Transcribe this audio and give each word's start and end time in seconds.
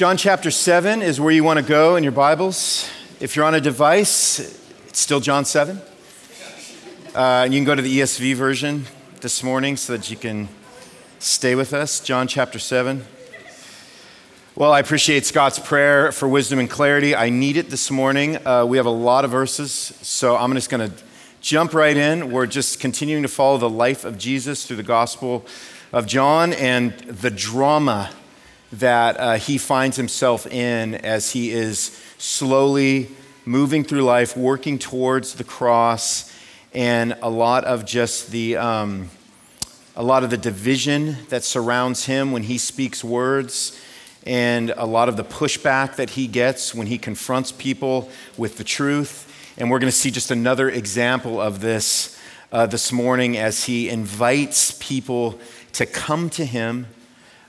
John 0.00 0.16
chapter 0.16 0.50
7 0.50 1.02
is 1.02 1.20
where 1.20 1.30
you 1.30 1.44
want 1.44 1.58
to 1.58 1.62
go 1.62 1.96
in 1.96 2.02
your 2.02 2.12
Bibles. 2.12 2.88
If 3.20 3.36
you're 3.36 3.44
on 3.44 3.54
a 3.54 3.60
device, 3.60 4.38
it's 4.88 4.98
still 4.98 5.20
John 5.20 5.44
7. 5.44 5.76
Uh, 7.14 7.42
and 7.44 7.52
you 7.52 7.60
can 7.60 7.66
go 7.66 7.74
to 7.74 7.82
the 7.82 7.98
ESV 7.98 8.34
version 8.34 8.86
this 9.20 9.42
morning 9.42 9.76
so 9.76 9.92
that 9.92 10.10
you 10.10 10.16
can 10.16 10.48
stay 11.18 11.54
with 11.54 11.74
us. 11.74 12.00
John 12.00 12.28
chapter 12.28 12.58
7. 12.58 13.04
Well, 14.54 14.72
I 14.72 14.80
appreciate 14.80 15.26
Scott's 15.26 15.58
prayer 15.58 16.12
for 16.12 16.26
wisdom 16.26 16.60
and 16.60 16.70
clarity. 16.70 17.14
I 17.14 17.28
need 17.28 17.58
it 17.58 17.68
this 17.68 17.90
morning. 17.90 18.38
Uh, 18.46 18.64
we 18.64 18.78
have 18.78 18.86
a 18.86 18.88
lot 18.88 19.26
of 19.26 19.30
verses, 19.30 19.70
so 19.70 20.34
I'm 20.34 20.54
just 20.54 20.70
going 20.70 20.90
to 20.90 20.96
jump 21.42 21.74
right 21.74 21.94
in. 21.94 22.30
We're 22.30 22.46
just 22.46 22.80
continuing 22.80 23.22
to 23.22 23.28
follow 23.28 23.58
the 23.58 23.68
life 23.68 24.06
of 24.06 24.16
Jesus 24.16 24.64
through 24.64 24.76
the 24.76 24.82
Gospel 24.82 25.44
of 25.92 26.06
John 26.06 26.54
and 26.54 26.98
the 27.00 27.30
drama 27.30 28.10
that 28.72 29.18
uh, 29.18 29.34
he 29.34 29.58
finds 29.58 29.96
himself 29.96 30.46
in 30.46 30.94
as 30.94 31.32
he 31.32 31.50
is 31.50 32.00
slowly 32.18 33.08
moving 33.44 33.84
through 33.84 34.02
life, 34.02 34.36
working 34.36 34.78
towards 34.78 35.34
the 35.34 35.44
cross, 35.44 36.32
and 36.72 37.16
a 37.22 37.30
lot 37.30 37.64
of 37.64 37.84
just 37.84 38.30
the. 38.30 38.56
Um, 38.56 39.10
a 39.96 40.04
lot 40.04 40.24
of 40.24 40.30
the 40.30 40.36
division 40.38 41.16
that 41.28 41.44
surrounds 41.44 42.06
him 42.06 42.32
when 42.32 42.44
he 42.44 42.56
speaks 42.56 43.04
words, 43.04 43.78
and 44.26 44.72
a 44.76 44.86
lot 44.86 45.10
of 45.10 45.16
the 45.16 45.24
pushback 45.24 45.96
that 45.96 46.10
he 46.10 46.26
gets 46.26 46.74
when 46.74 46.86
he 46.86 46.96
confronts 46.96 47.52
people 47.52 48.08
with 48.38 48.56
the 48.56 48.64
truth. 48.64 49.26
And 49.58 49.70
we're 49.70 49.78
going 49.78 49.90
to 49.90 49.96
see 49.96 50.10
just 50.10 50.30
another 50.30 50.70
example 50.70 51.38
of 51.38 51.60
this 51.60 52.18
uh, 52.52 52.66
this 52.66 52.92
morning 52.92 53.36
as 53.36 53.64
he 53.64 53.88
invites 53.90 54.72
people 54.80 55.38
to 55.72 55.86
come 55.86 56.30
to 56.30 56.44
him 56.44 56.86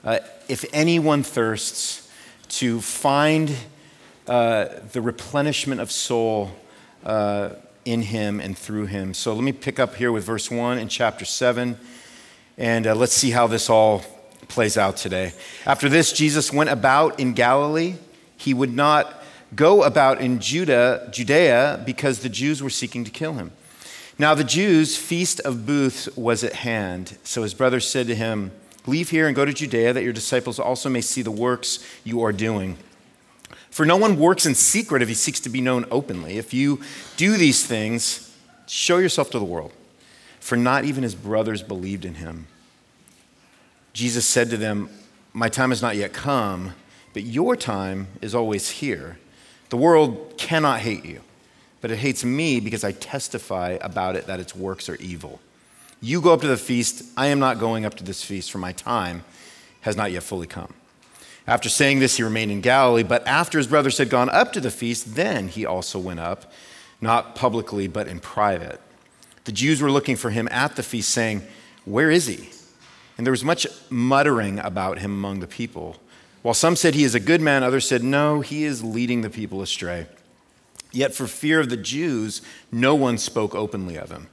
uh, 0.04 0.18
if 0.48 0.64
anyone 0.72 1.22
thirsts, 1.22 2.08
to 2.48 2.80
find 2.80 3.54
uh, 4.26 4.66
the 4.92 5.00
replenishment 5.00 5.80
of 5.80 5.90
soul 5.90 6.50
uh, 7.04 7.50
in 7.84 8.02
him 8.02 8.40
and 8.40 8.56
through 8.56 8.86
him. 8.86 9.14
So 9.14 9.34
let 9.34 9.42
me 9.42 9.52
pick 9.52 9.78
up 9.80 9.94
here 9.94 10.12
with 10.12 10.24
verse 10.24 10.50
1 10.50 10.78
in 10.78 10.88
chapter 10.88 11.24
7, 11.24 11.76
and 12.58 12.86
uh, 12.86 12.94
let's 12.94 13.14
see 13.14 13.30
how 13.30 13.46
this 13.46 13.70
all 13.70 14.02
plays 14.48 14.76
out 14.76 14.96
today. 14.96 15.32
After 15.66 15.88
this, 15.88 16.12
Jesus 16.12 16.52
went 16.52 16.70
about 16.70 17.18
in 17.18 17.32
Galilee. 17.32 17.94
He 18.36 18.52
would 18.52 18.72
not 18.72 19.22
go 19.54 19.82
about 19.82 20.20
in 20.20 20.40
Judah, 20.40 21.08
Judea 21.10 21.82
because 21.86 22.20
the 22.20 22.28
Jews 22.28 22.62
were 22.62 22.70
seeking 22.70 23.04
to 23.04 23.10
kill 23.10 23.34
him. 23.34 23.52
Now 24.18 24.34
the 24.34 24.44
Jews' 24.44 24.96
feast 24.96 25.40
of 25.40 25.66
booths 25.66 26.08
was 26.16 26.44
at 26.44 26.52
hand. 26.52 27.16
So 27.24 27.42
his 27.42 27.54
brothers 27.54 27.88
said 27.88 28.06
to 28.08 28.14
him, 28.14 28.52
Leave 28.86 29.10
here 29.10 29.26
and 29.26 29.36
go 29.36 29.44
to 29.44 29.52
Judea, 29.52 29.92
that 29.92 30.02
your 30.02 30.12
disciples 30.12 30.58
also 30.58 30.88
may 30.88 31.00
see 31.00 31.22
the 31.22 31.30
works 31.30 31.78
you 32.04 32.22
are 32.22 32.32
doing. 32.32 32.76
For 33.70 33.86
no 33.86 33.96
one 33.96 34.18
works 34.18 34.44
in 34.44 34.54
secret 34.54 35.02
if 35.02 35.08
he 35.08 35.14
seeks 35.14 35.40
to 35.40 35.48
be 35.48 35.60
known 35.60 35.86
openly. 35.90 36.36
If 36.36 36.52
you 36.52 36.80
do 37.16 37.36
these 37.36 37.64
things, 37.64 38.36
show 38.66 38.98
yourself 38.98 39.30
to 39.30 39.38
the 39.38 39.44
world. 39.44 39.72
For 40.40 40.56
not 40.56 40.84
even 40.84 41.04
his 41.04 41.14
brothers 41.14 41.62
believed 41.62 42.04
in 42.04 42.16
him. 42.16 42.48
Jesus 43.92 44.26
said 44.26 44.50
to 44.50 44.56
them, 44.56 44.90
My 45.32 45.48
time 45.48 45.70
has 45.70 45.80
not 45.80 45.96
yet 45.96 46.12
come, 46.12 46.74
but 47.12 47.22
your 47.22 47.56
time 47.56 48.08
is 48.20 48.34
always 48.34 48.68
here. 48.68 49.18
The 49.68 49.76
world 49.76 50.34
cannot 50.36 50.80
hate 50.80 51.04
you, 51.04 51.20
but 51.80 51.90
it 51.90 51.96
hates 51.96 52.24
me 52.24 52.60
because 52.60 52.84
I 52.84 52.92
testify 52.92 53.78
about 53.80 54.16
it 54.16 54.26
that 54.26 54.40
its 54.40 54.54
works 54.54 54.88
are 54.88 54.96
evil. 54.96 55.40
You 56.04 56.20
go 56.20 56.32
up 56.32 56.40
to 56.40 56.48
the 56.48 56.56
feast. 56.56 57.04
I 57.16 57.28
am 57.28 57.38
not 57.38 57.60
going 57.60 57.86
up 57.86 57.94
to 57.94 58.04
this 58.04 58.24
feast, 58.24 58.50
for 58.50 58.58
my 58.58 58.72
time 58.72 59.22
has 59.82 59.96
not 59.96 60.10
yet 60.10 60.24
fully 60.24 60.48
come. 60.48 60.74
After 61.46 61.68
saying 61.68 62.00
this, 62.00 62.16
he 62.16 62.24
remained 62.24 62.50
in 62.50 62.60
Galilee, 62.60 63.04
but 63.04 63.26
after 63.26 63.56
his 63.56 63.68
brothers 63.68 63.98
had 63.98 64.10
gone 64.10 64.28
up 64.28 64.52
to 64.52 64.60
the 64.60 64.70
feast, 64.70 65.14
then 65.14 65.46
he 65.46 65.64
also 65.64 66.00
went 66.00 66.18
up, 66.18 66.50
not 67.00 67.36
publicly, 67.36 67.86
but 67.86 68.08
in 68.08 68.18
private. 68.18 68.80
The 69.44 69.52
Jews 69.52 69.80
were 69.80 69.90
looking 69.90 70.16
for 70.16 70.30
him 70.30 70.48
at 70.50 70.74
the 70.74 70.82
feast, 70.82 71.10
saying, 71.10 71.42
Where 71.84 72.10
is 72.10 72.26
he? 72.26 72.50
And 73.16 73.24
there 73.24 73.32
was 73.32 73.44
much 73.44 73.66
muttering 73.88 74.58
about 74.58 74.98
him 74.98 75.12
among 75.12 75.38
the 75.38 75.46
people. 75.46 75.96
While 76.42 76.54
some 76.54 76.74
said 76.74 76.94
he 76.94 77.04
is 77.04 77.14
a 77.14 77.20
good 77.20 77.40
man, 77.40 77.62
others 77.62 77.86
said, 77.86 78.02
No, 78.02 78.40
he 78.40 78.64
is 78.64 78.82
leading 78.82 79.20
the 79.20 79.30
people 79.30 79.62
astray. 79.62 80.08
Yet 80.90 81.14
for 81.14 81.28
fear 81.28 81.60
of 81.60 81.70
the 81.70 81.76
Jews, 81.76 82.42
no 82.72 82.94
one 82.96 83.18
spoke 83.18 83.54
openly 83.54 83.96
of 83.96 84.10
him. 84.10 84.28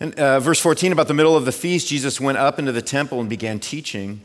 And 0.00 0.14
uh, 0.18 0.40
verse 0.40 0.60
14 0.60 0.92
about 0.92 1.08
the 1.08 1.14
middle 1.14 1.36
of 1.36 1.44
the 1.44 1.52
feast, 1.52 1.88
Jesus 1.88 2.20
went 2.20 2.38
up 2.38 2.58
into 2.58 2.72
the 2.72 2.82
temple 2.82 3.20
and 3.20 3.28
began 3.28 3.60
teaching. 3.60 4.20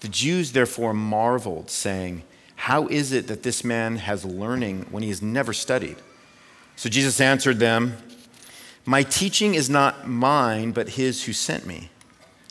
The 0.00 0.08
Jews 0.08 0.52
therefore 0.52 0.94
marveled, 0.94 1.70
saying, 1.70 2.22
How 2.56 2.86
is 2.86 3.12
it 3.12 3.26
that 3.28 3.42
this 3.42 3.64
man 3.64 3.96
has 3.96 4.24
learning 4.24 4.86
when 4.90 5.02
he 5.02 5.08
has 5.08 5.22
never 5.22 5.52
studied? 5.52 5.96
So 6.76 6.88
Jesus 6.88 7.20
answered 7.20 7.58
them, 7.58 7.96
My 8.84 9.02
teaching 9.02 9.54
is 9.54 9.68
not 9.68 10.06
mine, 10.06 10.72
but 10.72 10.90
his 10.90 11.24
who 11.24 11.32
sent 11.32 11.66
me. 11.66 11.90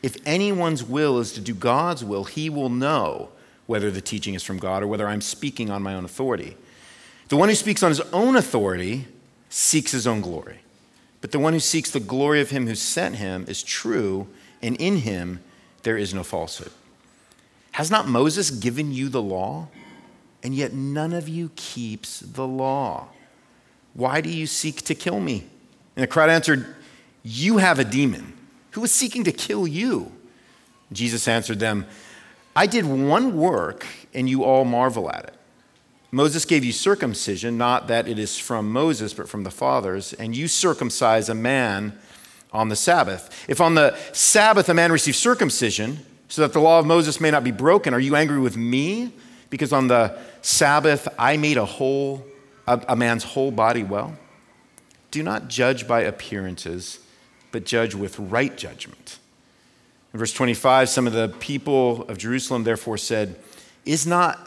If 0.02 0.16
anyone's 0.26 0.84
will 0.84 1.18
is 1.18 1.32
to 1.32 1.40
do 1.40 1.54
God's 1.54 2.04
will, 2.04 2.24
he 2.24 2.50
will 2.50 2.68
know 2.68 3.30
whether 3.66 3.90
the 3.90 4.00
teaching 4.00 4.34
is 4.34 4.42
from 4.42 4.58
God 4.58 4.82
or 4.82 4.86
whether 4.86 5.08
I'm 5.08 5.20
speaking 5.20 5.70
on 5.70 5.82
my 5.82 5.94
own 5.94 6.04
authority. 6.04 6.56
The 7.28 7.36
one 7.36 7.48
who 7.48 7.54
speaks 7.54 7.82
on 7.82 7.90
his 7.90 8.00
own 8.12 8.36
authority 8.36 9.06
seeks 9.50 9.92
his 9.92 10.06
own 10.06 10.20
glory. 10.20 10.60
But 11.20 11.32
the 11.32 11.38
one 11.38 11.52
who 11.52 11.60
seeks 11.60 11.90
the 11.90 12.00
glory 12.00 12.40
of 12.40 12.50
him 12.50 12.66
who 12.66 12.74
sent 12.74 13.16
him 13.16 13.44
is 13.48 13.62
true, 13.62 14.28
and 14.62 14.76
in 14.76 14.98
him 14.98 15.40
there 15.82 15.96
is 15.96 16.14
no 16.14 16.22
falsehood. 16.22 16.72
Has 17.72 17.90
not 17.90 18.08
Moses 18.08 18.50
given 18.50 18.92
you 18.92 19.08
the 19.08 19.22
law? 19.22 19.68
And 20.42 20.54
yet 20.54 20.72
none 20.72 21.12
of 21.12 21.28
you 21.28 21.50
keeps 21.56 22.20
the 22.20 22.46
law. 22.46 23.08
Why 23.94 24.20
do 24.20 24.30
you 24.30 24.46
seek 24.46 24.82
to 24.82 24.94
kill 24.94 25.18
me? 25.18 25.46
And 25.96 26.02
the 26.04 26.06
crowd 26.06 26.30
answered, 26.30 26.76
You 27.24 27.58
have 27.58 27.78
a 27.78 27.84
demon. 27.84 28.34
Who 28.72 28.84
is 28.84 28.92
seeking 28.92 29.24
to 29.24 29.32
kill 29.32 29.66
you? 29.66 30.12
Jesus 30.92 31.26
answered 31.26 31.58
them, 31.58 31.86
I 32.54 32.66
did 32.66 32.84
one 32.84 33.36
work, 33.36 33.86
and 34.14 34.28
you 34.28 34.44
all 34.44 34.64
marvel 34.64 35.10
at 35.10 35.24
it. 35.24 35.37
Moses 36.10 36.44
gave 36.44 36.64
you 36.64 36.72
circumcision, 36.72 37.58
not 37.58 37.88
that 37.88 38.08
it 38.08 38.18
is 38.18 38.38
from 38.38 38.70
Moses, 38.70 39.12
but 39.12 39.28
from 39.28 39.44
the 39.44 39.50
fathers, 39.50 40.12
and 40.14 40.36
you 40.36 40.48
circumcise 40.48 41.28
a 41.28 41.34
man 41.34 41.98
on 42.52 42.70
the 42.70 42.76
Sabbath. 42.76 43.44
If 43.48 43.60
on 43.60 43.74
the 43.74 43.96
Sabbath 44.12 44.68
a 44.68 44.74
man 44.74 44.90
receives 44.90 45.18
circumcision, 45.18 45.98
so 46.28 46.42
that 46.42 46.52
the 46.52 46.60
law 46.60 46.78
of 46.78 46.86
Moses 46.86 47.20
may 47.20 47.30
not 47.30 47.44
be 47.44 47.50
broken, 47.50 47.92
are 47.92 48.00
you 48.00 48.16
angry 48.16 48.38
with 48.38 48.56
me? 48.56 49.12
Because 49.50 49.72
on 49.72 49.88
the 49.88 50.18
Sabbath 50.42 51.08
I 51.18 51.36
made 51.36 51.56
a 51.56 51.64
whole 51.64 52.24
a, 52.68 52.80
a 52.88 52.96
man's 52.96 53.24
whole 53.24 53.50
body 53.50 53.82
well? 53.82 54.16
Do 55.10 55.22
not 55.22 55.48
judge 55.48 55.88
by 55.88 56.02
appearances, 56.02 57.00
but 57.50 57.64
judge 57.64 57.94
with 57.94 58.18
right 58.18 58.56
judgment. 58.56 59.18
In 60.12 60.18
verse 60.18 60.32
25, 60.32 60.88
some 60.88 61.06
of 61.06 61.12
the 61.12 61.34
people 61.40 62.02
of 62.08 62.18
Jerusalem 62.18 62.64
therefore 62.64 62.98
said, 62.98 63.36
Is 63.84 64.06
not 64.06 64.38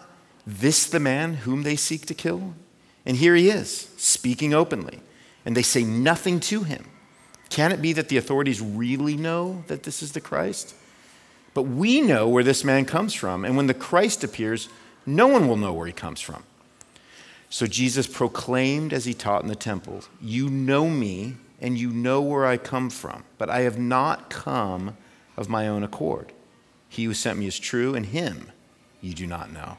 this 0.45 0.85
the 0.85 0.99
man 0.99 1.35
whom 1.35 1.63
they 1.63 1.75
seek 1.75 2.05
to 2.07 2.13
kill? 2.13 2.53
And 3.05 3.17
here 3.17 3.35
he 3.35 3.49
is, 3.49 3.89
speaking 3.97 4.53
openly, 4.53 4.99
and 5.45 5.55
they 5.55 5.63
say 5.63 5.83
nothing 5.83 6.39
to 6.41 6.63
him. 6.63 6.85
Can 7.49 7.71
it 7.71 7.81
be 7.81 7.93
that 7.93 8.09
the 8.09 8.17
authorities 8.17 8.61
really 8.61 9.17
know 9.17 9.63
that 9.67 9.83
this 9.83 10.01
is 10.01 10.13
the 10.13 10.21
Christ? 10.21 10.75
But 11.53 11.63
we 11.63 12.01
know 12.01 12.27
where 12.27 12.43
this 12.43 12.63
man 12.63 12.85
comes 12.85 13.13
from, 13.13 13.43
and 13.43 13.57
when 13.57 13.67
the 13.67 13.73
Christ 13.73 14.23
appears, 14.23 14.69
no 15.05 15.27
one 15.27 15.47
will 15.47 15.57
know 15.57 15.73
where 15.73 15.87
he 15.87 15.93
comes 15.93 16.21
from. 16.21 16.43
So 17.49 17.67
Jesus 17.67 18.07
proclaimed 18.07 18.93
as 18.93 19.03
he 19.03 19.13
taught 19.13 19.41
in 19.41 19.49
the 19.49 19.55
temple, 19.55 20.03
You 20.21 20.49
know 20.49 20.87
me, 20.87 21.35
and 21.59 21.77
you 21.77 21.91
know 21.91 22.21
where 22.21 22.45
I 22.45 22.57
come 22.57 22.89
from, 22.89 23.25
but 23.37 23.49
I 23.49 23.61
have 23.61 23.77
not 23.77 24.29
come 24.29 24.95
of 25.35 25.49
my 25.49 25.67
own 25.67 25.83
accord. 25.83 26.31
He 26.87 27.03
who 27.03 27.13
sent 27.13 27.37
me 27.37 27.47
is 27.47 27.59
true, 27.59 27.95
and 27.95 28.05
him 28.05 28.51
you 29.01 29.13
do 29.13 29.27
not 29.27 29.51
know. 29.51 29.77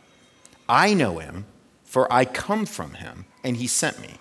I 0.73 0.95
know 0.95 1.19
him, 1.19 1.45
for 1.85 2.11
I 2.11 2.25
come 2.25 2.65
from 2.65 2.95
him, 2.95 3.27
and 3.45 3.59
he 3.59 3.67
sent 3.67 4.01
me. 4.01 4.15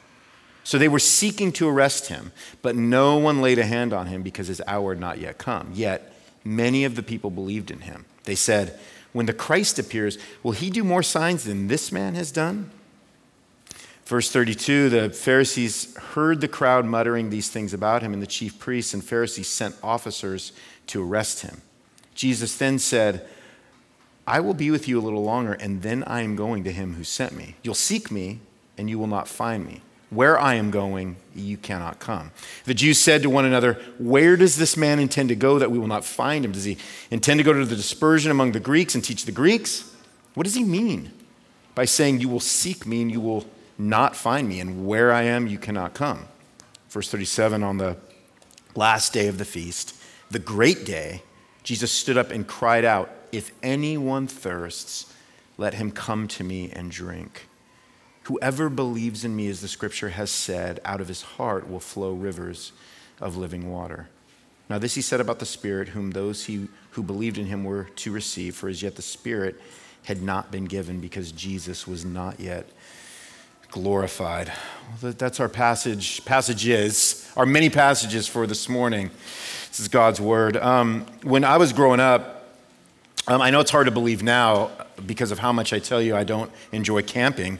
So 0.65 0.77
they 0.77 0.89
were 0.89 0.99
seeking 0.99 1.53
to 1.53 1.69
arrest 1.69 2.07
him, 2.07 2.33
but 2.61 2.75
no 2.75 3.17
one 3.17 3.41
laid 3.41 3.57
a 3.57 3.63
hand 3.63 3.93
on 3.93 4.07
him 4.07 4.21
because 4.21 4.47
his 4.47 4.61
hour 4.67 4.93
had 4.93 4.99
not 4.99 5.17
yet 5.17 5.37
come. 5.37 5.71
Yet 5.73 6.13
many 6.43 6.83
of 6.83 6.95
the 6.95 7.03
people 7.03 7.29
believed 7.29 7.71
in 7.71 7.79
him. 7.79 8.03
They 8.25 8.35
said, 8.35 8.77
When 9.13 9.27
the 9.27 9.33
Christ 9.33 9.79
appears, 9.79 10.17
will 10.43 10.51
he 10.51 10.69
do 10.69 10.83
more 10.83 11.03
signs 11.03 11.45
than 11.45 11.67
this 11.67 11.89
man 11.89 12.15
has 12.15 12.33
done? 12.33 12.69
Verse 14.03 14.29
32 14.29 14.89
the 14.89 15.09
Pharisees 15.09 15.95
heard 15.95 16.41
the 16.41 16.49
crowd 16.49 16.85
muttering 16.85 17.29
these 17.29 17.47
things 17.47 17.73
about 17.73 18.01
him, 18.01 18.11
and 18.11 18.21
the 18.21 18.27
chief 18.27 18.59
priests 18.59 18.93
and 18.93 19.01
Pharisees 19.01 19.47
sent 19.47 19.77
officers 19.81 20.51
to 20.87 21.01
arrest 21.01 21.43
him. 21.43 21.61
Jesus 22.13 22.57
then 22.57 22.77
said, 22.77 23.25
I 24.27 24.39
will 24.39 24.53
be 24.53 24.71
with 24.71 24.87
you 24.87 24.99
a 24.99 25.01
little 25.01 25.23
longer, 25.23 25.53
and 25.53 25.81
then 25.81 26.03
I 26.05 26.21
am 26.21 26.35
going 26.35 26.63
to 26.63 26.71
him 26.71 26.95
who 26.95 27.03
sent 27.03 27.33
me. 27.33 27.55
You'll 27.63 27.73
seek 27.73 28.11
me, 28.11 28.39
and 28.77 28.89
you 28.89 28.99
will 28.99 29.07
not 29.07 29.27
find 29.27 29.65
me. 29.65 29.81
Where 30.09 30.39
I 30.39 30.55
am 30.55 30.71
going, 30.71 31.15
you 31.33 31.57
cannot 31.57 31.99
come. 31.99 32.31
The 32.65 32.73
Jews 32.73 32.99
said 32.99 33.23
to 33.23 33.29
one 33.29 33.45
another, 33.45 33.73
Where 33.97 34.35
does 34.35 34.57
this 34.57 34.75
man 34.75 34.99
intend 34.99 35.29
to 35.29 35.35
go 35.35 35.57
that 35.59 35.71
we 35.71 35.79
will 35.79 35.87
not 35.87 36.03
find 36.03 36.43
him? 36.43 36.51
Does 36.51 36.65
he 36.65 36.77
intend 37.09 37.39
to 37.39 37.43
go 37.43 37.53
to 37.53 37.65
the 37.65 37.75
dispersion 37.75 38.29
among 38.29 38.51
the 38.51 38.59
Greeks 38.59 38.93
and 38.93 39.03
teach 39.03 39.25
the 39.25 39.31
Greeks? 39.31 39.89
What 40.33 40.43
does 40.43 40.55
he 40.55 40.63
mean? 40.63 41.11
by 41.75 41.85
saying, 41.85 42.19
You 42.19 42.29
will 42.29 42.39
seek 42.39 42.85
me 42.85 43.01
and 43.01 43.11
you 43.11 43.21
will 43.21 43.45
not 43.77 44.15
find 44.15 44.47
me, 44.47 44.59
and 44.59 44.85
where 44.85 45.11
I 45.11 45.23
am, 45.23 45.47
you 45.47 45.57
cannot 45.57 45.93
come. 45.93 46.27
Verse 46.89 47.09
37 47.09 47.63
on 47.63 47.77
the 47.77 47.97
last 48.75 49.13
day 49.13 49.27
of 49.27 49.37
the 49.37 49.45
feast, 49.45 49.95
the 50.29 50.39
great 50.39 50.85
day, 50.85 51.23
Jesus 51.63 51.91
stood 51.91 52.17
up 52.17 52.31
and 52.31 52.47
cried 52.47 52.85
out, 52.85 53.09
If 53.31 53.51
anyone 53.63 54.27
thirsts, 54.27 55.13
let 55.57 55.75
him 55.75 55.91
come 55.91 56.27
to 56.29 56.43
me 56.43 56.71
and 56.71 56.91
drink. 56.91 57.47
Whoever 58.23 58.69
believes 58.69 59.25
in 59.25 59.35
me, 59.35 59.47
as 59.47 59.61
the 59.61 59.67
scripture 59.67 60.09
has 60.09 60.29
said, 60.29 60.79
out 60.85 61.01
of 61.01 61.07
his 61.07 61.21
heart 61.21 61.69
will 61.69 61.79
flow 61.79 62.13
rivers 62.13 62.71
of 63.19 63.37
living 63.37 63.71
water. 63.71 64.09
Now, 64.69 64.77
this 64.77 64.95
he 64.95 65.01
said 65.01 65.19
about 65.19 65.39
the 65.39 65.45
Spirit, 65.45 65.89
whom 65.89 66.11
those 66.11 66.45
he, 66.45 66.67
who 66.91 67.03
believed 67.03 67.37
in 67.37 67.47
him 67.47 67.63
were 67.63 67.89
to 67.97 68.11
receive, 68.11 68.55
for 68.55 68.69
as 68.69 68.81
yet 68.81 68.95
the 68.95 69.01
Spirit 69.01 69.59
had 70.03 70.21
not 70.21 70.51
been 70.51 70.65
given 70.65 70.99
because 70.99 71.31
Jesus 71.31 71.87
was 71.87 72.05
not 72.05 72.39
yet 72.39 72.69
glorified. 73.69 74.51
Well, 75.01 75.13
that's 75.13 75.39
our 75.39 75.49
passage, 75.49 76.23
passages, 76.25 77.29
our 77.35 77.45
many 77.45 77.69
passages 77.69 78.27
for 78.27 78.47
this 78.47 78.69
morning. 78.69 79.09
This 79.69 79.79
is 79.79 79.87
God's 79.87 80.21
word. 80.21 80.57
Um, 80.57 81.05
when 81.23 81.43
I 81.43 81.57
was 81.57 81.73
growing 81.73 81.99
up, 81.99 82.40
um, 83.27 83.41
I 83.41 83.49
know 83.49 83.59
it's 83.59 83.71
hard 83.71 83.85
to 83.85 83.91
believe 83.91 84.23
now 84.23 84.71
because 85.05 85.31
of 85.31 85.39
how 85.39 85.51
much 85.51 85.73
I 85.73 85.79
tell 85.79 86.01
you 86.01 86.15
I 86.15 86.23
don't 86.23 86.51
enjoy 86.71 87.01
camping. 87.03 87.59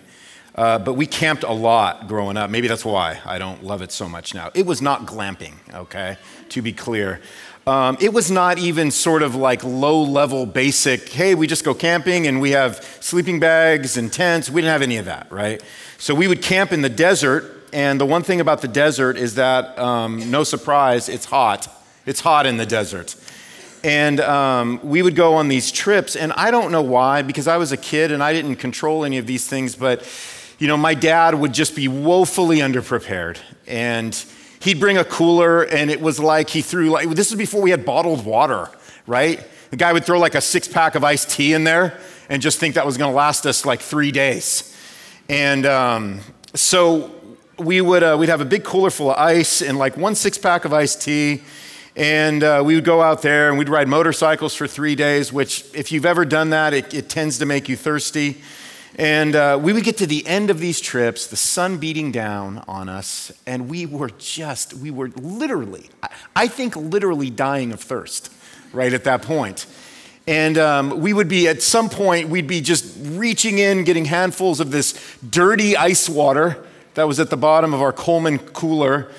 Uh, 0.54 0.78
but 0.78 0.96
we 0.96 1.06
camped 1.06 1.44
a 1.44 1.52
lot 1.54 2.08
growing 2.10 2.36
up. 2.36 2.50
Maybe 2.50 2.68
that's 2.68 2.84
why 2.84 3.20
I 3.26 3.38
don't 3.38 3.64
love 3.64 3.82
it 3.82 3.92
so 3.92 4.10
much 4.10 4.34
now. 4.34 4.52
It 4.54 4.66
was 4.66 4.82
not 4.82 5.06
glamping, 5.06 5.54
okay, 5.74 6.18
to 6.50 6.62
be 6.62 6.74
clear. 6.74 7.22
Um, 7.66 7.98
it 8.02 8.12
was 8.12 8.30
not 8.30 8.58
even 8.58 8.92
sort 8.92 9.22
of 9.22 9.36
like 9.36 9.64
low 9.64 10.02
level 10.02 10.46
basic, 10.46 11.08
hey, 11.10 11.36
we 11.36 11.48
just 11.48 11.64
go 11.64 11.74
camping 11.74 12.28
and 12.28 12.42
we 12.42 12.52
have 12.52 12.84
sleeping 13.00 13.40
bags 13.40 13.98
and 13.98 14.12
tents. 14.12 14.50
We 14.50 14.62
didn't 14.62 14.74
have 14.74 14.82
any 14.82 14.98
of 14.98 15.06
that, 15.06 15.32
right? 15.32 15.62
So 15.98 16.16
we 16.16 16.28
would 16.28 16.42
camp 16.42 16.72
in 16.72 16.82
the 16.82 16.90
desert. 16.90 17.70
And 17.72 18.02
the 18.02 18.06
one 18.06 18.24
thing 18.24 18.42
about 18.42 18.62
the 18.62 18.68
desert 18.68 19.16
is 19.16 19.36
that, 19.36 19.78
um, 19.80 20.30
no 20.32 20.44
surprise, 20.44 21.08
it's 21.08 21.26
hot. 21.26 21.70
It's 22.06 22.20
hot 22.20 22.46
in 22.46 22.58
the 22.58 22.66
desert. 22.66 23.16
And 23.84 24.20
um, 24.20 24.80
we 24.84 25.02
would 25.02 25.16
go 25.16 25.36
on 25.36 25.48
these 25.48 25.72
trips. 25.72 26.16
And 26.16 26.32
I 26.34 26.52
don't 26.52 26.72
know 26.72 26.82
why, 26.84 27.22
because 27.24 27.48
I 27.48 27.58
was 27.58 27.72
a 27.72 27.78
kid 27.78 28.12
and 28.12 28.22
I 28.22 28.32
didn't 28.34 28.58
control 28.58 29.04
any 29.04 29.18
of 29.18 29.26
these 29.26 29.48
things, 29.48 29.76
but 29.76 30.08
you 30.60 30.68
know, 30.68 30.78
my 30.78 30.94
dad 30.94 31.34
would 31.34 31.54
just 31.54 31.76
be 31.76 31.88
woefully 31.88 32.58
underprepared. 32.58 33.40
And 33.66 34.14
he'd 34.60 34.80
bring 34.80 34.98
a 35.00 35.04
cooler, 35.04 35.64
and 35.64 35.90
it 35.90 36.00
was 36.00 36.20
like 36.20 36.52
he 36.52 36.62
threw, 36.62 36.92
like, 36.92 37.10
this 37.10 37.32
was 37.32 37.38
before 37.38 37.64
we 37.64 37.72
had 37.72 37.84
bottled 37.84 38.24
water, 38.24 38.70
right? 39.08 39.44
The 39.72 39.78
guy 39.78 39.92
would 39.92 40.06
throw 40.06 40.20
like 40.20 40.36
a 40.36 40.42
six 40.42 40.68
pack 40.68 40.94
of 40.94 41.04
iced 41.04 41.32
tea 41.32 41.54
in 41.54 41.64
there 41.64 42.00
and 42.30 42.42
just 42.42 42.60
think 42.60 42.76
that 42.76 42.86
was 42.86 42.98
gonna 42.98 43.12
last 43.12 43.48
us 43.48 43.66
like 43.66 43.82
three 43.82 44.12
days. 44.12 44.78
And 45.30 45.66
um, 45.66 46.20
so 46.54 47.10
we 47.58 47.82
would, 47.82 48.04
uh, 48.04 48.18
we'd 48.20 48.30
have 48.30 48.42
a 48.42 48.46
big 48.46 48.64
cooler 48.64 48.92
full 48.92 49.10
of 49.10 49.18
ice 49.18 49.62
and 49.62 49.80
like 49.80 49.98
one 49.98 50.14
six 50.14 50.38
pack 50.38 50.66
of 50.66 50.74
iced 50.74 51.02
tea. 51.02 51.42
And 51.96 52.42
uh, 52.42 52.62
we 52.66 52.76
would 52.76 52.86
go 52.86 53.02
out 53.02 53.22
there 53.22 53.50
and 53.50 53.58
we'd 53.58 53.68
ride 53.68 53.88
motorcycles 53.88 54.56
for 54.56 54.66
three 54.66 54.96
days, 54.96 55.34
which, 55.34 55.66
if 55.74 55.92
you've 55.92 56.06
ever 56.06 56.24
done 56.24 56.52
that, 56.52 56.74
it, 56.74 56.94
it 56.94 57.10
tends 57.10 57.38
to 57.40 57.46
make 57.46 57.68
you 57.68 57.76
thirsty. 57.76 58.42
And 58.96 59.36
uh, 59.36 59.60
we 59.62 59.74
would 59.74 59.84
get 59.84 59.98
to 59.98 60.08
the 60.08 60.26
end 60.28 60.50
of 60.50 60.60
these 60.60 60.80
trips, 60.80 61.28
the 61.28 61.38
sun 61.38 61.78
beating 61.78 62.12
down 62.12 62.64
on 62.68 62.90
us, 62.90 63.32
and 63.48 63.70
we 63.70 63.86
were 63.86 64.10
just, 64.18 64.74
we 64.74 64.92
were 64.92 65.10
literally, 65.16 65.90
I 66.36 66.48
think 66.48 66.76
literally 66.76 67.30
dying 67.30 67.72
of 67.72 67.80
thirst 67.80 68.32
right 68.74 68.94
at 68.94 69.06
that 69.06 69.22
point. 69.22 69.66
And 70.28 70.58
um, 70.58 71.00
we 71.02 71.14
would 71.14 71.28
be, 71.28 71.48
at 71.48 71.62
some 71.62 71.90
point, 71.90 72.30
we'd 72.30 72.48
be 72.48 72.62
just 72.62 72.96
reaching 73.02 73.58
in, 73.58 73.84
getting 73.86 74.06
handfuls 74.06 74.60
of 74.60 74.72
this 74.72 75.18
dirty 75.30 75.76
ice 75.76 76.08
water 76.08 76.64
that 76.94 77.08
was 77.08 77.20
at 77.20 77.30
the 77.30 77.38
bottom 77.38 77.74
of 77.74 77.82
our 77.82 77.94
Coleman 77.94 78.38
cooler, 78.40 79.10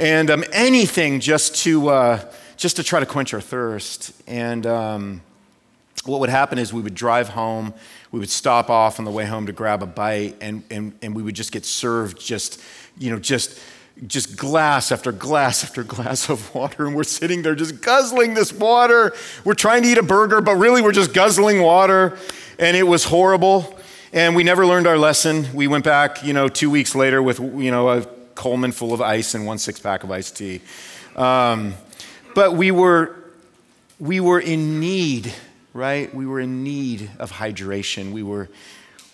and 0.00 0.30
um, 0.30 0.44
anything 0.52 1.20
just 1.20 1.54
to, 1.62 1.88
uh, 1.88 2.32
just 2.56 2.76
to 2.76 2.82
try 2.82 3.00
to 3.00 3.06
quench 3.06 3.32
our 3.34 3.40
thirst. 3.40 4.12
And 4.26 4.66
um, 4.66 5.22
what 6.04 6.20
would 6.20 6.30
happen 6.30 6.58
is 6.58 6.72
we 6.72 6.82
would 6.82 6.94
drive 6.94 7.28
home 7.28 7.74
we 8.12 8.18
would 8.18 8.30
stop 8.30 8.70
off 8.70 8.98
on 8.98 9.04
the 9.04 9.10
way 9.10 9.24
home 9.24 9.46
to 9.46 9.52
grab 9.52 9.82
a 9.82 9.86
bite 9.86 10.36
and, 10.40 10.64
and, 10.70 10.98
and 11.00 11.14
we 11.14 11.22
would 11.22 11.34
just 11.34 11.52
get 11.52 11.64
served 11.64 12.20
just, 12.20 12.60
you 12.98 13.10
know, 13.10 13.20
just, 13.20 13.60
just 14.06 14.36
glass 14.36 14.90
after 14.90 15.12
glass 15.12 15.62
after 15.62 15.84
glass 15.84 16.28
of 16.28 16.52
water. 16.54 16.86
And 16.86 16.96
we're 16.96 17.04
sitting 17.04 17.42
there 17.42 17.54
just 17.54 17.80
guzzling 17.80 18.34
this 18.34 18.52
water. 18.52 19.14
We're 19.44 19.54
trying 19.54 19.82
to 19.84 19.88
eat 19.88 19.98
a 19.98 20.02
burger, 20.02 20.40
but 20.40 20.56
really 20.56 20.82
we're 20.82 20.92
just 20.92 21.14
guzzling 21.14 21.62
water. 21.62 22.18
And 22.58 22.76
it 22.76 22.82
was 22.82 23.04
horrible. 23.04 23.76
And 24.12 24.34
we 24.34 24.42
never 24.42 24.66
learned 24.66 24.88
our 24.88 24.98
lesson. 24.98 25.46
We 25.54 25.68
went 25.68 25.84
back, 25.84 26.24
you 26.24 26.32
know, 26.32 26.48
two 26.48 26.68
weeks 26.68 26.96
later 26.96 27.22
with, 27.22 27.38
you 27.38 27.70
know, 27.70 27.90
a 27.90 28.06
Coleman 28.40 28.72
full 28.72 28.92
of 28.92 29.00
ice 29.00 29.34
and 29.34 29.46
one 29.46 29.58
six 29.58 29.78
pack 29.78 30.02
of 30.04 30.10
iced 30.10 30.36
tea. 30.36 30.60
Um, 31.14 31.74
but 32.34 32.54
we 32.54 32.70
were, 32.70 33.16
we 33.98 34.20
were 34.20 34.40
in 34.40 34.80
need 34.80 35.32
right? 35.72 36.12
We 36.14 36.26
were 36.26 36.40
in 36.40 36.64
need 36.64 37.10
of 37.18 37.32
hydration. 37.32 38.12
We 38.12 38.22
were, 38.22 38.48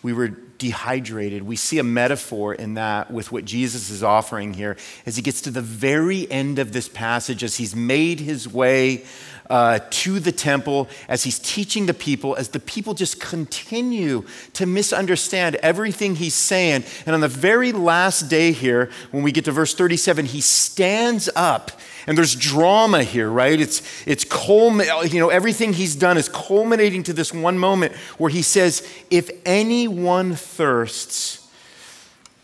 we 0.02 0.12
were 0.12 0.36
dehydrated. 0.58 1.42
We 1.42 1.56
see 1.56 1.78
a 1.78 1.84
metaphor 1.84 2.54
in 2.54 2.74
that 2.74 3.10
with 3.10 3.32
what 3.32 3.44
Jesus 3.44 3.90
is 3.90 4.02
offering 4.02 4.54
here 4.54 4.76
as 5.04 5.16
he 5.16 5.22
gets 5.22 5.42
to 5.42 5.50
the 5.50 5.62
very 5.62 6.30
end 6.30 6.58
of 6.58 6.72
this 6.72 6.88
passage, 6.88 7.42
as 7.44 7.56
he's 7.56 7.74
made 7.74 8.20
his 8.20 8.46
way 8.48 9.04
uh, 9.50 9.80
to 9.90 10.18
the 10.18 10.32
temple, 10.32 10.88
as 11.08 11.24
he's 11.24 11.38
teaching 11.38 11.86
the 11.86 11.94
people, 11.94 12.34
as 12.36 12.48
the 12.48 12.60
people 12.60 12.94
just 12.94 13.20
continue 13.20 14.24
to 14.54 14.66
misunderstand 14.66 15.56
everything 15.56 16.16
he's 16.16 16.34
saying. 16.34 16.84
And 17.04 17.14
on 17.14 17.20
the 17.20 17.28
very 17.28 17.72
last 17.72 18.28
day 18.28 18.52
here, 18.52 18.90
when 19.10 19.22
we 19.22 19.32
get 19.32 19.44
to 19.44 19.52
verse 19.52 19.74
37, 19.74 20.26
he 20.26 20.40
stands 20.40 21.28
up 21.36 21.72
and 22.06 22.16
there's 22.16 22.34
drama 22.34 23.02
here, 23.02 23.28
right? 23.28 23.60
It's, 23.60 23.82
it's 24.06 24.24
culmin- 24.24 25.12
you 25.12 25.18
know, 25.18 25.28
everything 25.28 25.72
he's 25.72 25.96
done 25.96 26.16
is 26.16 26.28
culminating 26.28 27.02
to 27.04 27.12
this 27.12 27.34
one 27.34 27.58
moment 27.58 27.94
where 28.18 28.30
he 28.30 28.42
says, 28.42 28.88
If 29.10 29.30
anyone 29.44 30.34
thirsts, 30.34 31.48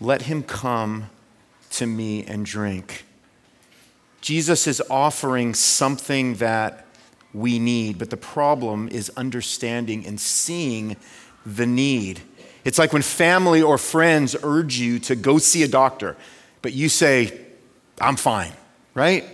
let 0.00 0.22
him 0.22 0.42
come 0.42 1.10
to 1.70 1.86
me 1.86 2.24
and 2.24 2.44
drink. 2.44 3.04
Jesus 4.20 4.66
is 4.66 4.82
offering 4.90 5.54
something 5.54 6.34
that 6.34 6.86
we 7.32 7.58
need, 7.58 7.98
but 7.98 8.10
the 8.10 8.16
problem 8.16 8.88
is 8.88 9.10
understanding 9.16 10.06
and 10.06 10.20
seeing 10.20 10.96
the 11.46 11.66
need. 11.66 12.20
It's 12.64 12.78
like 12.78 12.92
when 12.92 13.02
family 13.02 13.62
or 13.62 13.78
friends 13.78 14.36
urge 14.42 14.78
you 14.78 14.98
to 15.00 15.16
go 15.16 15.38
see 15.38 15.62
a 15.62 15.68
doctor, 15.68 16.16
but 16.62 16.72
you 16.72 16.88
say, 16.88 17.40
I'm 18.00 18.16
fine, 18.16 18.52
right? 18.94 19.24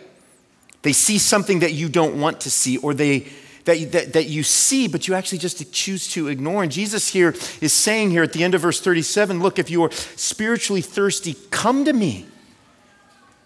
They 0.89 0.95
see 0.95 1.19
something 1.19 1.59
that 1.59 1.75
you 1.75 1.91
don't 1.91 2.19
want 2.19 2.41
to 2.41 2.51
see, 2.51 2.79
or 2.79 2.95
they 2.95 3.27
that, 3.67 3.93
that, 3.93 4.13
that 4.15 4.25
you 4.29 4.43
see, 4.43 4.89
but 4.89 5.07
you 5.07 5.13
actually 5.13 5.37
just 5.37 5.71
choose 5.71 6.09
to 6.13 6.29
ignore. 6.29 6.63
And 6.63 6.73
Jesus 6.73 7.09
here 7.09 7.35
is 7.61 7.75
saying 7.75 8.11
here 8.11 8.23
at 8.23 8.33
the 8.33 8.43
end 8.43 8.55
of 8.55 8.63
verse 8.63 8.81
37 8.81 9.43
look, 9.43 9.59
if 9.59 9.69
you 9.69 9.83
are 9.83 9.91
spiritually 9.93 10.81
thirsty, 10.81 11.37
come 11.51 11.85
to 11.85 11.93
me. 11.93 12.25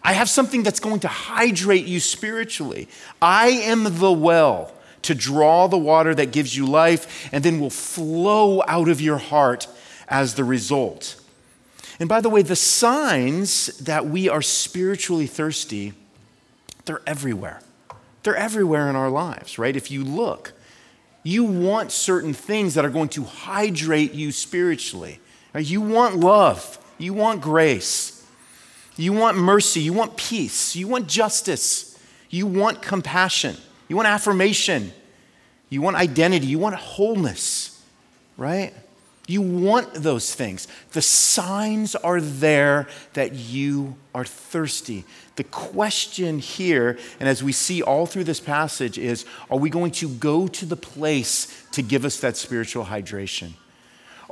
I 0.04 0.12
have 0.12 0.28
something 0.28 0.62
that's 0.62 0.78
going 0.78 1.00
to 1.00 1.08
hydrate 1.08 1.87
you 1.87 1.99
spiritually. 1.99 2.87
I 3.20 3.49
am 3.49 3.99
the 3.99 4.12
well 4.12 4.72
to 5.02 5.12
draw 5.12 5.66
the 5.66 5.76
water 5.76 6.14
that 6.14 6.30
gives 6.30 6.56
you 6.56 6.64
life 6.64 7.28
and 7.32 7.42
then 7.42 7.58
will 7.58 7.70
flow 7.70 8.62
out 8.68 8.88
of 8.88 9.00
your 9.00 9.18
heart 9.18 9.66
as 10.06 10.37
the 10.37 10.44
result. 10.44 11.20
And 11.99 12.08
by 12.08 12.20
the 12.20 12.30
way, 12.30 12.42
the 12.42 12.54
signs 12.54 13.76
that 13.78 14.06
we 14.06 14.28
are 14.28 14.42
spiritually 14.42 15.26
thirsty 15.26 15.94
they're 16.84 17.02
everywhere. 17.06 17.60
They're 18.22 18.36
everywhere 18.36 18.88
in 18.88 18.96
our 18.96 19.10
lives, 19.10 19.58
right? 19.58 19.74
If 19.74 19.90
you 19.90 20.04
look, 20.04 20.52
you 21.22 21.44
want 21.44 21.92
certain 21.92 22.34
things 22.34 22.74
that 22.74 22.84
are 22.84 22.90
going 22.90 23.08
to 23.10 23.24
hydrate 23.24 24.12
you 24.12 24.32
spiritually. 24.32 25.20
You 25.56 25.80
want 25.80 26.16
love, 26.16 26.78
you 26.98 27.14
want 27.14 27.40
grace, 27.40 28.26
you 28.96 29.12
want 29.12 29.36
mercy, 29.36 29.80
you 29.80 29.92
want 29.92 30.16
peace, 30.16 30.74
you 30.74 30.88
want 30.88 31.08
justice, 31.08 31.98
you 32.30 32.46
want 32.46 32.80
compassion, 32.80 33.56
you 33.88 33.96
want 33.96 34.08
affirmation, 34.08 34.92
you 35.68 35.82
want 35.82 35.96
identity, 35.96 36.46
you 36.46 36.58
want 36.58 36.74
wholeness, 36.76 37.82
right? 38.36 38.72
You 39.28 39.42
want 39.42 39.94
those 39.94 40.34
things. 40.34 40.66
The 40.92 41.02
signs 41.02 41.94
are 41.94 42.20
there 42.20 42.88
that 43.12 43.34
you 43.34 43.96
are 44.14 44.24
thirsty. 44.24 45.04
The 45.36 45.44
question 45.44 46.38
here, 46.38 46.98
and 47.18 47.28
as 47.28 47.42
we 47.42 47.52
see 47.52 47.82
all 47.82 48.06
through 48.06 48.24
this 48.24 48.40
passage, 48.40 48.98
is 48.98 49.24
are 49.50 49.58
we 49.58 49.70
going 49.70 49.92
to 49.92 50.08
go 50.08 50.46
to 50.46 50.66
the 50.66 50.76
place 50.76 51.64
to 51.72 51.82
give 51.82 52.04
us 52.04 52.20
that 52.20 52.36
spiritual 52.36 52.84
hydration? 52.84 53.52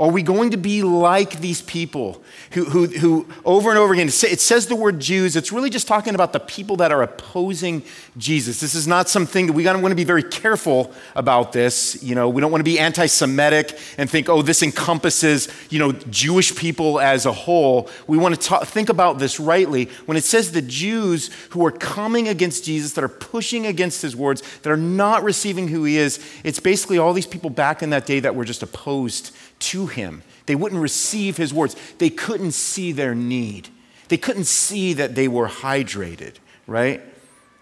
Are 0.00 0.10
we 0.10 0.22
going 0.22 0.52
to 0.52 0.56
be 0.56 0.82
like 0.82 1.40
these 1.40 1.60
people 1.60 2.22
who, 2.52 2.64
who, 2.64 2.86
who 2.86 3.28
over 3.44 3.68
and 3.68 3.78
over 3.78 3.92
again, 3.92 4.08
it 4.08 4.40
says 4.40 4.66
the 4.66 4.74
word 4.74 4.98
Jews, 4.98 5.36
it's 5.36 5.52
really 5.52 5.68
just 5.68 5.86
talking 5.86 6.14
about 6.14 6.32
the 6.32 6.40
people 6.40 6.76
that 6.76 6.90
are 6.90 7.02
opposing 7.02 7.82
Jesus. 8.16 8.60
This 8.60 8.74
is 8.74 8.88
not 8.88 9.10
something 9.10 9.46
that 9.48 9.52
we 9.52 9.66
want 9.66 9.88
to 9.88 9.94
be 9.94 10.04
very 10.04 10.22
careful 10.22 10.94
about 11.14 11.52
this. 11.52 12.02
You 12.02 12.14
know, 12.14 12.30
we 12.30 12.40
don't 12.40 12.50
want 12.50 12.60
to 12.60 12.64
be 12.64 12.78
anti 12.78 13.04
Semitic 13.04 13.78
and 13.98 14.08
think, 14.08 14.30
oh, 14.30 14.40
this 14.40 14.62
encompasses, 14.62 15.48
you 15.68 15.78
know, 15.78 15.92
Jewish 15.92 16.56
people 16.56 16.98
as 16.98 17.26
a 17.26 17.32
whole. 17.32 17.90
We 18.06 18.16
want 18.16 18.40
to 18.40 18.64
think 18.64 18.88
about 18.88 19.18
this 19.18 19.38
rightly. 19.38 19.90
When 20.06 20.16
it 20.16 20.24
says 20.24 20.52
the 20.52 20.62
Jews 20.62 21.28
who 21.50 21.66
are 21.66 21.70
coming 21.70 22.26
against 22.26 22.64
Jesus, 22.64 22.94
that 22.94 23.04
are 23.04 23.08
pushing 23.08 23.66
against 23.66 24.00
his 24.00 24.16
words, 24.16 24.42
that 24.62 24.70
are 24.70 24.78
not 24.78 25.22
receiving 25.24 25.68
who 25.68 25.84
he 25.84 25.98
is, 25.98 26.24
it's 26.42 26.58
basically 26.58 26.96
all 26.96 27.12
these 27.12 27.26
people 27.26 27.50
back 27.50 27.82
in 27.82 27.90
that 27.90 28.06
day 28.06 28.20
that 28.20 28.34
were 28.34 28.46
just 28.46 28.62
opposed 28.62 29.36
to 29.60 29.86
him. 29.86 30.22
They 30.46 30.54
wouldn't 30.54 30.80
receive 30.80 31.36
his 31.36 31.54
words. 31.54 31.76
They 31.98 32.10
couldn't 32.10 32.52
see 32.52 32.92
their 32.92 33.14
need. 33.14 33.68
They 34.08 34.16
couldn't 34.16 34.46
see 34.46 34.94
that 34.94 35.14
they 35.14 35.28
were 35.28 35.48
hydrated, 35.48 36.34
right? 36.66 37.00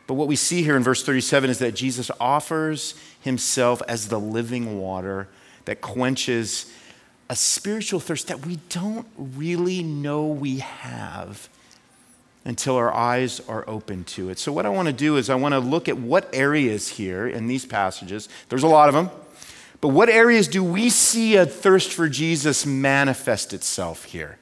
But 0.07 0.15
what 0.15 0.27
we 0.27 0.37
see 0.37 0.63
here 0.63 0.77
in 0.77 0.83
verse 0.83 1.05
37 1.05 1.51
is 1.51 1.59
that 1.59 1.75
Jesus 1.75 2.11
offers 2.19 2.95
himself 3.21 3.83
as 3.87 4.09
the 4.09 4.19
living 4.19 4.81
water 4.81 5.29
that 5.67 5.83
quenches 5.83 6.73
a 7.29 7.37
spiritual 7.37 8.01
thirst 8.01 8.29
that 8.29 8.47
we 8.47 8.59
don't 8.71 9.07
really 9.19 9.83
know 9.83 10.27
we 10.27 10.59
have 10.59 11.51
until 12.47 12.77
our 12.77 12.93
eyes 12.93 13.41
are 13.41 13.69
open 13.69 14.05
to 14.05 14.31
it. 14.31 14.39
So, 14.39 14.51
what 14.51 14.65
I 14.65 14.71
want 14.71 14.87
to 14.87 14.95
do 14.95 15.19
is, 15.19 15.29
I 15.29 15.35
want 15.35 15.53
to 15.53 15.59
look 15.59 15.87
at 15.89 15.99
what 15.99 16.31
areas 16.33 16.89
here 16.89 17.29
in 17.29 17.47
these 17.47 17.67
passages, 17.67 18.31
there's 18.49 18.63
a 18.63 18.69
lot 18.69 18.89
of 18.89 18.95
them, 18.95 19.11
but 19.81 19.89
what 19.89 20.09
areas 20.09 20.49
do 20.49 20.65
we 20.65 20.91
see 20.91 21.37
a 21.37 21.47
thirst 21.47 21.93
for 21.93 22.09
Jesus 22.09 22.67
manifest 22.67 23.53
itself 23.53 24.05
here? 24.05 24.39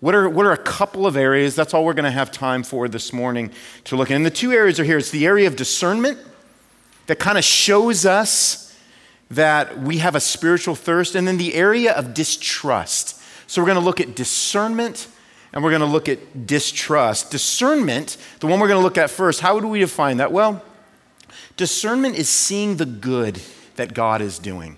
What 0.00 0.14
are, 0.14 0.28
what 0.28 0.46
are 0.46 0.52
a 0.52 0.56
couple 0.56 1.06
of 1.06 1.16
areas? 1.16 1.56
That's 1.56 1.74
all 1.74 1.84
we're 1.84 1.94
going 1.94 2.04
to 2.04 2.10
have 2.12 2.30
time 2.30 2.62
for 2.62 2.88
this 2.88 3.12
morning 3.12 3.50
to 3.84 3.96
look 3.96 4.10
at. 4.10 4.14
And 4.14 4.24
the 4.24 4.30
two 4.30 4.52
areas 4.52 4.78
are 4.78 4.84
here 4.84 4.98
it's 4.98 5.10
the 5.10 5.26
area 5.26 5.48
of 5.48 5.56
discernment 5.56 6.18
that 7.06 7.18
kind 7.18 7.36
of 7.36 7.42
shows 7.42 8.06
us 8.06 8.76
that 9.30 9.80
we 9.80 9.98
have 9.98 10.14
a 10.14 10.20
spiritual 10.20 10.74
thirst, 10.74 11.14
and 11.14 11.26
then 11.26 11.36
the 11.36 11.54
area 11.54 11.92
of 11.92 12.14
distrust. 12.14 13.20
So 13.46 13.60
we're 13.60 13.66
going 13.66 13.78
to 13.78 13.84
look 13.84 14.00
at 14.00 14.14
discernment 14.14 15.08
and 15.52 15.64
we're 15.64 15.70
going 15.70 15.80
to 15.80 15.86
look 15.86 16.08
at 16.08 16.46
distrust. 16.46 17.30
Discernment, 17.30 18.16
the 18.40 18.46
one 18.46 18.60
we're 18.60 18.68
going 18.68 18.80
to 18.80 18.84
look 18.84 18.98
at 18.98 19.10
first, 19.10 19.40
how 19.40 19.58
do 19.60 19.66
we 19.66 19.80
define 19.80 20.18
that? 20.18 20.30
Well, 20.30 20.62
discernment 21.56 22.16
is 22.16 22.28
seeing 22.28 22.76
the 22.76 22.86
good 22.86 23.40
that 23.78 23.94
God 23.94 24.20
is 24.20 24.38
doing. 24.38 24.76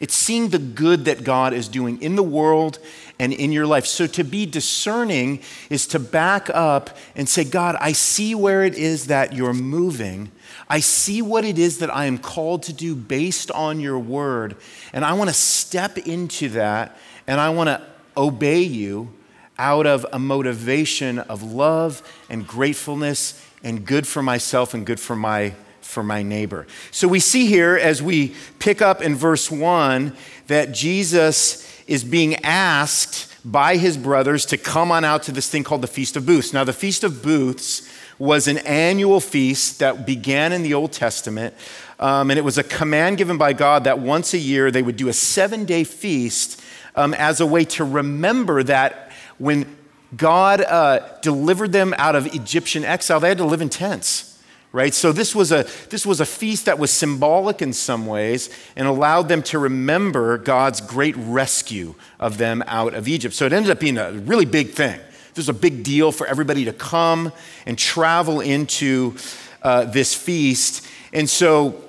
It's 0.00 0.14
seeing 0.14 0.48
the 0.48 0.58
good 0.58 1.04
that 1.04 1.22
God 1.22 1.52
is 1.52 1.68
doing 1.68 2.02
in 2.02 2.16
the 2.16 2.22
world 2.22 2.78
and 3.18 3.32
in 3.32 3.52
your 3.52 3.66
life. 3.66 3.86
So 3.86 4.06
to 4.08 4.24
be 4.24 4.44
discerning 4.44 5.40
is 5.70 5.86
to 5.88 5.98
back 5.98 6.50
up 6.50 6.96
and 7.14 7.28
say, 7.28 7.44
God, 7.44 7.76
I 7.80 7.92
see 7.92 8.34
where 8.34 8.64
it 8.64 8.74
is 8.74 9.06
that 9.06 9.32
you're 9.32 9.54
moving. 9.54 10.32
I 10.68 10.80
see 10.80 11.22
what 11.22 11.44
it 11.44 11.58
is 11.58 11.78
that 11.78 11.94
I 11.94 12.06
am 12.06 12.18
called 12.18 12.64
to 12.64 12.72
do 12.72 12.96
based 12.96 13.50
on 13.52 13.78
your 13.78 13.98
word. 13.98 14.56
And 14.92 15.04
I 15.04 15.12
want 15.12 15.30
to 15.30 15.34
step 15.34 15.96
into 15.98 16.48
that 16.50 16.98
and 17.26 17.40
I 17.40 17.50
want 17.50 17.68
to 17.68 17.80
obey 18.16 18.62
you 18.62 19.12
out 19.58 19.86
of 19.86 20.04
a 20.12 20.18
motivation 20.18 21.20
of 21.20 21.42
love 21.42 22.02
and 22.28 22.46
gratefulness 22.46 23.40
and 23.62 23.86
good 23.86 24.06
for 24.06 24.22
myself 24.22 24.74
and 24.74 24.84
good 24.84 24.98
for 24.98 25.14
my 25.14 25.54
for 25.84 26.02
my 26.02 26.22
neighbor. 26.22 26.66
So 26.90 27.06
we 27.06 27.20
see 27.20 27.46
here 27.46 27.76
as 27.76 28.02
we 28.02 28.34
pick 28.58 28.82
up 28.82 29.02
in 29.02 29.14
verse 29.14 29.50
1 29.50 30.16
that 30.46 30.72
Jesus 30.72 31.70
is 31.86 32.02
being 32.02 32.36
asked 32.44 33.30
by 33.44 33.76
his 33.76 33.96
brothers 33.96 34.46
to 34.46 34.56
come 34.56 34.90
on 34.90 35.04
out 35.04 35.22
to 35.24 35.32
this 35.32 35.48
thing 35.48 35.62
called 35.62 35.82
the 35.82 35.86
Feast 35.86 36.16
of 36.16 36.24
Booths. 36.24 36.52
Now, 36.52 36.64
the 36.64 36.72
Feast 36.72 37.04
of 37.04 37.22
Booths 37.22 37.88
was 38.18 38.48
an 38.48 38.58
annual 38.58 39.20
feast 39.20 39.80
that 39.80 40.06
began 40.06 40.52
in 40.52 40.62
the 40.62 40.72
Old 40.72 40.92
Testament. 40.92 41.54
Um, 41.98 42.30
and 42.30 42.38
it 42.38 42.42
was 42.42 42.58
a 42.58 42.62
command 42.62 43.18
given 43.18 43.36
by 43.36 43.52
God 43.52 43.84
that 43.84 43.98
once 43.98 44.34
a 44.34 44.38
year 44.38 44.70
they 44.70 44.82
would 44.82 44.96
do 44.96 45.08
a 45.08 45.12
seven 45.12 45.64
day 45.64 45.84
feast 45.84 46.60
um, 46.96 47.12
as 47.14 47.40
a 47.40 47.46
way 47.46 47.64
to 47.64 47.84
remember 47.84 48.62
that 48.62 49.12
when 49.38 49.76
God 50.16 50.60
uh, 50.60 51.00
delivered 51.22 51.72
them 51.72 51.94
out 51.98 52.14
of 52.14 52.34
Egyptian 52.34 52.84
exile, 52.84 53.20
they 53.20 53.28
had 53.28 53.38
to 53.38 53.44
live 53.44 53.60
in 53.60 53.68
tents 53.68 54.33
right? 54.74 54.92
So 54.92 55.12
this 55.12 55.36
was, 55.36 55.52
a, 55.52 55.64
this 55.90 56.04
was 56.04 56.20
a 56.20 56.26
feast 56.26 56.64
that 56.64 56.80
was 56.80 56.90
symbolic 56.90 57.62
in 57.62 57.72
some 57.72 58.06
ways 58.06 58.50
and 58.74 58.88
allowed 58.88 59.28
them 59.28 59.40
to 59.44 59.60
remember 59.60 60.36
God's 60.36 60.80
great 60.80 61.14
rescue 61.16 61.94
of 62.18 62.38
them 62.38 62.64
out 62.66 62.92
of 62.92 63.06
Egypt. 63.06 63.36
So 63.36 63.46
it 63.46 63.52
ended 63.52 63.70
up 63.70 63.78
being 63.78 63.98
a 63.98 64.10
really 64.10 64.44
big 64.44 64.70
thing. 64.70 64.98
This 65.28 65.46
was 65.46 65.48
a 65.48 65.52
big 65.52 65.84
deal 65.84 66.10
for 66.10 66.26
everybody 66.26 66.64
to 66.64 66.72
come 66.72 67.32
and 67.66 67.78
travel 67.78 68.40
into 68.40 69.14
uh, 69.62 69.84
this 69.84 70.12
feast. 70.12 70.84
And 71.12 71.30
so 71.30 71.80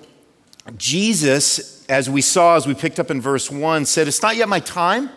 Jesus, 0.77 1.87
as 1.87 2.07
we 2.07 2.21
saw, 2.21 2.55
as 2.55 2.67
we 2.67 2.75
picked 2.75 2.99
up 2.99 3.09
in 3.09 3.19
verse 3.19 3.49
1, 3.49 3.85
said, 3.85 4.07
It's 4.07 4.21
not 4.21 4.35
yet 4.35 4.47
my 4.47 4.59
time. 4.59 5.09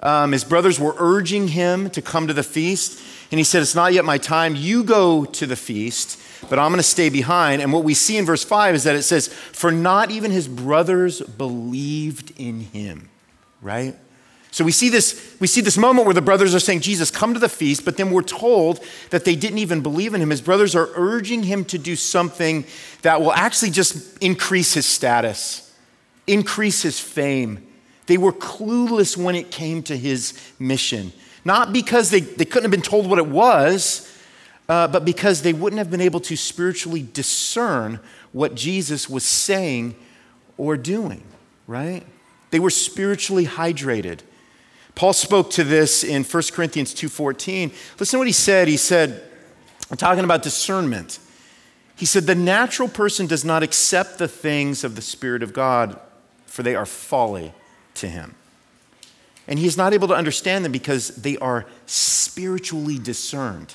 Um, 0.00 0.32
his 0.32 0.42
brothers 0.42 0.80
were 0.80 0.94
urging 0.96 1.48
him 1.48 1.90
to 1.90 2.00
come 2.00 2.28
to 2.28 2.32
the 2.32 2.42
feast. 2.42 2.98
And 3.30 3.38
he 3.38 3.44
said, 3.44 3.60
It's 3.60 3.74
not 3.74 3.92
yet 3.92 4.06
my 4.06 4.16
time. 4.16 4.56
You 4.56 4.84
go 4.84 5.26
to 5.26 5.46
the 5.46 5.56
feast 5.56 6.22
but 6.48 6.58
I'm 6.58 6.70
going 6.70 6.78
to 6.78 6.82
stay 6.82 7.08
behind. 7.08 7.62
And 7.62 7.72
what 7.72 7.84
we 7.84 7.94
see 7.94 8.16
in 8.16 8.24
verse 8.24 8.44
5 8.44 8.74
is 8.74 8.84
that 8.84 8.96
it 8.96 9.02
says, 9.02 9.28
For 9.28 9.70
not 9.70 10.10
even 10.10 10.30
his 10.30 10.48
brothers 10.48 11.20
believed 11.20 12.32
in 12.38 12.60
him, 12.60 13.08
right? 13.62 13.96
So 14.54 14.64
we 14.64 14.70
see 14.70 14.88
this, 14.88 15.36
we 15.40 15.48
see 15.48 15.60
this 15.60 15.76
moment 15.76 16.06
where 16.06 16.14
the 16.14 16.22
brothers 16.22 16.54
are 16.54 16.60
saying, 16.60 16.82
Jesus, 16.82 17.10
come 17.10 17.34
to 17.34 17.40
the 17.40 17.48
feast, 17.48 17.84
but 17.84 17.96
then 17.96 18.12
we're 18.12 18.22
told 18.22 18.84
that 19.10 19.24
they 19.24 19.34
didn't 19.34 19.58
even 19.58 19.80
believe 19.80 20.14
in 20.14 20.20
him. 20.20 20.30
His 20.30 20.40
brothers 20.40 20.76
are 20.76 20.90
urging 20.94 21.42
him 21.42 21.64
to 21.64 21.78
do 21.78 21.96
something 21.96 22.64
that 23.02 23.20
will 23.20 23.32
actually 23.32 23.72
just 23.72 24.16
increase 24.18 24.72
his 24.74 24.86
status, 24.86 25.74
increase 26.28 26.82
his 26.82 27.00
fame. 27.00 27.66
They 28.06 28.16
were 28.16 28.32
clueless 28.32 29.16
when 29.16 29.34
it 29.34 29.50
came 29.50 29.82
to 29.84 29.96
his 29.96 30.38
mission. 30.60 31.12
Not 31.44 31.72
because 31.72 32.10
they, 32.10 32.20
they 32.20 32.44
couldn't 32.44 32.62
have 32.62 32.70
been 32.70 32.80
told 32.80 33.10
what 33.10 33.18
it 33.18 33.26
was, 33.26 34.08
uh, 34.68 34.88
but 34.88 35.04
because 35.04 35.42
they 35.42 35.52
wouldn't 35.52 35.78
have 35.78 35.90
been 35.90 36.00
able 36.00 36.20
to 36.20 36.36
spiritually 36.36 37.06
discern 37.12 38.00
what 38.32 38.54
Jesus 38.54 39.08
was 39.08 39.24
saying 39.24 39.94
or 40.56 40.76
doing, 40.76 41.22
right? 41.66 42.04
They 42.50 42.60
were 42.60 42.70
spiritually 42.70 43.46
hydrated. 43.46 44.20
Paul 44.94 45.12
spoke 45.12 45.50
to 45.50 45.64
this 45.64 46.04
in 46.04 46.24
1 46.24 46.42
Corinthians 46.52 46.94
2:14. 46.94 47.72
Listen 47.98 48.16
to 48.16 48.18
what 48.18 48.26
he 48.26 48.32
said. 48.32 48.68
He 48.68 48.76
said, 48.76 49.22
I'm 49.90 49.96
talking 49.96 50.24
about 50.24 50.42
discernment. 50.42 51.18
He 51.96 52.06
said, 52.06 52.24
The 52.24 52.34
natural 52.34 52.88
person 52.88 53.26
does 53.26 53.44
not 53.44 53.62
accept 53.62 54.18
the 54.18 54.28
things 54.28 54.84
of 54.84 54.96
the 54.96 55.02
Spirit 55.02 55.42
of 55.42 55.52
God, 55.52 55.98
for 56.46 56.62
they 56.62 56.74
are 56.74 56.86
folly 56.86 57.52
to 57.94 58.08
him. 58.08 58.34
And 59.46 59.58
he 59.58 59.66
is 59.66 59.76
not 59.76 59.92
able 59.92 60.08
to 60.08 60.14
understand 60.14 60.64
them 60.64 60.72
because 60.72 61.08
they 61.16 61.36
are 61.38 61.66
spiritually 61.86 62.98
discerned. 62.98 63.74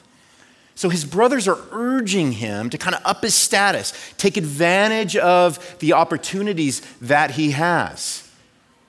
So 0.79 0.88
his 0.88 1.03
brothers 1.03 1.45
are 1.45 1.57
urging 1.71 2.31
him 2.31 2.69
to 2.69 2.77
kind 2.77 2.95
of 2.95 3.01
up 3.03 3.21
his 3.21 3.36
status, 3.36 3.91
take 4.17 4.38
advantage 4.38 5.17
of 5.17 5.77
the 5.79 5.91
opportunities 5.91 6.79
that 7.01 7.31
he 7.31 7.51
has. 7.51 8.25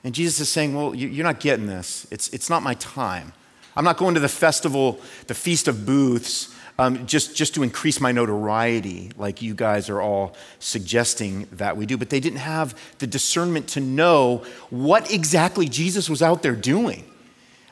And 0.04 0.14
Jesus 0.14 0.38
is 0.38 0.48
saying, 0.48 0.72
Well, 0.72 0.94
you're 0.94 1.24
not 1.24 1.40
getting 1.40 1.66
this. 1.66 2.06
It's, 2.12 2.28
it's 2.28 2.48
not 2.48 2.62
my 2.62 2.74
time. 2.74 3.32
I'm 3.74 3.82
not 3.82 3.96
going 3.96 4.14
to 4.14 4.20
the 4.20 4.28
festival, 4.28 5.00
the 5.26 5.34
Feast 5.34 5.66
of 5.66 5.84
Booths, 5.84 6.54
um, 6.78 7.08
just, 7.08 7.34
just 7.34 7.56
to 7.56 7.64
increase 7.64 8.00
my 8.00 8.12
notoriety, 8.12 9.10
like 9.16 9.42
you 9.42 9.56
guys 9.56 9.90
are 9.90 10.00
all 10.00 10.36
suggesting 10.60 11.48
that 11.50 11.76
we 11.76 11.86
do. 11.86 11.96
But 11.96 12.10
they 12.10 12.20
didn't 12.20 12.38
have 12.38 12.80
the 13.00 13.08
discernment 13.08 13.66
to 13.70 13.80
know 13.80 14.44
what 14.70 15.12
exactly 15.12 15.68
Jesus 15.68 16.08
was 16.08 16.22
out 16.22 16.44
there 16.44 16.54
doing. 16.54 17.04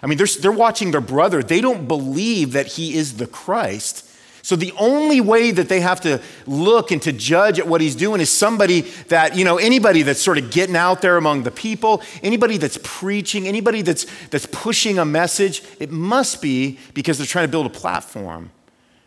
I 0.03 0.09
mean, 0.09 0.19
they're, 0.19 0.27
they're 0.27 0.51
watching 0.51 0.91
their 0.91 1.01
brother. 1.01 1.41
They 1.41 1.61
don't 1.61 1.87
believe 1.87 2.51
that 2.55 2.67
he 2.67 2.97
is 2.97 3.19
the 3.19 3.29
Christ. 3.29 4.07
So 4.49 4.57
the 4.57 4.73
only 4.79 5.21
way 5.21 5.51
that 5.51 5.69
they 5.69 5.81
have 5.81 6.01
to 6.01 6.23
look 6.47 6.91
and 6.91 7.03
to 7.03 7.13
judge 7.13 7.59
at 7.59 7.69
what 7.69 7.83
he's 7.83 7.95
doing 7.95 8.19
is 8.23 8.31
somebody 8.31 8.81
that, 9.09 9.37
you 9.37 9.45
know, 9.45 9.59
anybody 9.59 10.01
that's 10.01 10.23
sort 10.23 10.39
of 10.39 10.51
getting 10.51 10.75
out 10.75 11.03
there 11.03 11.19
among 11.19 11.43
the 11.43 11.51
people, 11.51 12.01
anybody 12.23 12.57
that's 12.57 12.79
preaching, 12.83 13.47
anybody 13.47 13.83
that's, 13.83 14.07
that's 14.29 14.47
pushing 14.47 14.99
a 14.99 15.05
message, 15.05 15.63
it 15.81 15.91
must 15.91 16.41
be 16.41 16.79
because 16.95 17.19
they're 17.19 17.27
trying 17.27 17.45
to 17.45 17.51
build 17.51 17.67
a 17.67 17.69
platform. 17.69 18.51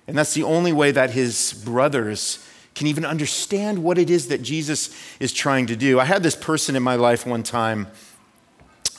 And 0.05 0.15
that's 0.15 0.35
the 0.35 0.43
only 0.43 0.73
way 0.73 0.91
that 0.91 1.09
his 1.09 1.53
brothers 1.65 2.47
can 2.75 2.85
even 2.85 3.03
understand 3.03 3.83
what 3.83 3.97
it 3.97 4.11
is 4.11 4.27
that 4.27 4.43
Jesus 4.43 4.95
is 5.19 5.33
trying 5.33 5.65
to 5.65 5.75
do. 5.75 5.99
I 5.99 6.05
had 6.05 6.21
this 6.21 6.35
person 6.35 6.75
in 6.75 6.83
my 6.83 6.97
life 6.97 7.25
one 7.25 7.41
time. 7.41 7.87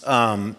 Um, 0.05 0.57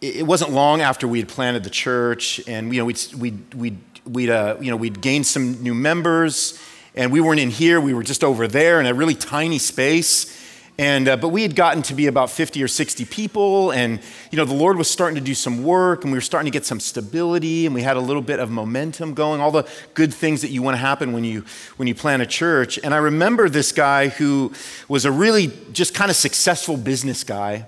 it 0.00 0.24
wasn't 0.24 0.52
long 0.52 0.80
after 0.80 1.08
we 1.08 1.18
had 1.18 1.28
planted 1.28 1.64
the 1.64 1.70
church, 1.70 2.40
and 2.46 2.72
you 2.72 2.80
know 2.80 2.84
we'd, 2.84 3.00
we'd, 3.18 3.54
we'd 3.54 3.87
we'd, 4.08 4.30
uh, 4.30 4.56
you 4.60 4.70
know, 4.70 4.76
we'd 4.76 5.00
gained 5.00 5.26
some 5.26 5.62
new 5.62 5.74
members, 5.74 6.60
and 6.94 7.12
we 7.12 7.20
weren't 7.20 7.40
in 7.40 7.50
here, 7.50 7.80
we 7.80 7.94
were 7.94 8.02
just 8.02 8.24
over 8.24 8.48
there 8.48 8.80
in 8.80 8.86
a 8.86 8.94
really 8.94 9.14
tiny 9.14 9.58
space. 9.58 10.34
And, 10.80 11.08
uh, 11.08 11.16
but 11.16 11.30
we 11.30 11.42
had 11.42 11.56
gotten 11.56 11.82
to 11.82 11.94
be 11.94 12.06
about 12.06 12.30
50 12.30 12.62
or 12.62 12.68
60 12.68 13.04
people, 13.06 13.72
and 13.72 13.98
you 14.30 14.36
know, 14.36 14.44
the 14.44 14.54
Lord 14.54 14.78
was 14.78 14.88
starting 14.88 15.16
to 15.16 15.20
do 15.20 15.34
some 15.34 15.64
work, 15.64 16.04
and 16.04 16.12
we 16.12 16.16
were 16.16 16.22
starting 16.22 16.50
to 16.50 16.56
get 16.56 16.64
some 16.64 16.78
stability, 16.78 17.66
and 17.66 17.74
we 17.74 17.82
had 17.82 17.96
a 17.96 18.00
little 18.00 18.22
bit 18.22 18.38
of 18.38 18.48
momentum 18.48 19.12
going, 19.12 19.40
all 19.40 19.50
the 19.50 19.68
good 19.94 20.14
things 20.14 20.40
that 20.42 20.50
you 20.50 20.62
want 20.62 20.74
to 20.74 20.78
happen 20.78 21.12
when 21.12 21.24
you, 21.24 21.44
when 21.78 21.88
you 21.88 21.96
plant 21.96 22.22
a 22.22 22.26
church. 22.26 22.78
And 22.84 22.94
I 22.94 22.98
remember 22.98 23.48
this 23.48 23.72
guy 23.72 24.06
who 24.08 24.52
was 24.86 25.04
a 25.04 25.10
really 25.10 25.52
just 25.72 25.94
kind 25.94 26.12
of 26.12 26.16
successful 26.16 26.76
business 26.76 27.24
guy, 27.24 27.66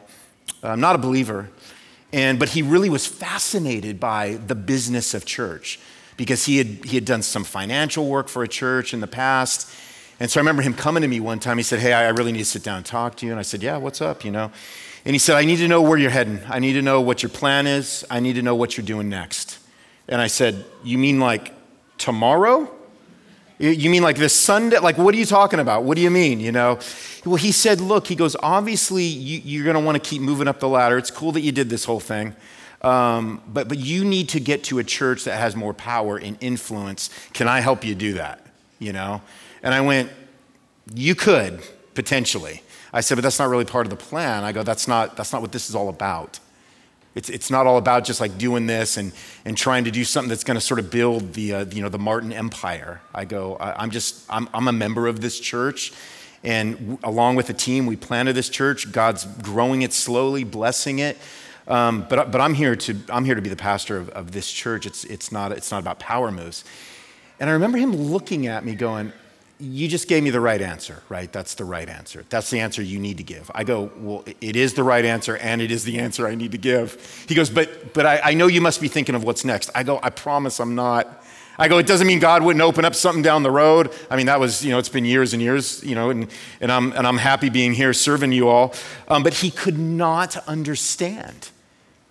uh, 0.63 0.77
not 0.77 0.95
a 0.95 0.99
believer, 0.99 1.51
and, 2.13 2.39
but 2.39 2.51
he 2.51 2.63
really 2.63 2.91
was 2.91 3.09
fascinated 3.09 3.99
by 3.99 4.35
the 4.35 4.55
business 4.55 5.15
of 5.15 5.25
church 5.25 5.81
because 6.21 6.45
he 6.45 6.59
had, 6.59 6.85
he 6.85 6.97
had 6.97 7.07
done 7.07 7.23
some 7.23 7.45
financial 7.45 8.07
work 8.07 8.29
for 8.29 8.43
a 8.43 8.49
church 8.49 8.93
in 8.93 9.01
the 9.01 9.07
past 9.07 9.73
and 10.21 10.31
so 10.31 10.39
I 10.39 10.43
remember 10.43 10.61
him 10.61 10.75
coming 10.75 11.01
to 11.01 11.09
me 11.09 11.19
one 11.19 11.41
time. 11.41 11.57
He 11.57 11.63
said, 11.63 11.81
Hey, 11.81 11.95
I 11.95 12.11
really 12.11 12.31
need 12.31 12.41
to 12.41 12.45
sit 12.45 12.63
down 12.63 12.77
and 12.77 12.87
talk 12.87 13.17
to 13.17 13.27
you. 13.27 13.33
And 13.33 13.39
I 13.39 13.43
said, 13.43 13.63
Yeah, 13.63 13.79
what's 13.79 14.03
up? 14.03 14.23
You 14.23 14.31
know? 14.31 14.53
And 15.07 15.15
he 15.15 15.19
said, 15.19 15.37
I 15.37 15.47
need 15.47 15.57
to 15.57 15.67
know 15.67 15.81
where 15.81 15.97
you're 15.97 16.11
heading. 16.11 16.41
I 16.47 16.59
need 16.59 16.75
to 16.75 16.83
know 16.83 17.01
what 17.01 17.23
your 17.23 17.31
plan 17.31 17.67
is. 17.67 18.05
I 18.11 18.21
need 18.21 18.35
to 18.35 18.43
know 18.43 18.55
what 18.55 18.77
you're 18.77 18.85
doing 18.85 19.09
next. 19.09 19.59
And 20.07 20.21
I 20.21 20.27
said, 20.27 20.67
You 20.85 20.99
mean 20.99 21.19
like 21.19 21.55
tomorrow? 21.97 22.71
You 23.59 23.91
mean 23.91 24.03
like 24.03 24.17
this 24.17 24.35
Sunday? 24.35 24.79
Like, 24.79 24.97
what 24.97 25.15
are 25.15 25.19
you 25.19 25.27
talking 25.27 25.61
about? 25.61 25.85
What 25.85 25.97
do 25.97 26.03
you 26.03 26.11
mean? 26.11 26.41
You 26.41 26.53
know? 26.53 26.79
Well, 27.25 27.37
he 27.37 27.51
said, 27.51 27.81
Look, 27.81 28.07
he 28.07 28.15
goes, 28.15 28.37
Obviously, 28.43 29.05
you, 29.05 29.63
are 29.63 29.65
going 29.65 29.75
to 29.75 29.81
want 29.81 30.03
to 30.03 30.07
keep 30.07 30.21
moving 30.21 30.49
up 30.49 30.61
the 30.61 30.69
ladder. 30.69 30.99
It's 30.99 31.11
cool 31.11 31.33
that 31.33 31.41
you 31.41 31.53
did 31.53 31.71
this 31.71 31.87
whole 31.87 32.01
thing. 32.01 32.37
Um, 32.83 33.43
but, 33.47 33.69
but 33.69 33.79
you 33.79 34.05
need 34.05 34.31
to 34.31 34.41
get 34.41 34.65
to 34.65 34.79
a 34.79 34.85
church 34.85 35.25
that 35.25 35.39
has 35.39 35.55
more 35.55 35.75
power 35.75 36.17
and 36.17 36.39
influence. 36.41 37.11
Can 37.35 37.47
I 37.47 37.61
help 37.61 37.85
you 37.85 37.95
do 37.95 38.15
that? 38.15 38.47
You 38.79 38.93
know? 38.93 39.21
And 39.63 39.75
I 39.75 39.81
went, 39.83 40.11
You 40.95 41.15
could, 41.15 41.61
potentially. 41.95 42.63
I 42.93 43.03
said, 43.03 43.17
But 43.17 43.23
that's 43.23 43.39
not 43.39 43.49
really 43.49 43.67
part 43.67 43.87
of 43.87 43.91
the 43.91 43.97
plan. 43.97 44.45
I 44.45 44.53
go, 44.53 44.63
That's 44.63 44.89
not, 44.89 45.17
that's 45.17 45.33
not 45.33 45.43
what 45.43 45.53
this 45.53 45.69
is 45.69 45.75
all 45.75 45.89
about. 45.89 46.41
It's, 47.15 47.29
it's 47.29 47.51
not 47.51 47.67
all 47.67 47.77
about 47.77 48.05
just 48.05 48.21
like 48.21 48.39
doing 48.39 48.67
this 48.67 48.97
and, 48.97 49.13
and 49.45 49.57
trying 49.57 49.85
to 49.85 49.91
do 49.91 50.05
something 50.05 50.29
that's 50.29 50.45
going 50.45 50.55
to 50.55 50.61
sort 50.61 50.79
of 50.79 50.91
build 50.91 51.35
the, 51.35 51.55
uh, 51.55 51.65
you 51.67 51.83
know, 51.83 51.89
the 51.89 51.99
Martin 51.99 52.33
empire. 52.33 53.01
I 53.13 53.25
go, 53.25 53.57
I, 53.57 53.83
am 53.83 53.91
just, 53.91 54.25
I'm, 54.31 54.49
I'm 54.55 54.69
a 54.69 54.73
member 54.73 55.09
of 55.09 55.21
this 55.21 55.41
church. 55.41 55.93
And 56.45 56.79
w- 56.79 56.99
along 57.03 57.35
with 57.35 57.49
the 57.49 57.53
team, 57.53 57.87
we 57.87 57.97
planted 57.97 58.35
this 58.35 58.49
church. 58.49 58.93
God's 58.93 59.25
growing 59.25 59.83
it 59.83 59.93
slowly, 59.93 60.45
blessing 60.45 61.01
it. 61.01 61.19
Um, 61.71 62.05
but, 62.09 62.33
but 62.33 62.41
I'm 62.41 62.53
here 62.53 62.75
to, 62.75 62.97
I'm 63.09 63.25
here 63.25 63.37
to 63.37 63.41
be 63.41 63.49
the 63.49 63.57
pastor 63.57 63.97
of, 63.97 64.09
of 64.11 64.33
this 64.33 64.51
church. 64.51 64.87
It's, 64.87 65.05
it's, 65.05 65.31
not, 65.31 65.53
it's 65.53 65.71
not 65.71 65.79
about 65.79 66.01
power 66.01 66.33
moves. 66.33 66.65
And 67.39 67.49
I 67.49 67.53
remember 67.53 67.79
him 67.79 67.95
looking 67.95 68.49
at 68.49 68.65
me 68.65 68.75
going, 68.75 69.13
you 69.61 69.87
just 69.89 70.09
gave 70.09 70.23
me 70.23 70.31
the 70.31 70.41
right 70.41 70.61
answer, 70.61 71.03
right? 71.09 71.31
That's 71.31 71.55
the 71.55 71.65
right 71.65 71.89
answer. 71.89 72.25
That's 72.29 72.51
the 72.51 72.59
answer 72.59 72.83
you 72.83 72.99
need 72.99 73.19
to 73.19 73.23
give. 73.23 73.51
I 73.55 73.63
go, 73.63 73.91
well, 73.99 74.25
it 74.41 74.57
is 74.57 74.75
the 74.75 74.83
right 74.83 75.05
answer 75.05 75.37
and 75.37 75.63
it 75.63 75.71
is 75.71 75.85
the 75.85 76.01
answer 76.01 76.27
I 76.27 76.35
need 76.35 76.53
to 76.53 76.59
give. 76.59 77.25
He 77.29 77.35
goes, 77.35 77.51
but, 77.51 77.95
but 77.95 78.05
I, 78.05 78.21
I 78.25 78.35
know 78.35 78.49
you 78.49 78.61
must 78.61 78.81
be 78.81 78.89
thinking 78.89 79.15
of 79.15 79.23
what's 79.23 79.45
next. 79.45 79.71
I 79.75 79.85
go, 79.85 80.01
I 80.03 80.11
promise 80.11 80.59
I'm 80.61 80.75
not. 80.75 81.25
I 81.57 81.69
go, 81.69 81.77
it 81.79 81.87
doesn't 81.87 82.07
mean 82.07 82.21
God 82.21 82.43
wouldn't 82.43 82.63
open 82.63 82.87
up 82.87 82.95
something 82.95 83.23
down 83.23 83.43
the 83.43 83.51
road. 83.51 83.95
I 84.11 84.17
mean, 84.17 84.27
that 84.27 84.41
was, 84.41 84.65
you 84.65 84.71
know, 84.71 84.79
it's 84.79 84.89
been 84.89 85.05
years 85.05 85.35
and 85.35 85.43
years, 85.43 85.85
you 85.85 85.95
know, 85.95 86.09
and, 86.09 86.29
and, 86.61 86.73
I'm, 86.73 86.93
and 86.93 87.07
I'm 87.07 87.19
happy 87.19 87.51
being 87.51 87.75
here 87.75 87.93
serving 87.93 88.33
you 88.33 88.49
all. 88.49 88.75
Um, 89.09 89.23
but 89.23 89.35
he 89.35 89.51
could 89.51 89.79
not 89.79 90.37
understand 90.49 91.51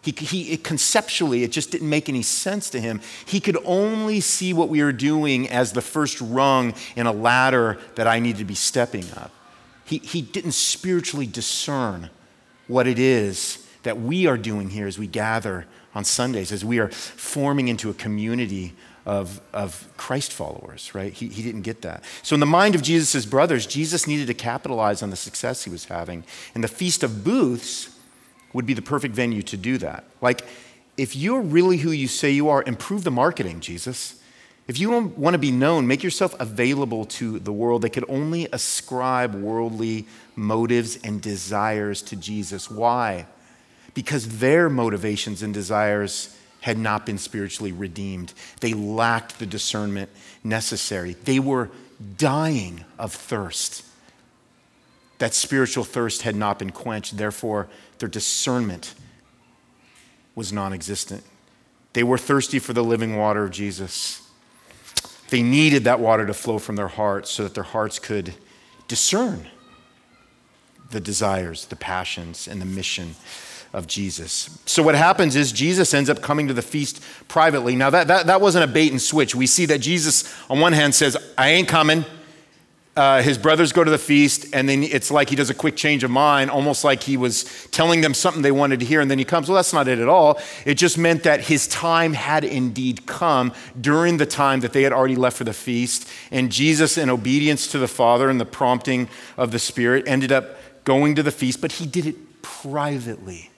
he, 0.01 0.12
he, 0.12 0.53
it, 0.53 0.63
conceptually, 0.63 1.44
it 1.44 1.51
just 1.51 1.72
didn't 1.72 1.89
make 1.89 2.08
any 2.08 2.22
sense 2.22 2.70
to 2.70 2.79
him. 2.79 3.01
He 3.25 3.39
could 3.39 3.58
only 3.65 4.22
see 4.22 4.53
what 4.53 4.70
we 4.70 4.82
were 4.82 4.94
doing 4.94 5.50
as 5.50 5.74
the 5.74 5.82
first 5.82 6.22
rung 6.22 6.74
in 6.96 7.06
a 7.06 7.12
ladder 7.12 7.77
that 7.96 8.08
I 8.08 8.20
needed 8.20 8.39
to 8.39 8.46
be 8.46 8.56
stepping 8.56 9.06
up. 9.18 9.32
He, 9.84 9.98
he 9.98 10.22
didn't 10.22 10.53
spiritually 10.53 11.27
discern 11.27 12.10
what 12.68 12.88
it 12.88 13.00
is 13.00 13.65
that 13.84 14.00
we 14.00 14.27
are 14.27 14.38
doing 14.38 14.70
here 14.70 14.88
as 14.88 14.98
we 14.98 15.08
gather 15.08 15.65
on 15.96 16.06
Sundays, 16.06 16.51
as 16.51 16.63
we 16.63 16.79
are 16.79 16.89
forming 16.89 17.68
into 17.68 17.89
a 17.89 17.94
community 17.94 18.74
of, 19.06 19.41
of 19.51 19.88
Christ 19.98 20.32
followers, 20.32 20.94
right? 20.94 21.12
He, 21.12 21.27
he 21.27 21.41
didn't 21.41 21.63
get 21.63 21.82
that. 21.82 22.03
So, 22.22 22.36
in 22.36 22.39
the 22.39 22.46
mind 22.46 22.75
of 22.75 22.84
Jesus' 22.84 23.25
brothers, 23.25 23.65
Jesus 23.65 24.06
needed 24.06 24.27
to 24.27 24.34
capitalize 24.34 25.01
on 25.01 25.10
the 25.10 25.15
success 25.15 25.63
he 25.63 25.72
was 25.72 25.86
having. 25.86 26.24
And 26.53 26.63
the 26.63 26.68
Feast 26.68 27.01
of 27.01 27.24
Booths 27.24 27.99
would 28.53 28.65
be 28.65 28.74
the 28.74 28.82
perfect 28.82 29.15
venue 29.15 29.41
to 29.44 29.58
do 29.58 29.77
that. 29.79 30.03
Like, 30.22 30.41
if 30.98 31.15
you're 31.15 31.41
really 31.41 31.77
who 31.77 31.91
you 31.91 32.08
say 32.08 32.32
you 32.32 32.50
are, 32.50 32.63
improve 32.63 33.03
the 33.03 33.12
marketing, 33.12 33.62
Jesus. 33.62 34.22
If 34.68 34.79
you 34.79 34.92
want 34.92 35.33
to 35.33 35.40
be 35.40 35.51
known, 35.51 35.88
make 35.88 36.03
yourself 36.03 36.35
available 36.40 37.05
to 37.05 37.40
the 37.40 37.51
world. 37.51 37.81
They 37.81 37.90
could 37.90 38.05
only 38.07 38.48
ascribe 38.51 39.33
worldly 39.33 40.05
motives 40.35 41.00
and 41.03 41.22
desires 41.22 42.01
to 42.03 42.16
Jesus. 42.16 42.70
Why? 42.70 43.25
Because 43.96 44.40
their 44.40 44.70
motivations 44.70 45.42
and 45.42 45.53
desires 45.53 46.38
had 46.62 46.77
not 46.77 47.05
been 47.05 47.18
spiritually 47.18 47.72
redeemed. 47.72 48.33
They 48.59 48.74
lacked 48.74 49.40
the 49.40 49.46
discernment 49.46 50.09
necessary. 50.44 51.14
They 51.14 51.40
were 51.40 51.72
dying 52.18 52.85
of 53.00 53.14
thirst. 53.14 53.83
That 55.20 55.34
spiritual 55.34 55.84
thirst 55.84 56.24
had 56.24 56.36
not 56.36 56.60
been 56.60 56.72
quenched. 56.72 57.18
Therefore, 57.18 57.68
their 58.00 58.10
discernment 58.10 58.96
was 60.34 60.51
non 60.51 60.74
existent. 60.74 61.24
They 61.94 62.03
were 62.03 62.18
thirsty 62.18 62.60
for 62.60 62.74
the 62.74 62.84
living 62.84 63.18
water 63.18 63.44
of 63.44 63.51
Jesus. 63.51 64.25
They 65.29 65.42
needed 65.42 65.84
that 65.84 66.00
water 66.00 66.25
to 66.25 66.34
flow 66.34 66.58
from 66.58 66.75
their 66.75 66.88
hearts 66.88 67.29
so 67.29 67.44
that 67.44 67.53
their 67.53 67.64
hearts 67.64 68.00
could 68.00 68.34
discern 68.88 69.48
the 70.92 71.00
desires, 71.00 71.66
the 71.66 71.75
passions, 71.75 72.48
and 72.48 72.62
the 72.62 72.66
mission 72.66 73.16
of 73.74 73.86
Jesus. 73.86 74.60
So, 74.66 74.82
what 74.82 74.96
happens 74.96 75.36
is 75.36 75.51
Jesus 75.51 75.94
ends 75.94 76.10
up 76.10 76.22
coming 76.22 76.48
to 76.48 76.53
the 76.53 76.62
feast 76.62 77.03
privately. 77.27 77.75
Now, 77.75 77.90
that, 77.90 78.08
that, 78.08 78.27
that 78.27 78.42
wasn't 78.42 78.64
a 78.64 78.68
bait 78.68 78.92
and 78.92 79.01
switch. 79.01 79.36
We 79.36 79.46
see 79.46 79.66
that 79.68 79.79
Jesus, 79.79 80.34
on 80.50 80.60
one 80.60 80.74
hand, 80.74 80.96
says, 80.96 81.16
I 81.38 81.50
ain't 81.50 81.68
coming 81.68 82.05
uh, 83.00 83.22
his 83.22 83.38
brothers 83.38 83.72
go 83.72 83.81
to 83.81 83.90
the 83.90 83.98
feast, 83.98 84.48
and 84.51 84.68
then 84.68 84.83
it's 84.83 85.09
like 85.09 85.29
he 85.29 85.35
does 85.38 85.50
a 85.50 85.53
quick 85.53 85.77
change 85.77 86.03
of 86.03 86.12
mind, 86.12 86.51
almost 86.51 86.83
like 86.83 87.01
he 87.01 87.16
was 87.16 87.46
telling 87.72 88.01
them 88.01 88.14
something 88.14 88.42
they 88.42 88.51
wanted 88.51 88.81
to 88.81 88.85
hear, 88.85 89.00
and 89.00 89.09
then 89.09 89.18
he 89.18 89.24
comes. 89.24 89.48
Well, 89.48 89.55
that's 89.55 89.72
not 89.72 89.88
it 89.88 90.00
at 90.00 90.09
all. 90.09 90.38
It 90.66 90.74
just 90.74 90.98
meant 90.98 91.24
that 91.24 91.40
his 91.40 91.66
time 91.70 92.12
had 92.12 92.44
indeed 92.44 93.05
come 93.05 93.53
during 93.79 94.18
the 94.18 94.25
time 94.25 94.59
that 94.59 94.74
they 94.74 94.83
had 94.83 94.92
already 94.92 95.16
left 95.16 95.38
for 95.38 95.46
the 95.46 95.53
feast. 95.53 96.09
And 96.29 96.51
Jesus, 96.51 96.98
in 96.98 97.09
obedience 97.09 97.68
to 97.68 97.77
the 97.77 97.88
Father 97.88 98.29
and 98.29 98.38
the 98.38 98.46
prompting 98.46 99.07
of 99.38 99.51
the 99.51 99.59
Spirit, 99.59 100.05
ended 100.05 100.33
up 100.33 100.57
going 100.83 101.16
to 101.16 101.24
the 101.24 101.31
feast, 101.31 101.62
but 101.62 101.72
he 101.72 101.85
did 101.85 102.05
it 102.05 102.42
privately. 102.42 103.49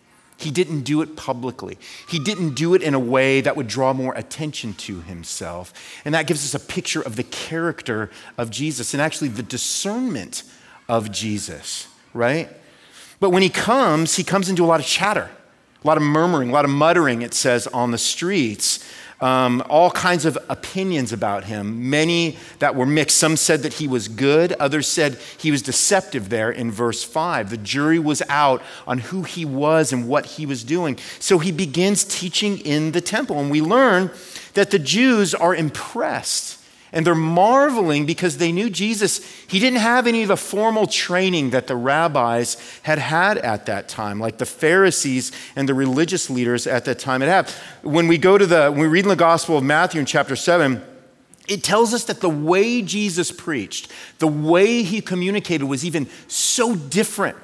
He 0.41 0.51
didn't 0.51 0.81
do 0.81 1.01
it 1.01 1.15
publicly. 1.15 1.77
He 2.07 2.19
didn't 2.19 2.55
do 2.55 2.73
it 2.73 2.81
in 2.81 2.93
a 2.93 2.99
way 2.99 3.41
that 3.41 3.55
would 3.55 3.67
draw 3.67 3.93
more 3.93 4.13
attention 4.15 4.73
to 4.75 5.01
himself. 5.01 5.73
And 6.03 6.15
that 6.15 6.27
gives 6.27 6.43
us 6.43 6.59
a 6.59 6.65
picture 6.65 7.01
of 7.01 7.15
the 7.15 7.23
character 7.23 8.09
of 8.37 8.49
Jesus 8.49 8.93
and 8.93 9.01
actually 9.01 9.29
the 9.29 9.43
discernment 9.43 10.43
of 10.89 11.11
Jesus, 11.11 11.87
right? 12.13 12.49
But 13.19 13.29
when 13.29 13.43
he 13.43 13.49
comes, 13.49 14.15
he 14.15 14.23
comes 14.23 14.49
into 14.49 14.65
a 14.65 14.67
lot 14.67 14.79
of 14.79 14.85
chatter, 14.85 15.29
a 15.83 15.87
lot 15.87 15.97
of 15.97 16.03
murmuring, 16.03 16.49
a 16.49 16.53
lot 16.53 16.65
of 16.65 16.71
muttering, 16.71 17.21
it 17.21 17.33
says, 17.33 17.67
on 17.67 17.91
the 17.91 17.97
streets 17.97 18.83
um, 19.21 19.63
all 19.69 19.91
kinds 19.91 20.25
of 20.25 20.37
opinions 20.49 21.13
about 21.13 21.45
him, 21.45 21.89
many 21.89 22.37
that 22.59 22.75
were 22.75 22.85
mixed. 22.85 23.17
Some 23.17 23.37
said 23.37 23.61
that 23.61 23.73
he 23.73 23.87
was 23.87 24.07
good, 24.07 24.53
others 24.53 24.87
said 24.87 25.19
he 25.37 25.51
was 25.51 25.61
deceptive 25.61 26.29
there 26.29 26.51
in 26.51 26.71
verse 26.71 27.03
5. 27.03 27.49
The 27.49 27.57
jury 27.57 27.99
was 27.99 28.23
out 28.27 28.61
on 28.87 28.97
who 28.97 29.23
he 29.23 29.45
was 29.45 29.93
and 29.93 30.07
what 30.07 30.25
he 30.25 30.45
was 30.45 30.63
doing. 30.63 30.97
So 31.19 31.39
he 31.39 31.51
begins 31.51 32.03
teaching 32.03 32.57
in 32.59 32.91
the 32.91 33.01
temple, 33.01 33.39
and 33.39 33.51
we 33.51 33.61
learn 33.61 34.11
that 34.53 34.71
the 34.71 34.79
Jews 34.79 35.33
are 35.35 35.55
impressed 35.55 36.60
and 36.93 37.05
they're 37.05 37.15
marveling 37.15 38.05
because 38.05 38.37
they 38.37 38.51
knew 38.51 38.69
Jesus, 38.69 39.23
he 39.47 39.59
didn't 39.59 39.79
have 39.79 40.07
any 40.07 40.23
of 40.23 40.27
the 40.27 40.37
formal 40.37 40.87
training 40.87 41.51
that 41.51 41.67
the 41.67 41.75
rabbis 41.75 42.57
had 42.83 42.99
had 42.99 43.37
at 43.37 43.65
that 43.67 43.87
time, 43.87 44.19
like 44.19 44.37
the 44.37 44.45
Pharisees 44.45 45.31
and 45.55 45.69
the 45.69 45.73
religious 45.73 46.29
leaders 46.29 46.67
at 46.67 46.85
that 46.85 46.99
time 46.99 47.21
had 47.21 47.29
had. 47.29 47.49
When 47.81 48.07
we 48.07 48.17
go 48.17 48.37
to 48.37 48.45
the, 48.45 48.69
when 48.69 48.81
we 48.81 48.87
read 48.87 49.05
in 49.05 49.09
the 49.09 49.15
Gospel 49.15 49.57
of 49.57 49.63
Matthew 49.63 49.99
in 49.99 50.05
chapter 50.05 50.35
7, 50.35 50.83
it 51.47 51.63
tells 51.63 51.93
us 51.93 52.03
that 52.05 52.21
the 52.21 52.29
way 52.29 52.81
Jesus 52.81 53.31
preached, 53.31 53.91
the 54.19 54.27
way 54.27 54.83
he 54.83 55.01
communicated 55.01 55.65
was 55.65 55.85
even 55.85 56.07
so 56.27 56.75
different 56.75 57.37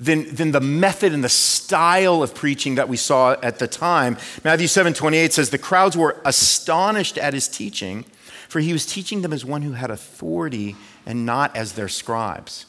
than, 0.00 0.34
than 0.34 0.52
the 0.52 0.60
method 0.60 1.12
and 1.12 1.22
the 1.22 1.28
style 1.28 2.22
of 2.22 2.34
preaching 2.34 2.76
that 2.76 2.88
we 2.88 2.96
saw 2.96 3.36
at 3.42 3.58
the 3.58 3.68
time. 3.68 4.16
Matthew 4.42 4.66
7 4.66 4.94
28 4.94 5.32
says, 5.32 5.50
The 5.50 5.58
crowds 5.58 5.96
were 5.96 6.16
astonished 6.24 7.18
at 7.18 7.34
his 7.34 7.46
teaching 7.46 8.04
for 8.52 8.60
he 8.60 8.74
was 8.74 8.84
teaching 8.84 9.22
them 9.22 9.32
as 9.32 9.46
one 9.46 9.62
who 9.62 9.72
had 9.72 9.90
authority 9.90 10.76
and 11.06 11.24
not 11.24 11.56
as 11.56 11.72
their 11.72 11.88
scribes. 11.88 12.66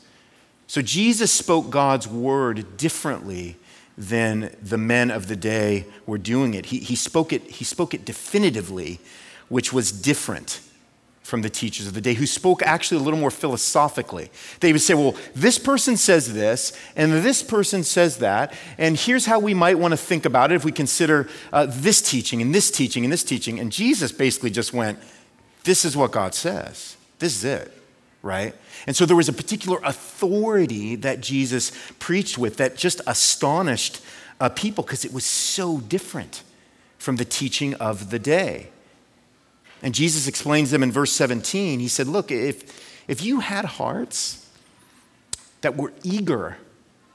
So 0.65 0.82
Jesus 0.82 1.30
spoke 1.30 1.69
God's 1.69 2.08
word 2.08 2.78
differently 2.78 3.58
than 3.98 4.56
the 4.62 4.78
men 4.78 5.12
of 5.12 5.28
the 5.28 5.36
day 5.36 5.86
were 6.06 6.17
doing 6.17 6.54
it. 6.54 6.67
He, 6.67 6.78
he, 6.78 6.96
spoke 6.96 7.34
it. 7.34 7.41
he 7.43 7.65
spoke 7.65 7.93
it 7.93 8.06
definitively, 8.06 9.02
which 9.50 9.74
was 9.74 9.91
different. 9.91 10.62
from 11.22 11.41
the 11.41 11.50
teachers 11.50 11.88
of 11.88 11.93
the 11.93 12.02
day 12.02 12.13
who 12.13 12.26
spoke 12.26 12.62
actually 12.63 13.00
a 13.00 13.04
little 13.04 13.19
more 13.19 13.32
philosophically. 13.32 14.30
They 14.62 14.72
would 14.72 14.82
say, 14.82 14.93
well, 14.93 15.15
this 15.34 15.58
person 15.58 15.98
says 15.98 16.34
this, 16.34 16.78
and 16.96 17.12
this 17.12 17.41
person 17.41 17.84
says 17.84 18.17
that, 18.17 18.54
and 18.78 18.96
here's 18.98 19.26
how 19.26 19.39
we 19.39 19.54
might 19.54 19.80
want 19.80 19.91
to 19.93 19.98
think 19.98 20.26
about 20.26 20.52
it 20.52 20.56
if 20.56 20.65
we 20.65 20.72
consider 20.72 21.28
uh, 21.52 21.65
this 21.69 22.02
teaching 22.02 22.41
and 22.41 22.54
this 22.54 22.69
teaching 22.72 23.04
and 23.04 23.12
this 23.12 23.24
teaching. 23.24 23.60
And 23.60 23.72
Jesus 23.72 24.12
basically 24.12 24.50
just 24.50 24.74
went, 24.74 25.00
this 25.63 25.86
is 25.86 25.95
what 25.95 26.12
God 26.12 26.36
says. 26.36 26.97
This 27.19 27.38
is 27.38 27.43
it, 27.43 27.71
right? 28.21 28.54
And 28.86 28.95
so 28.95 29.06
there 29.06 29.15
was 29.15 29.30
a 29.30 29.34
particular 29.34 29.80
authority 29.84 30.95
that 30.97 31.21
Jesus 31.21 31.71
preached 31.99 32.38
with 32.38 32.58
that 32.58 32.76
just 32.76 33.02
astonished 33.08 34.02
uh, 34.39 34.49
people 34.49 34.84
because 34.84 35.06
it 35.06 35.13
was 35.13 35.26
so 35.26 35.80
different 35.80 36.43
from 36.97 37.15
the 37.15 37.26
teaching 37.26 37.73
of 37.76 38.10
the 38.10 38.19
day. 38.19 38.69
And 39.82 39.93
Jesus 39.93 40.28
explains 40.28 40.71
them 40.71 40.84
in 40.84 40.91
verse 40.91 41.12
17. 41.12 41.80
He 41.80 41.88
said, 41.88 42.08
Look, 42.08 42.32
if, 42.32 43.08
if 43.08 43.23
you 43.23 43.41
had 43.41 43.65
hearts 43.65 44.49
that 45.62 45.76
were 45.76 45.91
eager 46.04 46.58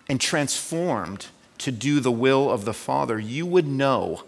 and 0.08 0.20
transformed 0.20 1.26
to 1.58 1.72
do 1.72 2.00
the 2.00 2.12
will 2.12 2.50
of 2.50 2.64
the 2.64 2.74
Father, 2.74 3.18
you 3.18 3.46
would 3.46 3.66
know. 3.66 4.24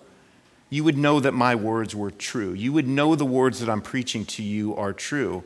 You 0.70 0.85
would 0.85 0.96
know 0.96 1.20
that 1.20 1.33
my 1.33 1.54
words 1.54 1.94
were 1.94 2.12
true. 2.12 2.52
You 2.52 2.72
would 2.72 2.88
know 2.88 3.16
the 3.16 3.26
words 3.26 3.61
that 3.61 3.68
I'm 3.68 3.83
preaching 3.83 4.24
to 4.26 4.42
you 4.42 4.74
are 4.76 4.92
true. 4.92 5.42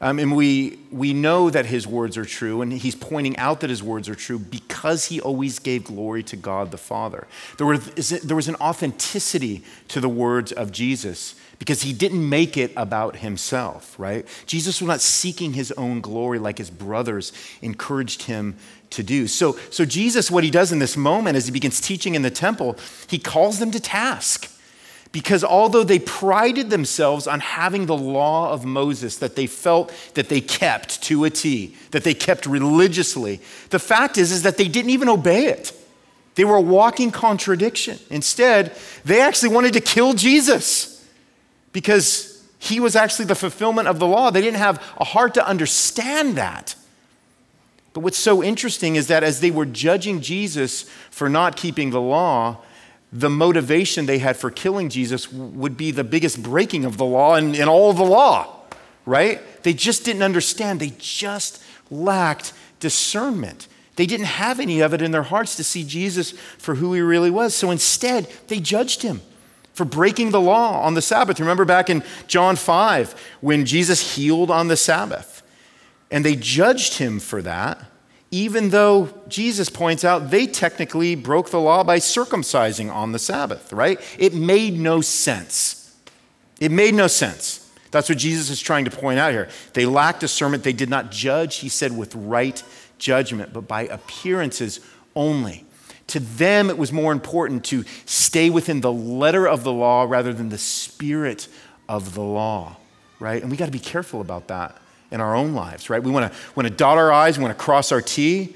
Um, 0.00 0.18
and 0.18 0.36
we, 0.36 0.78
we 0.90 1.14
know 1.14 1.48
that 1.48 1.66
his 1.66 1.86
words 1.86 2.18
are 2.18 2.24
true, 2.24 2.60
and 2.60 2.72
he's 2.72 2.94
pointing 2.94 3.36
out 3.38 3.60
that 3.60 3.70
his 3.70 3.82
words 3.82 4.08
are 4.08 4.14
true 4.14 4.38
because 4.38 5.06
he 5.06 5.20
always 5.20 5.58
gave 5.58 5.84
glory 5.84 6.22
to 6.24 6.36
God 6.36 6.70
the 6.70 6.78
Father. 6.78 7.26
There 7.56 7.66
was, 7.66 8.10
there 8.10 8.36
was 8.36 8.48
an 8.48 8.56
authenticity 8.56 9.62
to 9.88 10.00
the 10.00 10.08
words 10.08 10.52
of 10.52 10.70
Jesus 10.70 11.34
because 11.58 11.82
he 11.82 11.94
didn't 11.94 12.28
make 12.28 12.58
it 12.58 12.72
about 12.76 13.16
himself, 13.16 13.98
right? 13.98 14.26
Jesus 14.44 14.82
was 14.82 14.88
not 14.88 15.00
seeking 15.00 15.54
his 15.54 15.72
own 15.72 16.02
glory 16.02 16.38
like 16.38 16.58
his 16.58 16.68
brothers 16.68 17.32
encouraged 17.62 18.24
him 18.24 18.56
to 18.90 19.02
do. 19.02 19.26
So, 19.26 19.56
so 19.70 19.86
Jesus, 19.86 20.30
what 20.30 20.44
he 20.44 20.50
does 20.50 20.72
in 20.72 20.78
this 20.78 20.96
moment 20.96 21.36
as 21.36 21.46
he 21.46 21.52
begins 21.52 21.80
teaching 21.80 22.14
in 22.14 22.20
the 22.20 22.30
temple, 22.30 22.76
he 23.08 23.18
calls 23.18 23.58
them 23.58 23.70
to 23.70 23.80
task. 23.80 24.52
Because 25.16 25.42
although 25.42 25.82
they 25.82 25.98
prided 25.98 26.68
themselves 26.68 27.26
on 27.26 27.40
having 27.40 27.86
the 27.86 27.96
law 27.96 28.52
of 28.52 28.66
Moses 28.66 29.16
that 29.16 29.34
they 29.34 29.46
felt 29.46 29.90
that 30.12 30.28
they 30.28 30.42
kept 30.42 31.02
to 31.04 31.24
a 31.24 31.30
T, 31.30 31.74
that 31.92 32.04
they 32.04 32.12
kept 32.12 32.44
religiously, 32.44 33.40
the 33.70 33.78
fact 33.78 34.18
is, 34.18 34.30
is 34.30 34.42
that 34.42 34.58
they 34.58 34.68
didn't 34.68 34.90
even 34.90 35.08
obey 35.08 35.46
it. 35.46 35.72
They 36.34 36.44
were 36.44 36.56
a 36.56 36.60
walking 36.60 37.10
contradiction. 37.10 37.98
Instead, 38.10 38.76
they 39.06 39.22
actually 39.22 39.54
wanted 39.54 39.72
to 39.72 39.80
kill 39.80 40.12
Jesus 40.12 41.08
because 41.72 42.46
he 42.58 42.78
was 42.78 42.94
actually 42.94 43.24
the 43.24 43.34
fulfillment 43.34 43.88
of 43.88 43.98
the 43.98 44.06
law. 44.06 44.30
They 44.30 44.42
didn't 44.42 44.58
have 44.58 44.84
a 44.98 45.04
heart 45.04 45.32
to 45.32 45.48
understand 45.48 46.36
that. 46.36 46.74
But 47.94 48.00
what's 48.00 48.18
so 48.18 48.42
interesting 48.42 48.96
is 48.96 49.06
that 49.06 49.24
as 49.24 49.40
they 49.40 49.50
were 49.50 49.64
judging 49.64 50.20
Jesus 50.20 50.82
for 51.10 51.30
not 51.30 51.56
keeping 51.56 51.88
the 51.88 52.02
law, 52.02 52.58
the 53.12 53.30
motivation 53.30 54.06
they 54.06 54.18
had 54.18 54.36
for 54.36 54.50
killing 54.50 54.88
Jesus 54.88 55.32
would 55.32 55.76
be 55.76 55.90
the 55.90 56.04
biggest 56.04 56.42
breaking 56.42 56.84
of 56.84 56.96
the 56.96 57.04
law 57.04 57.36
in, 57.36 57.54
in 57.54 57.68
all 57.68 57.92
the 57.92 58.04
law, 58.04 58.62
right? 59.04 59.40
They 59.62 59.72
just 59.72 60.04
didn't 60.04 60.22
understand. 60.22 60.80
They 60.80 60.92
just 60.98 61.62
lacked 61.90 62.52
discernment. 62.80 63.68
They 63.96 64.06
didn't 64.06 64.26
have 64.26 64.60
any 64.60 64.80
of 64.80 64.92
it 64.92 65.00
in 65.00 65.12
their 65.12 65.22
hearts 65.22 65.56
to 65.56 65.64
see 65.64 65.84
Jesus 65.84 66.32
for 66.58 66.74
who 66.74 66.92
he 66.92 67.00
really 67.00 67.30
was. 67.30 67.54
So 67.54 67.70
instead, 67.70 68.28
they 68.48 68.60
judged 68.60 69.02
him 69.02 69.22
for 69.72 69.84
breaking 69.84 70.30
the 70.30 70.40
law 70.40 70.82
on 70.82 70.94
the 70.94 71.02
Sabbath. 71.02 71.40
Remember 71.40 71.64
back 71.64 71.88
in 71.88 72.02
John 72.26 72.56
5 72.56 73.14
when 73.40 73.64
Jesus 73.64 74.16
healed 74.16 74.50
on 74.50 74.68
the 74.68 74.76
Sabbath, 74.76 75.42
and 76.10 76.24
they 76.24 76.36
judged 76.36 76.98
him 76.98 77.20
for 77.20 77.40
that 77.42 77.84
even 78.36 78.68
though 78.68 79.08
Jesus 79.28 79.70
points 79.70 80.04
out 80.04 80.30
they 80.30 80.46
technically 80.46 81.14
broke 81.14 81.48
the 81.48 81.58
law 81.58 81.82
by 81.82 81.98
circumcising 81.98 82.92
on 82.92 83.12
the 83.12 83.18
Sabbath, 83.18 83.72
right? 83.72 83.98
It 84.18 84.34
made 84.34 84.78
no 84.78 85.00
sense. 85.00 85.96
It 86.60 86.70
made 86.70 86.92
no 86.92 87.06
sense. 87.06 87.66
That's 87.92 88.10
what 88.10 88.18
Jesus 88.18 88.50
is 88.50 88.60
trying 88.60 88.84
to 88.84 88.90
point 88.90 89.18
out 89.18 89.32
here. 89.32 89.48
They 89.72 89.86
lacked 89.86 90.20
discernment. 90.20 90.64
They 90.64 90.74
did 90.74 90.90
not 90.90 91.10
judge, 91.10 91.56
he 91.56 91.70
said, 91.70 91.96
with 91.96 92.14
right 92.14 92.62
judgment, 92.98 93.54
but 93.54 93.66
by 93.66 93.86
appearances 93.86 94.80
only. 95.14 95.64
To 96.08 96.20
them, 96.20 96.68
it 96.68 96.76
was 96.76 96.92
more 96.92 97.12
important 97.12 97.64
to 97.66 97.84
stay 98.04 98.50
within 98.50 98.82
the 98.82 98.92
letter 98.92 99.48
of 99.48 99.64
the 99.64 99.72
law 99.72 100.04
rather 100.06 100.34
than 100.34 100.50
the 100.50 100.58
spirit 100.58 101.48
of 101.88 102.12
the 102.12 102.22
law, 102.22 102.76
right? 103.18 103.40
And 103.40 103.50
we 103.50 103.56
got 103.56 103.66
to 103.66 103.72
be 103.72 103.78
careful 103.78 104.20
about 104.20 104.48
that 104.48 104.76
in 105.10 105.20
our 105.20 105.34
own 105.34 105.54
lives, 105.54 105.88
right? 105.88 106.02
We 106.02 106.10
want 106.10 106.32
to 106.32 106.38
want 106.54 106.68
to 106.68 106.74
dot 106.74 106.98
our 106.98 107.12
I's, 107.12 107.38
we 107.38 107.44
want 107.44 107.56
to 107.56 107.62
cross 107.62 107.92
our 107.92 108.02
T, 108.02 108.54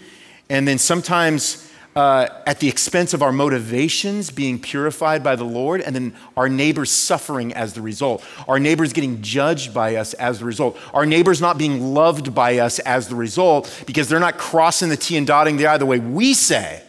and 0.48 0.66
then 0.66 0.78
sometimes 0.78 1.70
uh, 1.96 2.28
at 2.46 2.60
the 2.60 2.68
expense 2.68 3.14
of 3.14 3.22
our 3.22 3.32
motivations 3.32 4.30
being 4.30 4.60
purified 4.60 5.24
by 5.24 5.34
the 5.34 5.44
Lord, 5.44 5.80
and 5.80 5.94
then 5.94 6.14
our 6.36 6.48
neighbors 6.48 6.90
suffering 6.90 7.52
as 7.52 7.72
the 7.74 7.82
result. 7.82 8.24
Our 8.46 8.60
neighbors 8.60 8.92
getting 8.92 9.22
judged 9.22 9.74
by 9.74 9.96
us 9.96 10.14
as 10.14 10.38
the 10.38 10.44
result. 10.44 10.78
Our 10.94 11.04
neighbors 11.04 11.40
not 11.40 11.58
being 11.58 11.92
loved 11.94 12.34
by 12.34 12.58
us 12.58 12.78
as 12.80 13.08
the 13.08 13.16
result 13.16 13.82
because 13.86 14.08
they're 14.08 14.20
not 14.20 14.38
crossing 14.38 14.88
the 14.88 14.96
T 14.96 15.16
and 15.16 15.26
dotting 15.26 15.56
the 15.56 15.66
I 15.66 15.78
the 15.78 15.86
way 15.86 15.98
we 15.98 16.32
say 16.34 16.82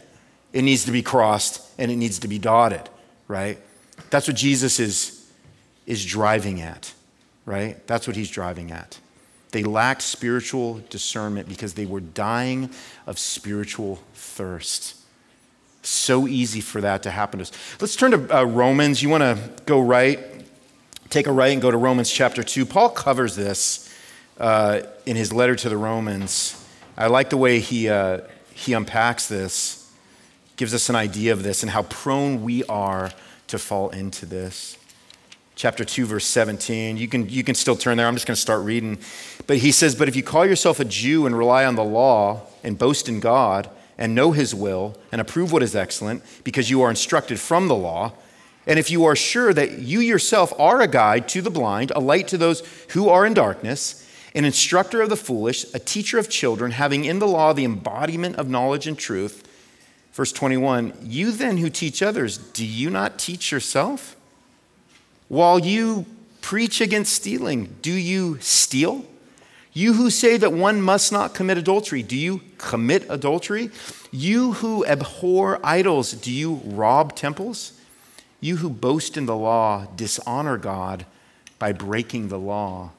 it 0.54 0.62
needs 0.62 0.86
to 0.86 0.91
be 0.91 1.02
crossed 1.02 1.67
and 1.80 1.91
it 1.91 1.95
needs 1.95 2.19
to 2.19 2.28
be 2.28 2.38
dotted, 2.38 2.88
right? 3.28 3.58
That's 4.12 4.28
what 4.28 4.36
Jesus 4.36 4.80
is, 4.80 5.32
is 5.88 6.06
driving 6.06 6.62
at, 6.62 6.93
right? 7.45 7.86
That's 7.88 8.06
what 8.06 8.15
he's 8.15 8.30
driving 8.30 8.71
at. 8.71 9.00
They 9.51 9.63
lacked 9.63 10.01
spiritual 10.01 10.81
discernment 10.89 11.47
because 11.47 11.73
they 11.73 11.85
were 11.85 11.99
dying 11.99 12.69
of 13.05 13.19
spiritual 13.19 13.99
thirst. 14.13 14.97
So 15.83 16.27
easy 16.27 16.61
for 16.61 16.81
that 16.81 17.03
to 17.03 17.11
happen 17.11 17.39
to 17.39 17.43
us. 17.43 17.51
Let's 17.79 17.95
turn 17.95 18.11
to 18.11 18.37
uh, 18.37 18.43
Romans. 18.43 19.03
You 19.03 19.09
want 19.09 19.23
to 19.23 19.63
go 19.65 19.81
right, 19.81 20.19
take 21.09 21.27
a 21.27 21.31
right 21.31 21.51
and 21.51 21.61
go 21.61 21.69
to 21.69 21.77
Romans 21.77 22.09
chapter 22.09 22.43
2. 22.43 22.65
Paul 22.65 22.89
covers 22.89 23.35
this 23.35 23.93
uh, 24.39 24.81
in 25.05 25.17
his 25.17 25.33
letter 25.33 25.55
to 25.55 25.69
the 25.69 25.77
Romans. 25.77 26.57
I 26.97 27.07
like 27.07 27.29
the 27.29 27.37
way 27.37 27.59
he, 27.59 27.89
uh, 27.89 28.21
he 28.53 28.73
unpacks 28.73 29.27
this, 29.27 29.91
gives 30.55 30.73
us 30.73 30.87
an 30.89 30.95
idea 30.95 31.33
of 31.33 31.43
this 31.43 31.63
and 31.63 31.71
how 31.71 31.83
prone 31.83 32.43
we 32.43 32.63
are 32.65 33.11
to 33.47 33.59
fall 33.59 33.89
into 33.89 34.25
this 34.25 34.77
chapter 35.55 35.83
2 35.83 36.05
verse 36.05 36.25
17 36.25 36.97
you 36.97 37.07
can, 37.07 37.27
you 37.29 37.43
can 37.43 37.55
still 37.55 37.75
turn 37.75 37.97
there. 37.97 38.07
I'm 38.07 38.15
just 38.15 38.25
going 38.25 38.35
to 38.35 38.41
start 38.41 38.63
reading. 38.63 38.97
But 39.47 39.57
he 39.57 39.71
says 39.71 39.95
but 39.95 40.07
if 40.07 40.15
you 40.15 40.23
call 40.23 40.45
yourself 40.45 40.79
a 40.79 40.85
jew 40.85 41.25
and 41.25 41.37
rely 41.37 41.65
on 41.65 41.75
the 41.75 41.83
law 41.83 42.41
and 42.63 42.77
boast 42.77 43.09
in 43.09 43.19
god 43.19 43.69
and 43.97 44.15
know 44.15 44.31
his 44.31 44.55
will 44.55 44.97
and 45.11 45.21
approve 45.21 45.51
what 45.51 45.61
is 45.61 45.75
excellent 45.75 46.23
because 46.43 46.69
you 46.69 46.81
are 46.81 46.89
instructed 46.89 47.39
from 47.39 47.67
the 47.67 47.75
law 47.75 48.13
and 48.67 48.77
if 48.77 48.91
you 48.91 49.05
are 49.05 49.15
sure 49.15 49.53
that 49.53 49.79
you 49.79 49.99
yourself 49.99 50.53
are 50.59 50.81
a 50.81 50.87
guide 50.87 51.27
to 51.29 51.41
the 51.41 51.51
blind 51.51 51.91
a 51.91 51.99
light 51.99 52.27
to 52.27 52.37
those 52.37 52.61
who 52.89 53.09
are 53.09 53.25
in 53.25 53.33
darkness 53.33 54.07
an 54.33 54.45
instructor 54.45 55.01
of 55.01 55.09
the 55.09 55.17
foolish 55.17 55.65
a 55.73 55.79
teacher 55.79 56.17
of 56.17 56.29
children 56.29 56.71
having 56.71 57.05
in 57.05 57.19
the 57.19 57.27
law 57.27 57.53
the 57.53 57.65
embodiment 57.65 58.35
of 58.37 58.49
knowledge 58.49 58.87
and 58.87 58.97
truth 58.97 59.47
verse 60.13 60.31
21 60.31 60.93
you 61.01 61.31
then 61.31 61.57
who 61.57 61.69
teach 61.69 62.01
others 62.01 62.37
do 62.37 62.65
you 62.65 62.89
not 62.89 63.19
teach 63.19 63.51
yourself 63.51 64.15
while 65.32 65.60
you 65.60 66.06
preach 66.41 66.82
against 66.82 67.13
stealing, 67.13 67.74
do 67.82 67.94
you 67.94 68.38
steal? 68.41 69.06
You 69.72 69.94
who 69.94 70.10
say 70.10 70.36
that 70.36 70.52
one 70.52 70.82
must 70.82 71.10
not 71.13 71.34
commit 71.34 71.58
adultery, 71.58 72.04
do 72.04 72.17
you 72.17 72.41
commit 72.58 73.06
adultery? 73.08 73.70
You 74.12 74.52
who 74.52 74.86
abhor 74.86 75.62
idols, 75.63 76.12
do 76.12 76.30
you 76.30 76.56
rob 76.65 77.15
temples? 77.15 77.80
You 78.41 78.58
who 78.58 78.70
boast 78.70 79.15
in 79.15 79.26
the 79.26 79.38
law, 79.38 79.88
dishonor 79.96 80.58
God 80.58 81.06
by 81.60 81.72
breaking 81.72 82.28
the 82.28 82.38
law. 82.38 82.91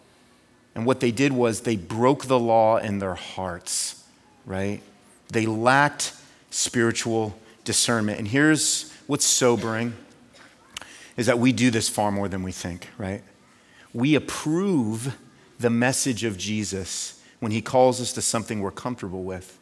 And 0.74 0.86
what 0.86 1.00
they 1.00 1.10
did 1.10 1.32
was 1.32 1.60
they 1.60 1.76
broke 1.76 2.28
the 2.28 2.40
law 2.40 2.78
in 2.78 2.98
their 2.98 3.14
hearts, 3.14 4.02
right? 4.46 4.80
They 5.28 5.44
lacked 5.44 6.14
spiritual 6.48 7.38
discernment. 7.64 8.20
And 8.20 8.28
here's 8.28 8.90
what's 9.06 9.26
sobering 9.26 9.92
is 11.16 11.26
that 11.26 11.38
we 11.38 11.52
do 11.52 11.70
this 11.70 11.88
far 11.88 12.10
more 12.10 12.28
than 12.28 12.42
we 12.42 12.52
think, 12.52 12.88
right? 12.98 13.22
We 13.92 14.14
approve 14.14 15.16
the 15.58 15.70
message 15.70 16.24
of 16.24 16.38
Jesus 16.38 17.20
when 17.40 17.52
he 17.52 17.60
calls 17.60 18.00
us 18.00 18.12
to 18.12 18.22
something 18.22 18.60
we're 18.60 18.70
comfortable 18.70 19.24
with 19.24 19.58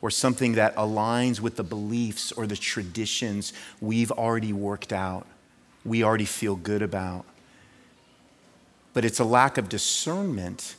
or 0.00 0.10
something 0.10 0.52
that 0.52 0.74
aligns 0.76 1.40
with 1.40 1.56
the 1.56 1.64
beliefs 1.64 2.32
or 2.32 2.46
the 2.46 2.56
traditions 2.56 3.52
we've 3.80 4.12
already 4.12 4.52
worked 4.52 4.92
out, 4.92 5.26
we 5.84 6.02
already 6.02 6.24
feel 6.24 6.56
good 6.56 6.82
about. 6.82 7.24
But 8.94 9.04
it's 9.04 9.18
a 9.18 9.24
lack 9.24 9.58
of 9.58 9.68
discernment 9.68 10.76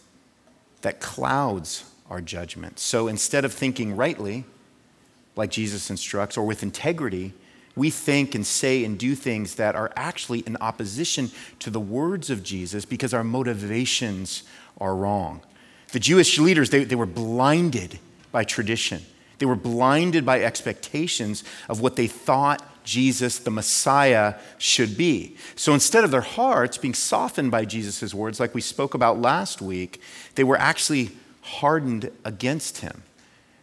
that 0.82 1.00
clouds 1.00 1.84
our 2.10 2.22
judgment. 2.22 2.80
So 2.80 3.08
instead 3.08 3.44
of 3.46 3.54
thinking 3.54 3.96
rightly, 3.96 4.46
like 5.36 5.52
Jesus 5.52 5.90
instructs, 5.90 6.38
or 6.38 6.46
with 6.46 6.64
integrity, 6.64 7.34
we 7.78 7.90
think 7.90 8.36
and 8.36 8.46
say 8.46 8.84
and 8.84 8.98
do 8.98 9.16
things 9.16 9.56
that 9.56 9.76
are 9.76 9.92
actually 9.96 10.40
in 10.40 10.58
opposition 10.58 11.32
to 11.60 11.70
the 11.70 11.80
words 11.80 12.30
of 12.30 12.44
Jesus 12.44 12.86
because 12.86 13.14
our 13.14 13.24
motivations 13.24 14.44
are 14.80 14.96
wrong. 14.96 15.42
The 15.92 16.00
Jewish 16.00 16.38
leaders, 16.40 16.70
they, 16.70 16.84
they 16.84 16.96
were 16.96 17.06
blinded 17.06 18.00
by 18.32 18.44
tradition. 18.44 19.04
They 19.40 19.46
were 19.46 19.56
blinded 19.56 20.26
by 20.26 20.42
expectations 20.42 21.44
of 21.70 21.80
what 21.80 21.96
they 21.96 22.08
thought 22.08 22.64
Jesus, 22.84 23.40
the 23.40 23.52
Messiah, 23.52 24.36
should 24.58 24.98
be. 24.98 25.36
So 25.56 25.74
instead 25.74 26.04
of 26.04 26.12
their 26.12 26.22
hearts 26.22 26.78
being 26.78 26.94
softened 26.94 27.52
by 27.52 27.66
Jesus' 27.66 28.14
words, 28.14 28.40
like 28.40 28.56
we 28.56 28.62
spoke 28.62 28.94
about 28.94 29.20
last 29.20 29.62
week, 29.62 30.02
they 30.36 30.44
were 30.44 30.58
actually 30.58 31.12
hardened 31.42 32.12
against 32.24 32.80
him. 32.80 33.04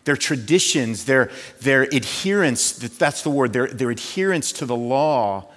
Their 0.04 0.16
traditions, 0.16 1.06
their, 1.06 1.30
their 1.60 1.82
adherence, 1.82 2.72
that's 2.72 3.22
the 3.22 3.30
word, 3.30 3.52
their, 3.52 3.68
their 3.68 3.90
adherence 3.90 4.52
to 4.52 4.66
the 4.66 4.76
law 4.76 5.48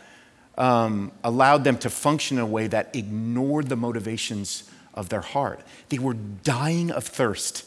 um, 0.58 1.12
allowed 1.24 1.64
them 1.64 1.78
to 1.80 1.90
function 1.90 2.38
in 2.38 2.44
a 2.44 2.48
way 2.48 2.68
that 2.68 2.96
ignored 2.96 3.68
the 3.68 3.76
motivations 3.76 4.70
of 4.94 5.10
their 5.10 5.22
heart. 5.22 5.62
They 5.90 6.00
were 6.00 6.16
dying 6.16 6.92
of 6.92 7.06
thirst. 7.06 7.66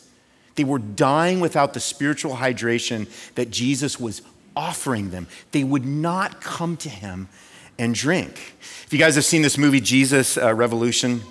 They 0.56 0.64
were 0.64 0.78
dying 0.78 1.40
without 1.40 1.74
the 1.74 1.80
spiritual 1.80 2.36
hydration 2.36 3.08
that 3.34 3.50
Jesus 3.50 4.00
was 4.00 4.22
offering 4.56 5.10
them. 5.10 5.28
They 5.52 5.64
would 5.64 5.86
not 5.86 6.40
come 6.40 6.76
to 6.78 6.88
him 6.88 7.28
and 7.78 7.94
drink. 7.94 8.56
If 8.84 8.92
you 8.92 8.98
guys 8.98 9.14
have 9.14 9.24
seen 9.24 9.42
this 9.42 9.56
movie, 9.56 9.80
Jesus 9.80 10.36
uh, 10.36 10.52
Revolution, 10.52 11.22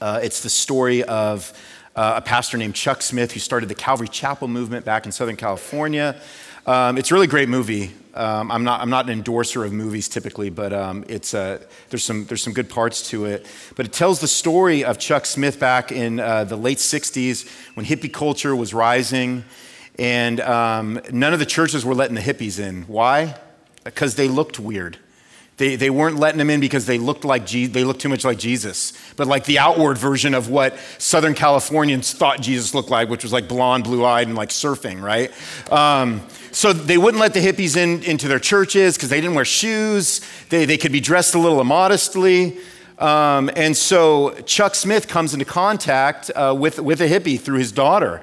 uh, 0.00 0.20
it's 0.22 0.42
the 0.42 0.50
story 0.50 1.04
of 1.04 1.52
uh, 1.96 2.14
a 2.16 2.20
pastor 2.20 2.56
named 2.56 2.74
Chuck 2.74 3.02
Smith 3.02 3.32
who 3.32 3.40
started 3.40 3.68
the 3.68 3.74
Calvary 3.74 4.08
Chapel 4.08 4.48
movement 4.48 4.84
back 4.84 5.06
in 5.06 5.12
Southern 5.12 5.36
California. 5.36 6.20
Um, 6.66 6.96
it's 6.96 7.10
a 7.10 7.14
really 7.14 7.26
great 7.26 7.48
movie. 7.48 7.92
Um, 8.14 8.50
I'm, 8.50 8.64
not, 8.64 8.80
I'm 8.80 8.90
not 8.90 9.06
an 9.06 9.12
endorser 9.12 9.64
of 9.64 9.72
movies 9.72 10.08
typically, 10.08 10.48
but 10.50 10.72
um, 10.72 11.04
it's, 11.08 11.34
uh, 11.34 11.62
there's, 11.90 12.02
some, 12.02 12.24
there's 12.24 12.42
some 12.42 12.52
good 12.52 12.70
parts 12.70 13.10
to 13.10 13.26
it. 13.26 13.46
But 13.76 13.86
it 13.86 13.92
tells 13.92 14.20
the 14.20 14.28
story 14.28 14.84
of 14.84 14.98
Chuck 14.98 15.26
Smith 15.26 15.60
back 15.60 15.92
in 15.92 16.20
uh, 16.20 16.44
the 16.44 16.56
late 16.56 16.78
60s 16.78 17.48
when 17.74 17.84
hippie 17.84 18.12
culture 18.12 18.56
was 18.56 18.72
rising. 18.72 19.44
And 19.98 20.40
um, 20.40 21.00
none 21.12 21.32
of 21.32 21.38
the 21.38 21.46
churches 21.46 21.84
were 21.84 21.94
letting 21.94 22.14
the 22.14 22.20
hippies 22.20 22.58
in. 22.58 22.82
Why? 22.84 23.36
Because 23.84 24.14
they 24.14 24.28
looked 24.28 24.58
weird. 24.58 24.98
They, 25.56 25.76
they 25.76 25.88
weren't 25.88 26.16
letting 26.16 26.38
them 26.38 26.50
in 26.50 26.58
because 26.58 26.86
they 26.86 26.98
looked 26.98 27.24
like 27.24 27.46
Je- 27.46 27.66
they 27.66 27.84
looked 27.84 28.00
too 28.00 28.08
much 28.08 28.24
like 28.24 28.38
Jesus, 28.38 28.92
but 29.14 29.28
like 29.28 29.44
the 29.44 29.60
outward 29.60 29.98
version 29.98 30.34
of 30.34 30.48
what 30.50 30.76
Southern 30.98 31.34
Californians 31.34 32.12
thought 32.12 32.40
Jesus 32.40 32.74
looked 32.74 32.90
like, 32.90 33.08
which 33.08 33.22
was 33.22 33.32
like 33.32 33.46
blonde, 33.46 33.84
blue-eyed, 33.84 34.26
and 34.26 34.36
like 34.36 34.48
surfing, 34.48 35.00
right? 35.00 35.30
Um, 35.70 36.22
so 36.50 36.72
they 36.72 36.98
wouldn't 36.98 37.20
let 37.20 37.34
the 37.34 37.40
hippies 37.40 37.76
in 37.76 38.02
into 38.02 38.26
their 38.26 38.40
churches 38.40 38.96
because 38.96 39.10
they 39.10 39.20
didn't 39.20 39.36
wear 39.36 39.44
shoes. 39.44 40.20
They, 40.48 40.64
they 40.64 40.76
could 40.76 40.92
be 40.92 41.00
dressed 41.00 41.36
a 41.36 41.38
little 41.38 41.60
immodestly. 41.60 42.58
Um, 42.98 43.50
and 43.54 43.76
so 43.76 44.30
Chuck 44.46 44.74
Smith 44.74 45.06
comes 45.06 45.34
into 45.34 45.44
contact 45.44 46.30
uh, 46.34 46.54
with, 46.56 46.80
with 46.80 47.00
a 47.00 47.08
hippie 47.08 47.38
through 47.40 47.58
his 47.58 47.70
daughter. 47.70 48.22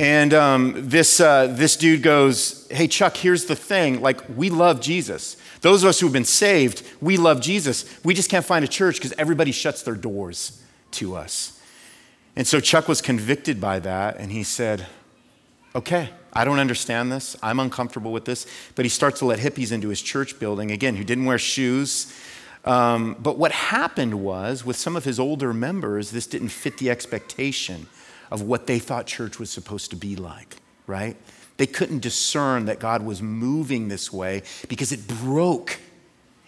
And 0.00 0.32
um, 0.32 0.74
this, 0.76 1.20
uh, 1.20 1.48
this 1.48 1.76
dude 1.76 2.02
goes, 2.02 2.66
Hey, 2.70 2.88
Chuck, 2.88 3.16
here's 3.16 3.44
the 3.44 3.56
thing. 3.56 4.00
Like, 4.00 4.20
we 4.34 4.50
love 4.50 4.80
Jesus. 4.80 5.36
Those 5.60 5.82
of 5.82 5.88
us 5.88 6.00
who've 6.00 6.12
been 6.12 6.24
saved, 6.24 6.82
we 7.00 7.16
love 7.16 7.40
Jesus. 7.40 7.84
We 8.04 8.14
just 8.14 8.30
can't 8.30 8.44
find 8.44 8.64
a 8.64 8.68
church 8.68 8.96
because 8.96 9.12
everybody 9.18 9.52
shuts 9.52 9.82
their 9.82 9.94
doors 9.94 10.62
to 10.92 11.14
us. 11.14 11.60
And 12.36 12.46
so 12.46 12.60
Chuck 12.60 12.88
was 12.88 13.02
convicted 13.02 13.60
by 13.60 13.80
that, 13.80 14.16
and 14.18 14.32
he 14.32 14.42
said, 14.42 14.86
Okay, 15.74 16.10
I 16.32 16.44
don't 16.44 16.58
understand 16.58 17.12
this. 17.12 17.36
I'm 17.42 17.60
uncomfortable 17.60 18.12
with 18.12 18.24
this. 18.24 18.46
But 18.74 18.84
he 18.84 18.88
starts 18.88 19.20
to 19.20 19.26
let 19.26 19.38
hippies 19.38 19.70
into 19.70 19.88
his 19.88 20.02
church 20.02 20.38
building, 20.38 20.70
again, 20.70 20.96
who 20.96 21.04
didn't 21.04 21.26
wear 21.26 21.38
shoes. 21.38 22.12
Um, 22.64 23.16
but 23.20 23.38
what 23.38 23.52
happened 23.52 24.22
was, 24.22 24.64
with 24.64 24.76
some 24.76 24.96
of 24.96 25.04
his 25.04 25.20
older 25.20 25.52
members, 25.54 26.10
this 26.10 26.26
didn't 26.26 26.48
fit 26.48 26.78
the 26.78 26.90
expectation 26.90 27.86
of 28.30 28.42
what 28.42 28.66
they 28.66 28.78
thought 28.78 29.06
church 29.06 29.38
was 29.38 29.50
supposed 29.50 29.90
to 29.90 29.96
be 29.96 30.16
like, 30.16 30.56
right? 30.86 31.16
They 31.60 31.66
couldn't 31.66 31.98
discern 31.98 32.64
that 32.64 32.78
God 32.78 33.02
was 33.02 33.20
moving 33.20 33.88
this 33.88 34.10
way 34.10 34.44
because 34.70 34.92
it 34.92 35.06
broke. 35.06 35.78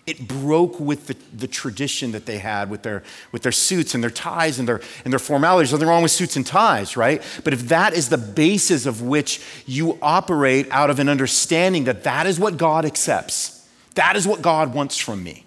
It 0.06 0.26
broke 0.26 0.80
with 0.80 1.06
the, 1.06 1.16
the 1.36 1.46
tradition 1.46 2.12
that 2.12 2.24
they 2.24 2.38
had 2.38 2.70
with 2.70 2.82
their, 2.82 3.02
with 3.30 3.42
their 3.42 3.52
suits 3.52 3.94
and 3.94 4.02
their 4.02 4.10
ties 4.10 4.58
and 4.58 4.66
their, 4.66 4.80
and 5.04 5.12
their 5.12 5.18
formalities. 5.18 5.70
Nothing 5.70 5.88
wrong 5.88 6.02
with 6.02 6.12
suits 6.12 6.36
and 6.36 6.46
ties, 6.46 6.96
right? 6.96 7.22
But 7.44 7.52
if 7.52 7.68
that 7.68 7.92
is 7.92 8.08
the 8.08 8.16
basis 8.16 8.86
of 8.86 9.02
which 9.02 9.42
you 9.66 9.98
operate 10.00 10.66
out 10.70 10.88
of 10.88 10.98
an 10.98 11.10
understanding 11.10 11.84
that 11.84 12.04
that 12.04 12.26
is 12.26 12.40
what 12.40 12.56
God 12.56 12.86
accepts, 12.86 13.68
that 13.96 14.16
is 14.16 14.26
what 14.26 14.40
God 14.40 14.72
wants 14.72 14.96
from 14.96 15.22
me, 15.22 15.44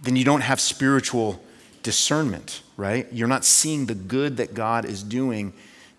then 0.00 0.16
you 0.16 0.24
don't 0.24 0.40
have 0.40 0.58
spiritual 0.58 1.44
discernment, 1.82 2.62
right? 2.78 3.06
You're 3.12 3.28
not 3.28 3.44
seeing 3.44 3.84
the 3.84 3.94
good 3.94 4.38
that 4.38 4.54
God 4.54 4.86
is 4.86 5.02
doing 5.02 5.52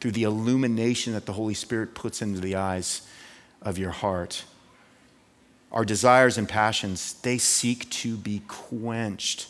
through 0.03 0.11
the 0.11 0.23
illumination 0.23 1.13
that 1.13 1.25
the 1.25 1.31
Holy 1.31 1.53
Spirit 1.53 1.95
puts 1.95 2.21
into 2.21 2.41
the 2.41 2.57
eyes 2.57 3.07
of 3.61 3.77
your 3.77 3.91
heart. 3.91 4.43
Our 5.71 5.85
desires 5.85 6.37
and 6.37 6.49
passions, 6.49 7.13
they 7.21 7.37
seek 7.37 7.89
to 7.89 8.17
be 8.17 8.41
quenched. 8.49 9.47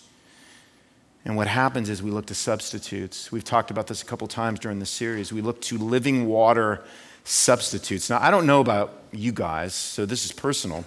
And 1.25 1.35
what 1.35 1.47
happens 1.47 1.89
is 1.89 2.03
we 2.03 2.11
look 2.11 2.27
to 2.27 2.35
substitutes. 2.35 3.31
We've 3.31 3.43
talked 3.43 3.71
about 3.71 3.87
this 3.87 4.03
a 4.03 4.05
couple 4.05 4.27
times 4.27 4.59
during 4.59 4.77
the 4.77 4.85
series. 4.85 5.33
We 5.33 5.41
look 5.41 5.59
to 5.61 5.79
living 5.79 6.27
water 6.27 6.83
substitutes. 7.23 8.11
Now, 8.11 8.21
I 8.21 8.29
don't 8.29 8.45
know 8.45 8.61
about 8.61 9.01
you 9.11 9.31
guys, 9.31 9.73
so 9.73 10.05
this 10.05 10.23
is 10.23 10.31
personal. 10.31 10.85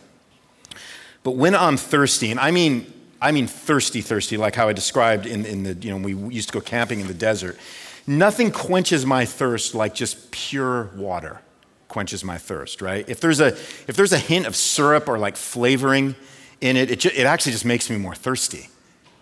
But 1.25 1.33
when 1.33 1.57
I'm 1.57 1.77
thirsty, 1.77 2.31
and 2.31 2.39
I 2.39 2.53
mean, 2.53 2.93
I 3.21 3.33
mean 3.33 3.49
thirsty, 3.49 4.01
thirsty, 4.01 4.37
like 4.37 4.55
how 4.55 4.69
I 4.69 4.73
described 4.73 5.27
in, 5.27 5.45
in 5.45 5.65
the, 5.65 5.75
you 5.75 5.91
know, 5.91 5.97
we 5.97 6.15
used 6.33 6.51
to 6.51 6.53
go 6.53 6.61
camping 6.61 7.01
in 7.01 7.09
the 7.09 7.15
desert. 7.15 7.59
Nothing 8.07 8.53
quenches 8.53 9.05
my 9.05 9.25
thirst 9.25 9.75
like 9.75 9.95
just 9.95 10.31
pure 10.31 10.91
water 10.95 11.41
quenches 11.89 12.23
my 12.25 12.39
thirst, 12.39 12.83
right? 12.83 13.09
If 13.09 13.21
there's 13.21 13.41
a, 13.41 13.49
if 13.49 13.97
there's 13.97 14.13
a 14.13 14.19
hint 14.19 14.47
of 14.47 14.55
syrup 14.55 15.09
or 15.09 15.19
like 15.19 15.37
flavoring 15.37 16.15
in 16.61 16.77
it, 16.77 16.91
it, 16.91 17.01
ju- 17.01 17.11
it 17.15 17.27
actually 17.27 17.53
just 17.53 17.65
makes 17.65 17.89
me 17.91 17.97
more 17.97 18.15
thirsty. 18.15 18.69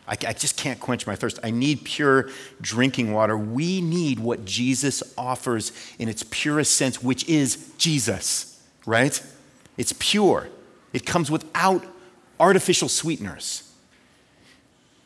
I, 0.06 0.12
I 0.26 0.32
just 0.32 0.56
can't 0.56 0.78
quench 0.80 1.06
my 1.06 1.16
thirst. 1.16 1.38
I 1.42 1.50
need 1.50 1.84
pure 1.84 2.30
drinking 2.60 3.12
water. 3.12 3.38
We 3.38 3.80
need 3.80 4.18
what 4.18 4.44
Jesus 4.44 5.02
offers 5.16 5.72
in 5.98 6.08
its 6.08 6.22
purest 6.30 6.76
sense, 6.76 7.02
which 7.02 7.26
is 7.28 7.72
Jesus, 7.78 8.60
right? 8.86 9.20
It's 9.76 9.94
pure, 9.98 10.48
it 10.92 11.06
comes 11.06 11.30
without 11.30 11.84
artificial 12.38 12.88
sweeteners. 12.88 13.63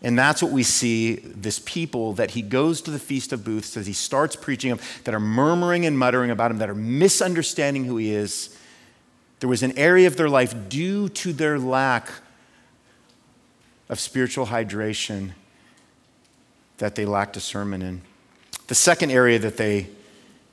And 0.02 0.16
that's 0.16 0.42
what 0.42 0.52
we 0.52 0.62
see 0.62 1.16
this 1.16 1.58
people 1.58 2.12
that 2.14 2.32
he 2.32 2.42
goes 2.42 2.80
to 2.82 2.90
the 2.90 3.00
Feast 3.00 3.32
of 3.32 3.44
Booths 3.44 3.76
as 3.76 3.86
he 3.86 3.92
starts 3.92 4.36
preaching 4.36 4.70
them 4.70 4.78
that 5.04 5.14
are 5.14 5.20
murmuring 5.20 5.86
and 5.86 5.98
muttering 5.98 6.30
about 6.30 6.50
him, 6.50 6.58
that 6.58 6.70
are 6.70 6.74
misunderstanding 6.74 7.84
who 7.84 7.96
he 7.96 8.12
is. 8.12 8.56
There 9.40 9.48
was 9.48 9.62
an 9.62 9.76
area 9.76 10.06
of 10.06 10.16
their 10.16 10.28
life 10.28 10.54
due 10.68 11.08
to 11.10 11.32
their 11.32 11.58
lack 11.58 12.08
of 13.88 13.98
spiritual 13.98 14.46
hydration 14.46 15.32
that 16.78 16.94
they 16.94 17.04
lacked 17.04 17.32
discernment 17.32 17.82
in. 17.82 18.02
The 18.68 18.74
second 18.74 19.10
area 19.10 19.38
that 19.40 19.56
they, 19.56 19.88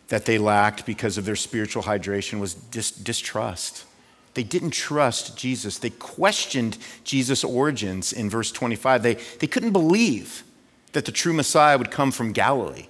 that 0.08 0.26
they 0.26 0.40
lacked 0.40 0.86
because 0.88 1.18
of 1.20 1.26
their 1.26 1.36
spiritual 1.36 1.84
hydration 1.84 2.40
was 2.40 2.56
dis- 2.56 2.92
distrust. 2.92 3.86
They 4.36 4.44
didn't 4.44 4.72
trust 4.72 5.38
Jesus. 5.38 5.80
They 5.80 5.90
questioned 5.90 6.78
Jesus' 7.04 7.44
origins 7.44 8.14
in 8.14 8.30
verse 8.30 8.52
25. 8.52 9.02
They, 9.02 9.16
they 9.16 9.48
couldn't 9.48 9.72
believe 9.72 10.44
that 10.92 11.06
the 11.06 11.12
true 11.12 11.34
Messiah 11.34 11.78
would 11.78 11.90
come 11.90 12.12
from 12.12 12.32
Galilee 12.34 12.88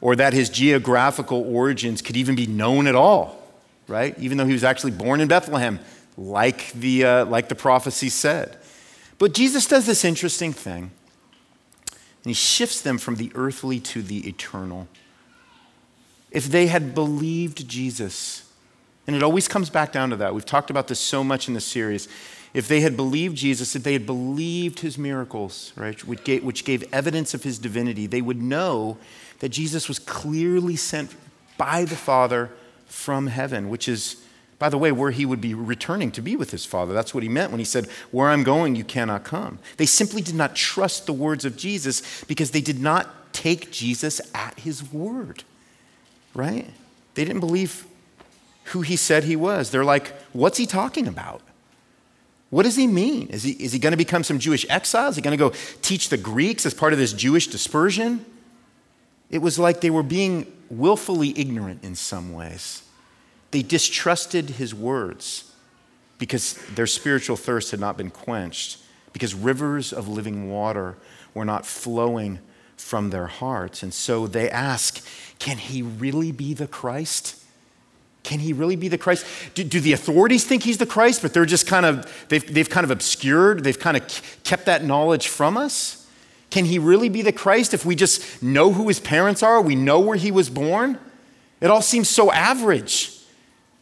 or 0.00 0.16
that 0.16 0.32
his 0.32 0.50
geographical 0.50 1.42
origins 1.42 2.02
could 2.02 2.16
even 2.16 2.34
be 2.34 2.46
known 2.46 2.86
at 2.86 2.94
all, 2.94 3.40
right? 3.88 4.18
Even 4.18 4.36
though 4.36 4.44
he 4.44 4.52
was 4.52 4.64
actually 4.64 4.90
born 4.90 5.20
in 5.20 5.28
Bethlehem, 5.28 5.78
like 6.16 6.72
the, 6.72 7.04
uh, 7.04 7.24
like 7.26 7.48
the 7.48 7.54
prophecy 7.54 8.08
said. 8.08 8.58
But 9.18 9.32
Jesus 9.32 9.66
does 9.66 9.86
this 9.86 10.04
interesting 10.04 10.52
thing, 10.52 10.90
and 11.90 12.26
he 12.26 12.34
shifts 12.34 12.80
them 12.80 12.98
from 12.98 13.16
the 13.16 13.30
earthly 13.34 13.78
to 13.80 14.02
the 14.02 14.28
eternal. 14.28 14.88
If 16.32 16.46
they 16.46 16.66
had 16.66 16.94
believed 16.94 17.68
Jesus, 17.68 18.43
and 19.06 19.14
it 19.14 19.22
always 19.22 19.48
comes 19.48 19.70
back 19.70 19.92
down 19.92 20.10
to 20.10 20.16
that. 20.16 20.34
We've 20.34 20.44
talked 20.44 20.70
about 20.70 20.88
this 20.88 21.00
so 21.00 21.22
much 21.22 21.48
in 21.48 21.54
the 21.54 21.60
series. 21.60 22.08
If 22.54 22.68
they 22.68 22.80
had 22.80 22.96
believed 22.96 23.36
Jesus, 23.36 23.74
if 23.74 23.82
they 23.82 23.92
had 23.92 24.06
believed 24.06 24.80
his 24.80 24.96
miracles, 24.96 25.72
right, 25.76 26.02
which 26.06 26.24
gave, 26.24 26.44
which 26.44 26.64
gave 26.64 26.84
evidence 26.92 27.34
of 27.34 27.42
his 27.42 27.58
divinity, 27.58 28.06
they 28.06 28.22
would 28.22 28.40
know 28.40 28.96
that 29.40 29.48
Jesus 29.50 29.88
was 29.88 29.98
clearly 29.98 30.76
sent 30.76 31.14
by 31.58 31.84
the 31.84 31.96
Father 31.96 32.50
from 32.86 33.26
heaven, 33.26 33.68
which 33.68 33.88
is, 33.88 34.24
by 34.58 34.68
the 34.68 34.78
way, 34.78 34.92
where 34.92 35.10
he 35.10 35.26
would 35.26 35.40
be 35.40 35.52
returning 35.52 36.12
to 36.12 36.22
be 36.22 36.36
with 36.36 36.52
his 36.52 36.64
Father. 36.64 36.94
That's 36.94 37.12
what 37.12 37.22
he 37.24 37.28
meant 37.28 37.50
when 37.50 37.58
he 37.58 37.64
said, 37.64 37.88
Where 38.12 38.30
I'm 38.30 38.44
going, 38.44 38.76
you 38.76 38.84
cannot 38.84 39.24
come. 39.24 39.58
They 39.76 39.86
simply 39.86 40.22
did 40.22 40.36
not 40.36 40.54
trust 40.54 41.06
the 41.06 41.12
words 41.12 41.44
of 41.44 41.56
Jesus 41.56 42.24
because 42.24 42.52
they 42.52 42.60
did 42.60 42.80
not 42.80 43.32
take 43.34 43.72
Jesus 43.72 44.20
at 44.32 44.60
his 44.60 44.92
word, 44.92 45.42
right? 46.34 46.70
They 47.14 47.24
didn't 47.24 47.40
believe 47.40 47.84
who 48.64 48.82
he 48.82 48.96
said 48.96 49.24
he 49.24 49.36
was. 49.36 49.70
They're 49.70 49.84
like, 49.84 50.12
what's 50.32 50.58
he 50.58 50.66
talking 50.66 51.06
about? 51.06 51.42
What 52.50 52.62
does 52.62 52.76
he 52.76 52.86
mean? 52.86 53.28
Is 53.28 53.42
he, 53.42 53.52
is 53.52 53.72
he 53.72 53.78
going 53.78 53.92
to 53.92 53.96
become 53.96 54.22
some 54.22 54.38
Jewish 54.38 54.64
exile? 54.68 55.08
Is 55.08 55.16
he 55.16 55.22
going 55.22 55.36
to 55.36 55.50
go 55.50 55.52
teach 55.82 56.08
the 56.08 56.16
Greeks 56.16 56.64
as 56.64 56.72
part 56.72 56.92
of 56.92 56.98
this 56.98 57.12
Jewish 57.12 57.48
dispersion? 57.48 58.24
It 59.30 59.38
was 59.38 59.58
like 59.58 59.80
they 59.80 59.90
were 59.90 60.02
being 60.02 60.46
willfully 60.70 61.36
ignorant 61.36 61.82
in 61.82 61.94
some 61.94 62.32
ways. 62.32 62.82
They 63.50 63.62
distrusted 63.62 64.50
his 64.50 64.74
words 64.74 65.52
because 66.18 66.54
their 66.74 66.86
spiritual 66.86 67.36
thirst 67.36 67.70
had 67.70 67.80
not 67.80 67.96
been 67.96 68.10
quenched, 68.10 68.78
because 69.12 69.34
rivers 69.34 69.92
of 69.92 70.08
living 70.08 70.50
water 70.50 70.96
were 71.34 71.44
not 71.44 71.66
flowing 71.66 72.38
from 72.76 73.10
their 73.10 73.26
hearts. 73.26 73.82
And 73.82 73.92
so 73.92 74.26
they 74.26 74.48
ask, 74.50 75.04
Can 75.38 75.58
he 75.58 75.82
really 75.82 76.32
be 76.32 76.54
the 76.54 76.66
Christ? 76.66 77.43
Can 78.24 78.40
he 78.40 78.52
really 78.52 78.74
be 78.74 78.88
the 78.88 78.98
Christ? 78.98 79.24
Do, 79.54 79.62
do, 79.62 79.80
the 79.80 79.92
authorities 79.92 80.44
think 80.44 80.62
he's 80.62 80.78
the 80.78 80.86
Christ, 80.86 81.22
but 81.22 81.34
they're 81.34 81.44
just 81.44 81.66
kind 81.66 81.86
of, 81.86 82.26
they've, 82.28 82.54
they've 82.54 82.68
kind 82.68 82.82
of 82.82 82.90
obscured, 82.90 83.62
they've 83.62 83.78
kind 83.78 83.96
of 83.96 84.38
kept 84.42 84.64
that 84.64 84.82
knowledge 84.82 85.28
from 85.28 85.56
us? 85.56 86.08
Can 86.50 86.64
he 86.64 86.78
really 86.78 87.10
be 87.10 87.20
the 87.20 87.32
Christ 87.32 87.74
if 87.74 87.84
we 87.84 87.94
just 87.94 88.42
know 88.42 88.72
who 88.72 88.88
his 88.88 88.98
parents 88.98 89.42
are, 89.42 89.60
we 89.60 89.74
know 89.74 90.00
where 90.00 90.16
he 90.16 90.30
was 90.30 90.48
born? 90.48 90.98
It 91.60 91.70
all 91.70 91.82
seems 91.82 92.08
so 92.08 92.32
average. 92.32 93.10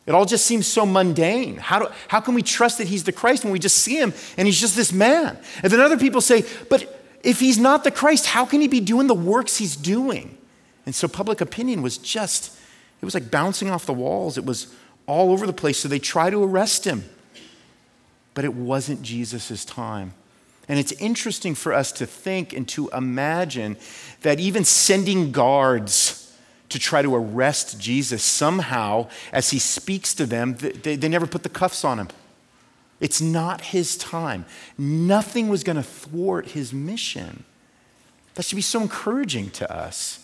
It 0.06 0.14
all 0.14 0.24
just 0.24 0.44
seems 0.44 0.66
so 0.66 0.84
mundane. 0.84 1.58
How, 1.58 1.78
do, 1.78 1.88
how 2.08 2.20
can 2.20 2.34
we 2.34 2.42
trust 2.42 2.78
that 2.78 2.88
he's 2.88 3.04
the 3.04 3.12
Christ 3.12 3.44
when 3.44 3.52
we 3.52 3.60
just 3.60 3.78
see 3.78 3.96
him 3.96 4.12
and 4.36 4.48
he's 4.48 4.60
just 4.60 4.74
this 4.74 4.92
man? 4.92 5.38
And 5.62 5.72
then 5.72 5.80
other 5.80 5.98
people 5.98 6.20
say, 6.20 6.44
but 6.68 7.00
if 7.22 7.38
he's 7.38 7.58
not 7.58 7.84
the 7.84 7.92
Christ, 7.92 8.26
how 8.26 8.44
can 8.44 8.60
he 8.60 8.66
be 8.66 8.80
doing 8.80 9.06
the 9.06 9.14
works 9.14 9.58
he's 9.58 9.76
doing? 9.76 10.36
And 10.84 10.94
so 10.94 11.06
public 11.06 11.40
opinion 11.40 11.82
was 11.82 11.96
just 11.96 12.58
it 13.02 13.04
was 13.04 13.14
like 13.14 13.30
bouncing 13.30 13.68
off 13.68 13.84
the 13.84 13.92
walls, 13.92 14.38
it 14.38 14.46
was 14.46 14.72
all 15.06 15.32
over 15.32 15.44
the 15.44 15.52
place. 15.52 15.78
So 15.80 15.88
they 15.88 15.98
try 15.98 16.30
to 16.30 16.42
arrest 16.42 16.86
him. 16.86 17.04
But 18.34 18.44
it 18.44 18.54
wasn't 18.54 19.02
Jesus' 19.02 19.64
time. 19.64 20.14
And 20.68 20.78
it's 20.78 20.92
interesting 20.92 21.56
for 21.56 21.74
us 21.74 21.90
to 21.92 22.06
think 22.06 22.52
and 22.52 22.66
to 22.68 22.88
imagine 22.90 23.76
that 24.22 24.38
even 24.38 24.64
sending 24.64 25.32
guards 25.32 26.34
to 26.68 26.78
try 26.78 27.02
to 27.02 27.14
arrest 27.14 27.78
Jesus, 27.78 28.22
somehow, 28.22 29.08
as 29.32 29.50
he 29.50 29.58
speaks 29.58 30.14
to 30.14 30.24
them, 30.24 30.54
they, 30.54 30.96
they 30.96 31.08
never 31.08 31.26
put 31.26 31.42
the 31.42 31.50
cuffs 31.50 31.84
on 31.84 31.98
him. 31.98 32.08
It's 33.00 33.20
not 33.20 33.60
his 33.60 33.96
time. 33.96 34.46
Nothing 34.78 35.48
was 35.48 35.64
going 35.64 35.76
to 35.76 35.82
thwart 35.82 36.46
his 36.48 36.72
mission. 36.72 37.44
That 38.34 38.44
should 38.44 38.56
be 38.56 38.62
so 38.62 38.80
encouraging 38.80 39.50
to 39.50 39.70
us 39.70 40.21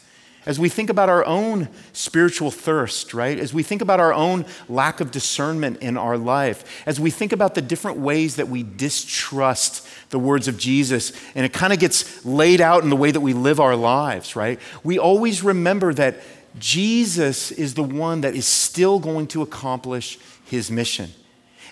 as 0.49 0.59
we 0.59 0.71
think 0.71 0.89
about 0.89 1.11
our 1.11 1.27
own 1.27 1.69
spiritual 1.93 2.51
thirst, 2.51 3.13
right? 3.13 3.39
As 3.39 3.53
we 3.53 3.63
think 3.63 3.83
about 3.83 4.01
our 4.01 4.15
own 4.15 4.47
lack 4.67 5.01
of 5.01 5.11
discernment 5.11 5.83
in 5.83 5.99
our 5.99 6.17
life, 6.17 6.83
as 6.87 6.99
we 6.99 7.11
think 7.11 7.33
about 7.33 7.55
the 7.55 7.61
different 7.61 7.99
ways 7.99 8.37
that 8.37 8.49
we 8.49 8.63
distrust 8.63 9.87
the 10.09 10.19
words 10.19 10.49
of 10.49 10.57
Jesus, 10.57 11.13
and 11.35 11.45
it 11.45 11.53
kind 11.53 11.75
of 11.75 11.79
gets 11.79 12.25
laid 12.25 12.63
out 12.63 12.83
in 12.83 12.89
the 12.89 12.97
way 12.97 13.11
that 13.11 13.21
we 13.21 13.35
live 13.35 13.61
our 13.61 13.77
lives, 13.77 14.35
right? 14.37 14.59
We 14.83 14.99
always 14.99 15.43
remember 15.43 15.93
that 15.93 16.17
Jesus 16.59 17.51
is 17.51 17.75
the 17.75 17.83
one 17.83 18.23
that 18.23 18.35
is 18.35 18.47
still 18.47 18.99
going 18.99 19.27
to 19.29 19.43
accomplish 19.43 20.19
his 20.47 20.71
mission. 20.71 21.11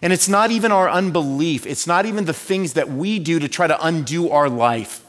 And 0.02 0.12
it's 0.12 0.28
not 0.28 0.50
even 0.50 0.70
our 0.70 0.90
unbelief, 0.90 1.64
it's 1.64 1.86
not 1.86 2.04
even 2.04 2.26
the 2.26 2.34
things 2.34 2.74
that 2.74 2.90
we 2.90 3.20
do 3.20 3.38
to 3.38 3.48
try 3.48 3.66
to 3.66 3.86
undo 3.86 4.28
our 4.28 4.50
life 4.50 5.02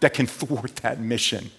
that 0.00 0.14
can 0.14 0.26
thwart 0.26 0.74
that 0.76 0.98
mission. 0.98 1.52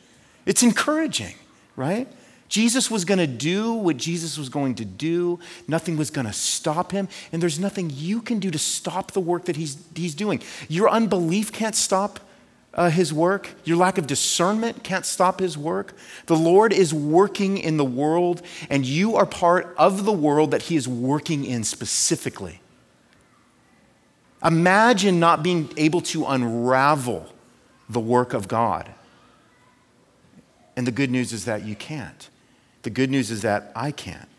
It's 0.46 0.62
encouraging, 0.62 1.36
right? 1.76 2.08
Jesus 2.48 2.92
was 2.92 3.06
going 3.06 3.18
to 3.18 3.28
do 3.28 3.74
what 3.74 3.98
Jesus 3.98 4.38
was 4.38 4.50
going 4.50 4.76
to 4.76 4.86
do. 4.86 5.40
Nothing 5.68 5.98
was 5.98 6.12
going 6.12 6.28
to 6.28 6.34
stop 6.34 6.92
him. 6.92 7.08
And 7.32 7.42
there's 7.42 7.60
nothing 7.60 7.92
you 7.94 8.22
can 8.22 8.40
do 8.40 8.52
to 8.52 8.60
stop 8.60 9.12
the 9.12 9.20
work 9.20 9.46
that 9.46 9.56
he's, 9.56 9.78
he's 9.96 10.14
doing. 10.14 10.42
Your 10.70 10.90
unbelief 10.90 11.52
can't 11.52 11.76
stop 11.76 12.20
uh, 12.76 12.90
his 12.90 13.12
work. 13.12 13.50
Your 13.64 13.78
lack 13.78 13.98
of 13.98 14.06
discernment 14.06 14.84
can't 14.84 15.06
stop 15.06 15.40
his 15.40 15.58
work. 15.58 15.96
The 16.28 16.36
Lord 16.36 16.72
is 16.72 16.94
working 16.94 17.58
in 17.58 17.78
the 17.78 17.86
world, 17.86 18.42
and 18.70 18.86
you 18.86 19.16
are 19.16 19.26
part 19.26 19.74
of 19.78 20.06
the 20.06 20.12
world 20.12 20.52
that 20.52 20.64
he 20.64 20.76
is 20.76 20.88
working 20.88 21.46
in 21.46 21.64
specifically. 21.64 22.62
Imagine 24.44 25.20
not 25.20 25.42
being 25.42 25.72
able 25.78 26.02
to 26.02 26.26
unravel 26.26 27.26
the 27.90 28.00
work 28.00 28.34
of 28.34 28.48
God. 28.48 28.92
And 30.76 30.86
the 30.86 30.92
good 30.92 31.10
news 31.10 31.32
is 31.34 31.46
that 31.46 31.64
you 31.66 31.76
can't. 31.76 32.30
The 32.84 32.90
good 32.90 33.10
news 33.10 33.32
is 33.32 33.42
that 33.42 33.72
I 33.76 33.92
can't. 33.92 34.30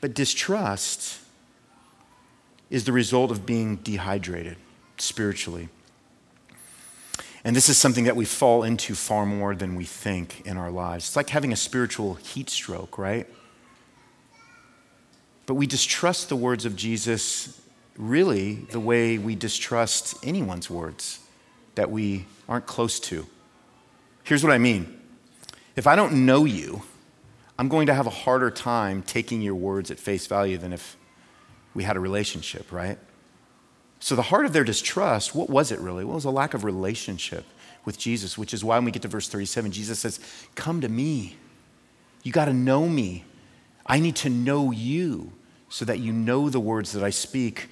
But 0.00 0.14
distrust 0.14 1.20
is 2.70 2.84
the 2.84 2.92
result 2.92 3.30
of 3.30 3.46
being 3.46 3.76
dehydrated 3.76 4.56
spiritually. 4.98 5.68
And 7.44 7.56
this 7.56 7.68
is 7.68 7.78
something 7.78 8.04
that 8.04 8.16
we 8.16 8.24
fall 8.24 8.62
into 8.62 8.94
far 8.94 9.24
more 9.24 9.54
than 9.54 9.74
we 9.74 9.84
think 9.84 10.42
in 10.44 10.56
our 10.56 10.70
lives. 10.70 11.06
It's 11.06 11.16
like 11.16 11.30
having 11.30 11.52
a 11.52 11.56
spiritual 11.56 12.14
heat 12.14 12.50
stroke, 12.50 12.98
right? 12.98 13.26
But 15.46 15.54
we 15.54 15.66
distrust 15.66 16.28
the 16.28 16.36
words 16.36 16.66
of 16.66 16.76
Jesus 16.76 17.60
really 17.96 18.54
the 18.54 18.80
way 18.80 19.18
we 19.18 19.34
distrust 19.34 20.14
anyone's 20.22 20.70
words 20.70 21.20
that 21.74 21.90
we 21.90 22.26
aren't 22.48 22.66
close 22.66 23.00
to. 23.00 23.26
Here's 24.28 24.44
what 24.44 24.52
I 24.52 24.58
mean 24.58 24.94
if 25.74 25.86
I 25.86 25.96
don't 25.96 26.26
know 26.26 26.44
you, 26.44 26.82
I'm 27.58 27.68
going 27.68 27.86
to 27.86 27.94
have 27.94 28.06
a 28.06 28.10
harder 28.10 28.50
time 28.50 29.02
taking 29.02 29.40
your 29.40 29.54
words 29.54 29.90
at 29.90 29.98
face 29.98 30.26
value 30.26 30.58
than 30.58 30.74
if 30.74 30.98
we 31.72 31.84
had 31.84 31.96
a 31.96 32.00
relationship, 32.00 32.70
right? 32.70 32.98
So, 34.00 34.14
the 34.14 34.22
heart 34.22 34.44
of 34.44 34.52
their 34.52 34.64
distrust, 34.64 35.34
what 35.34 35.48
was 35.48 35.72
it 35.72 35.80
really? 35.80 36.04
Well, 36.04 36.12
it 36.12 36.16
was 36.16 36.24
a 36.26 36.30
lack 36.30 36.52
of 36.52 36.62
relationship 36.62 37.46
with 37.86 37.96
Jesus, 37.96 38.36
which 38.36 38.52
is 38.52 38.62
why 38.62 38.76
when 38.76 38.84
we 38.84 38.90
get 38.90 39.00
to 39.00 39.08
verse 39.08 39.30
37, 39.30 39.72
Jesus 39.72 39.98
says, 39.98 40.20
Come 40.54 40.82
to 40.82 40.90
me. 40.90 41.38
You 42.22 42.30
got 42.30 42.44
to 42.44 42.52
know 42.52 42.86
me. 42.86 43.24
I 43.86 43.98
need 43.98 44.16
to 44.16 44.28
know 44.28 44.72
you 44.72 45.32
so 45.70 45.86
that 45.86 46.00
you 46.00 46.12
know 46.12 46.50
the 46.50 46.60
words 46.60 46.92
that 46.92 47.02
I 47.02 47.08
speak 47.08 47.68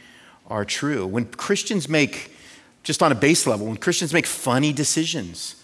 are 0.46 0.64
true. 0.64 1.06
When 1.06 1.26
Christians 1.26 1.86
make, 1.86 2.34
just 2.82 3.02
on 3.02 3.12
a 3.12 3.14
base 3.14 3.46
level, 3.46 3.66
when 3.66 3.76
Christians 3.76 4.14
make 4.14 4.24
funny 4.24 4.72
decisions, 4.72 5.56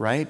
right? 0.00 0.28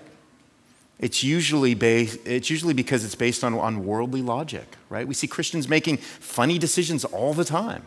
It's 0.99 1.23
usually, 1.23 1.75
based, 1.75 2.19
it's 2.27 2.51
usually 2.51 2.75
because 2.75 3.05
it's 3.05 3.15
based 3.15 3.45
on, 3.45 3.55
on 3.55 3.87
worldly 3.87 4.21
logic, 4.21 4.67
right? 4.89 5.07
We 5.07 5.15
see 5.15 5.29
Christians 5.29 5.69
making 5.69 5.99
funny 5.99 6.59
decisions 6.59 7.05
all 7.05 7.35
the 7.35 7.45
time. 7.45 7.85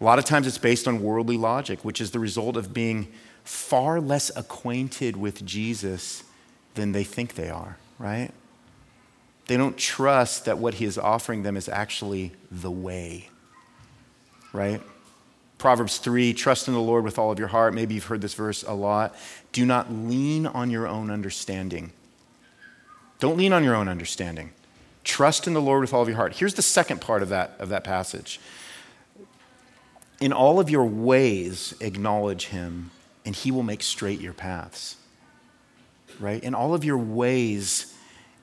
A 0.00 0.04
lot 0.04 0.20
of 0.20 0.24
times 0.24 0.46
it's 0.46 0.58
based 0.58 0.86
on 0.86 1.02
worldly 1.02 1.36
logic, 1.36 1.84
which 1.84 2.00
is 2.00 2.12
the 2.12 2.20
result 2.20 2.56
of 2.56 2.72
being 2.72 3.08
far 3.42 4.00
less 4.00 4.30
acquainted 4.36 5.16
with 5.16 5.44
Jesus 5.44 6.22
than 6.74 6.92
they 6.92 7.02
think 7.02 7.34
they 7.34 7.50
are, 7.50 7.76
right? 7.98 8.30
They 9.48 9.56
don't 9.56 9.76
trust 9.76 10.44
that 10.44 10.56
what 10.56 10.74
he 10.74 10.84
is 10.84 10.98
offering 10.98 11.42
them 11.42 11.56
is 11.56 11.68
actually 11.68 12.30
the 12.48 12.70
way, 12.70 13.28
right? 14.52 14.80
Proverbs 15.62 15.98
3 15.98 16.34
trust 16.34 16.66
in 16.66 16.74
the 16.74 16.80
Lord 16.80 17.04
with 17.04 17.20
all 17.20 17.30
of 17.30 17.38
your 17.38 17.46
heart. 17.46 17.72
Maybe 17.72 17.94
you've 17.94 18.06
heard 18.06 18.20
this 18.20 18.34
verse 18.34 18.64
a 18.64 18.72
lot. 18.72 19.14
Do 19.52 19.64
not 19.64 19.92
lean 19.92 20.44
on 20.44 20.72
your 20.72 20.88
own 20.88 21.08
understanding. 21.08 21.92
Don't 23.20 23.36
lean 23.36 23.52
on 23.52 23.62
your 23.62 23.76
own 23.76 23.86
understanding. 23.86 24.50
Trust 25.04 25.46
in 25.46 25.54
the 25.54 25.62
Lord 25.62 25.82
with 25.82 25.94
all 25.94 26.02
of 26.02 26.08
your 26.08 26.16
heart. 26.16 26.34
Here's 26.34 26.54
the 26.54 26.62
second 26.62 27.00
part 27.00 27.22
of 27.22 27.28
that, 27.28 27.54
of 27.60 27.68
that 27.68 27.84
passage. 27.84 28.40
In 30.20 30.32
all 30.32 30.58
of 30.58 30.68
your 30.68 30.84
ways, 30.84 31.74
acknowledge 31.78 32.46
him, 32.46 32.90
and 33.24 33.36
he 33.36 33.52
will 33.52 33.62
make 33.62 33.84
straight 33.84 34.20
your 34.20 34.32
paths. 34.32 34.96
Right? 36.18 36.42
In 36.42 36.56
all 36.56 36.74
of 36.74 36.82
your 36.82 36.98
ways, 36.98 37.96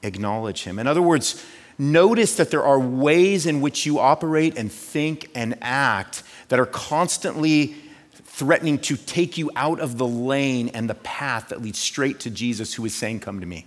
acknowledge 0.03 0.63
him. 0.63 0.79
In 0.79 0.87
other 0.87 1.01
words, 1.01 1.45
notice 1.77 2.37
that 2.37 2.49
there 2.49 2.63
are 2.63 2.79
ways 2.79 3.45
in 3.45 3.59
which 3.59 3.85
you 3.85 3.99
operate 3.99 4.57
and 4.57 4.71
think 4.71 5.29
and 5.35 5.57
act 5.61 6.23
that 6.49 6.59
are 6.59 6.65
constantly 6.65 7.75
threatening 8.11 8.77
to 8.79 8.95
take 8.95 9.37
you 9.37 9.49
out 9.55 9.79
of 9.79 9.97
the 9.97 10.07
lane 10.07 10.69
and 10.69 10.89
the 10.89 10.95
path 10.95 11.49
that 11.49 11.61
leads 11.61 11.79
straight 11.79 12.19
to 12.21 12.29
Jesus, 12.29 12.73
who 12.73 12.85
is 12.85 12.93
saying, 12.93 13.21
Come 13.21 13.39
to 13.39 13.45
me 13.45 13.65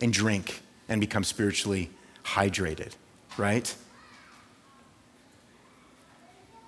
and 0.00 0.12
drink 0.12 0.62
and 0.88 1.00
become 1.00 1.24
spiritually 1.24 1.90
hydrated, 2.24 2.92
right? 3.36 3.74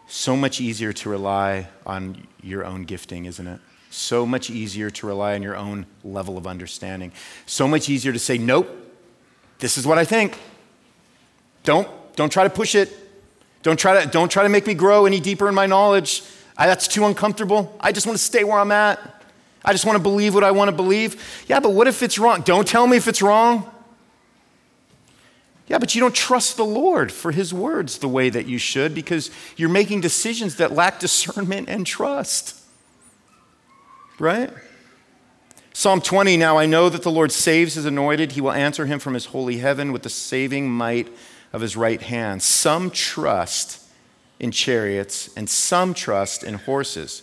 So 0.07 0.37
much 0.37 0.61
easier 0.61 0.93
to 0.95 1.11
rely 1.11 1.69
on 1.85 2.27
your 2.43 2.65
own 2.65 2.85
gifting, 2.85 3.27
isn't 3.27 3.47
it? 3.47 3.61
So 3.91 4.25
much 4.25 4.49
easier 4.49 4.91
to 4.91 5.07
rely 5.07 5.35
on 5.35 5.43
your 5.43 5.57
own 5.57 5.87
level 6.03 6.39
of 6.39 6.47
understanding. 6.47 7.13
So 7.47 7.69
much 7.69 7.89
easier 7.89 8.13
to 8.13 8.19
say, 8.19 8.39
Nope, 8.39 8.69
this 9.59 9.77
is 9.77 9.87
what 9.87 9.99
I 9.99 10.05
think. 10.05 10.39
Don't, 11.65 11.89
don't 12.17 12.31
try 12.31 12.45
to 12.45 12.51
push 12.51 12.75
it. 12.75 13.08
Don't 13.69 13.77
try 13.77 14.03
to, 14.03 14.11
don't 14.11 14.31
try 14.31 14.45
to 14.45 14.49
make 14.49 14.67
me 14.67 14.73
grow 14.73 15.05
any 15.05 15.21
deeper 15.21 15.47
in 15.47 15.55
my 15.55 15.67
knowledge. 15.67 16.23
I, 16.57 16.67
that's 16.67 16.89
too 16.89 17.05
uncomfortable. 17.05 17.77
I 17.79 17.93
just 17.93 18.07
want 18.07 18.19
to 18.19 18.25
stay 18.25 18.43
where 18.43 18.59
I'm 18.59 18.73
at. 18.73 18.99
I 19.63 19.73
just 19.73 19.85
want 19.85 19.97
to 19.97 20.03
believe 20.03 20.33
what 20.33 20.43
I 20.43 20.53
want 20.53 20.71
to 20.71 20.75
believe. 20.75 21.45
Yeah, 21.49 21.61
but 21.61 21.75
what 21.75 21.87
if 21.87 22.03
it's 22.03 22.19
wrong? 22.19 22.41
Don't 22.41 22.67
tell 22.67 22.87
me 22.87 22.97
if 22.97 23.07
it's 23.07 23.21
wrong. 23.21 23.71
Yeah, 25.67 25.77
but 25.77 25.95
you 25.95 26.01
don't 26.01 26.15
trust 26.15 26.57
the 26.57 26.65
Lord 26.65 27.13
for 27.13 27.31
his 27.31 27.53
words 27.53 27.99
the 27.99 28.09
way 28.09 28.31
that 28.31 28.47
you 28.47 28.57
should 28.57 28.95
because 28.95 29.31
you're 29.59 29.69
making 29.69 30.01
decisions 30.01 30.57
that 30.57 30.73
lack 30.73 30.99
discernment 30.99 31.69
and 31.69 31.87
trust. 31.87 32.59
Right? 34.19 34.51
Psalm 35.75 36.01
20 36.01 36.39
Now 36.39 36.57
I 36.57 36.65
know 36.65 36.89
that 36.89 37.03
the 37.03 37.11
Lord 37.11 37.33
saves 37.33 37.75
his 37.75 37.85
anointed. 37.85 38.33
He 38.33 38.41
will 38.41 38.53
answer 38.53 38.87
him 38.87 38.99
from 38.99 39.13
his 39.13 39.27
holy 39.27 39.59
heaven 39.59 39.93
with 39.93 40.05
the 40.05 40.09
saving 40.09 40.71
might 40.71 41.09
of 41.53 41.61
his 41.61 41.77
right 41.77 42.01
hand. 42.01 42.43
Some 42.43 42.91
trust 42.91 43.85
in 44.41 44.51
chariots 44.51 45.31
and 45.37 45.49
some 45.49 45.95
trust 45.95 46.43
in 46.43 46.55
horses, 46.55 47.23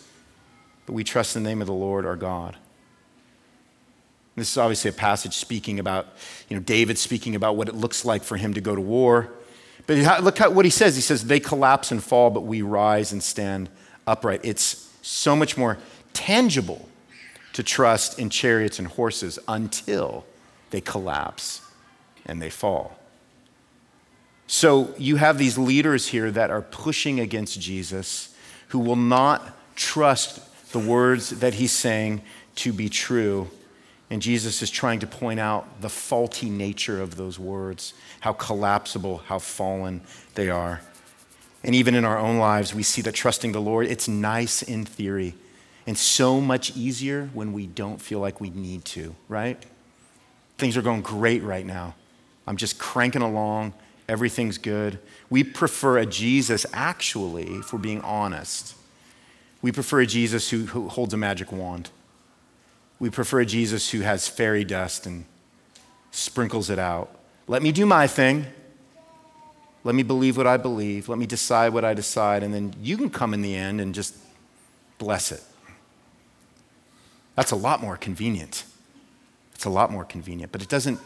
but 0.86 0.93
we 0.93 1.03
trust 1.03 1.36
in 1.36 1.43
the 1.43 1.49
name 1.49 1.61
of 1.61 1.67
the 1.67 1.73
Lord 1.73 2.05
our 2.05 2.15
God. 2.15 2.57
This 4.36 4.51
is 4.51 4.57
obviously 4.57 4.89
a 4.89 4.93
passage 4.93 5.34
speaking 5.34 5.80
about, 5.80 6.07
you 6.49 6.57
know, 6.57 6.63
David 6.63 6.97
speaking 6.97 7.36
about 7.36 7.55
what 7.55 7.69
it 7.69 7.76
looks 7.76 8.03
like 8.03 8.21
for 8.21 8.36
him 8.36 8.53
to 8.53 8.61
go 8.61 8.76
to 8.76 8.82
war. 8.82 9.32
But 9.88 10.23
look 10.23 10.41
at 10.41 10.53
what 10.53 10.65
he 10.65 10.71
says. 10.71 10.95
He 10.95 11.01
says, 11.01 11.26
They 11.26 11.39
collapse 11.39 11.91
and 11.91 12.03
fall, 12.03 12.30
but 12.30 12.41
we 12.41 12.61
rise 12.61 13.13
and 13.13 13.23
stand 13.23 13.69
upright. 14.05 14.41
It's 14.43 14.91
so 15.01 15.36
much 15.36 15.57
more 15.57 15.78
tangible 16.13 16.89
to 17.53 17.63
trust 17.63 18.19
in 18.19 18.30
chariots 18.30 18.80
and 18.80 18.88
horses 18.89 19.39
until 19.47 20.26
they 20.71 20.82
collapse 20.82 21.61
and 22.26 22.41
they 22.41 22.49
fall. 22.49 22.97
So 24.48 24.93
you 24.98 25.16
have 25.16 25.38
these 25.38 25.58
leaders 25.58 26.08
here 26.08 26.30
that 26.32 26.50
are 26.50 26.62
pushing 26.62 27.20
against 27.20 27.60
Jesus 27.60 28.36
who 28.70 28.80
will 28.80 28.96
not 28.96 29.56
trust 29.76 30.72
the 30.72 30.80
words 30.80 31.30
that 31.39 31.56
he's 31.56 31.72
saying 31.72 32.22
to 32.56 32.72
be 32.72 32.89
true. 32.89 33.50
And 34.10 34.22
Jesus 34.22 34.62
is 34.62 34.70
trying 34.70 35.00
to 35.00 35.08
point 35.08 35.39
out 35.39 35.82
the 35.82 35.89
faulty 35.89 36.50
nature 36.50 37.02
of 37.02 37.16
those 37.16 37.39
words, 37.39 37.93
how 38.20 38.34
collapsible, 38.34 39.20
how 39.26 39.39
fallen 39.39 40.02
they 40.36 40.50
are. 40.50 40.82
And 41.64 41.74
even 41.74 41.96
in 41.96 42.06
our 42.06 42.20
own 42.20 42.38
lives, 42.38 42.76
we 42.76 42.84
see 42.84 43.02
that 43.02 43.14
trusting 43.14 43.52
the 43.52 43.62
Lord, 43.62 43.88
it's 43.88 44.08
nice 44.08 44.62
in 44.62 44.86
theory 44.86 45.34
and 45.88 45.98
so 45.98 46.41
much 46.41 46.76
easier 46.76 47.30
when 47.34 47.54
we 47.54 47.68
don't 47.68 48.02
feel 48.02 48.20
like 48.20 48.41
we 48.41 48.50
need 48.50 48.86
to, 48.86 49.16
right? 49.28 49.64
Things 50.58 50.78
are 50.78 50.82
going 50.82 51.02
great 51.02 51.43
right 51.43 51.66
now. 51.66 51.96
I'm 52.48 52.58
just 52.58 52.80
cranking 52.80 53.22
along. 53.22 53.74
Everything's 54.08 54.58
good. 54.58 54.99
We 55.30 55.43
prefer 55.43 55.97
a 55.97 56.06
Jesus, 56.06 56.66
actually, 56.74 57.45
if 57.45 57.74
we're 57.74 57.80
being 57.80 58.01
honest. 58.01 58.76
We 59.62 59.72
prefer 59.72 60.01
a 60.01 60.06
Jesus 60.06 60.49
who, 60.49 60.68
who 60.68 60.89
holds 60.89 61.14
a 61.14 61.18
magic 61.18 61.51
wand. 61.51 61.89
We 62.99 63.10
prefer 63.10 63.41
a 63.41 63.45
Jesus 63.45 63.89
who 63.89 64.01
has 64.01 64.28
fairy 64.28 64.64
dust 64.64 65.06
and 65.06 65.26
sprinkles 66.12 66.70
it 66.70 66.80
out. 66.80 67.20
Let 67.47 67.64
me 67.64 67.72
do 67.72 67.86
my 67.86 68.08
thing. 68.08 68.45
Let 69.84 69.95
me 69.95 70.03
believe 70.03 70.38
what 70.38 70.47
I 70.47 70.58
believe. 70.58 71.10
Let 71.10 71.18
me 71.18 71.26
decide 71.26 71.74
what 71.74 71.84
I 71.84 71.93
decide. 71.93 72.43
And 72.43 72.53
then 72.53 72.74
you 72.82 72.97
can 72.97 73.10
come 73.10 73.34
in 73.34 73.41
the 73.41 73.56
end 73.56 73.82
and 73.82 73.93
just 73.93 74.16
bless 74.97 75.32
it. 75.32 75.43
That's 77.36 77.51
a 77.51 77.56
lot 77.56 77.82
more 77.82 77.97
convenient. 77.97 78.64
It's 79.53 79.66
a 79.66 79.70
lot 79.70 79.91
more 79.91 80.06
convenient, 80.06 80.51
but 80.51 80.62
it 80.62 80.70
doesn't, 80.70 80.99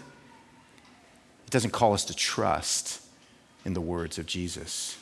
it 1.50 1.52
doesn't 1.52 1.72
call 1.72 1.94
us 1.94 2.06
to 2.06 2.14
trust 2.14 3.02
in 3.66 3.74
the 3.74 3.82
words 3.82 4.20
of 4.20 4.28
Jesus. 4.28 5.00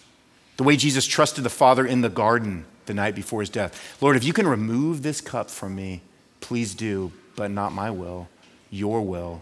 The 0.56 0.64
way 0.64 0.78
Jesus 0.78 1.06
trusted 1.06 1.43
the 1.43 1.50
Father 1.50 1.86
in 1.86 2.00
the 2.00 2.08
garden 2.08 2.64
the 2.86 2.93
night 2.93 3.16
before 3.16 3.41
his 3.41 3.50
death 3.50 3.98
Lord, 4.02 4.16
if 4.16 4.24
you 4.24 4.32
can 4.32 4.48
remove 4.48 5.04
this 5.04 5.20
cup 5.20 5.50
from 5.50 5.76
me, 5.76 6.04
please 6.39 6.74
do, 6.74 7.12
but 7.36 7.52
not 7.52 7.74
my 7.74 7.91
will, 7.91 8.30
your 8.70 9.02
will. 9.02 9.41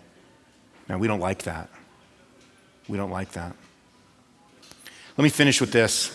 Now, 0.89 0.97
we 0.97 1.08
don't 1.08 1.20
like 1.20 1.43
that. 1.43 1.70
We 2.88 2.97
don't 2.97 3.12
like 3.12 3.34
that. 3.34 3.56
Let 5.16 5.24
me 5.24 5.30
finish 5.30 5.62
with 5.62 5.72
this. 5.72 6.10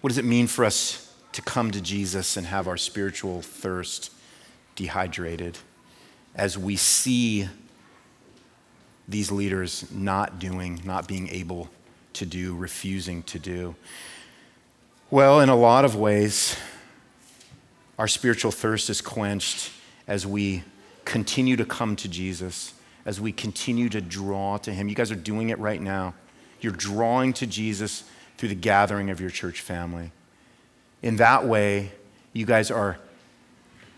What 0.00 0.08
does 0.08 0.16
it 0.16 0.24
mean 0.24 0.46
for 0.46 0.64
us 0.64 1.14
to 1.32 1.42
come 1.42 1.70
to 1.70 1.82
Jesus 1.82 2.38
and 2.38 2.46
have 2.46 2.66
our 2.66 2.78
spiritual 2.78 3.42
thirst 3.42 4.10
dehydrated 4.74 5.58
as 6.34 6.56
we 6.56 6.76
see 6.76 7.50
these 9.08 9.30
leaders 9.30 9.90
not 9.90 10.38
doing, 10.38 10.80
not 10.84 11.06
being 11.08 11.28
able 11.28 11.68
to 12.14 12.26
do, 12.26 12.54
refusing 12.54 13.22
to 13.24 13.38
do? 13.38 13.74
Well, 15.10 15.40
in 15.40 15.48
a 15.48 15.56
lot 15.56 15.84
of 15.84 15.94
ways, 15.94 16.56
our 17.98 18.08
spiritual 18.08 18.50
thirst 18.50 18.90
is 18.90 19.00
quenched 19.00 19.70
as 20.06 20.26
we 20.26 20.64
continue 21.04 21.56
to 21.56 21.64
come 21.64 21.96
to 21.96 22.08
Jesus, 22.08 22.74
as 23.04 23.20
we 23.20 23.32
continue 23.32 23.88
to 23.90 24.00
draw 24.00 24.56
to 24.58 24.72
Him. 24.72 24.88
You 24.88 24.94
guys 24.94 25.10
are 25.10 25.16
doing 25.16 25.50
it 25.50 25.58
right 25.58 25.80
now. 25.80 26.14
You're 26.60 26.72
drawing 26.72 27.32
to 27.34 27.46
Jesus 27.46 28.04
through 28.38 28.48
the 28.48 28.54
gathering 28.54 29.10
of 29.10 29.20
your 29.20 29.30
church 29.30 29.60
family 29.60 30.10
in 31.04 31.16
that 31.16 31.44
way, 31.44 31.92
you 32.32 32.46
guys 32.46 32.70
are 32.70 32.96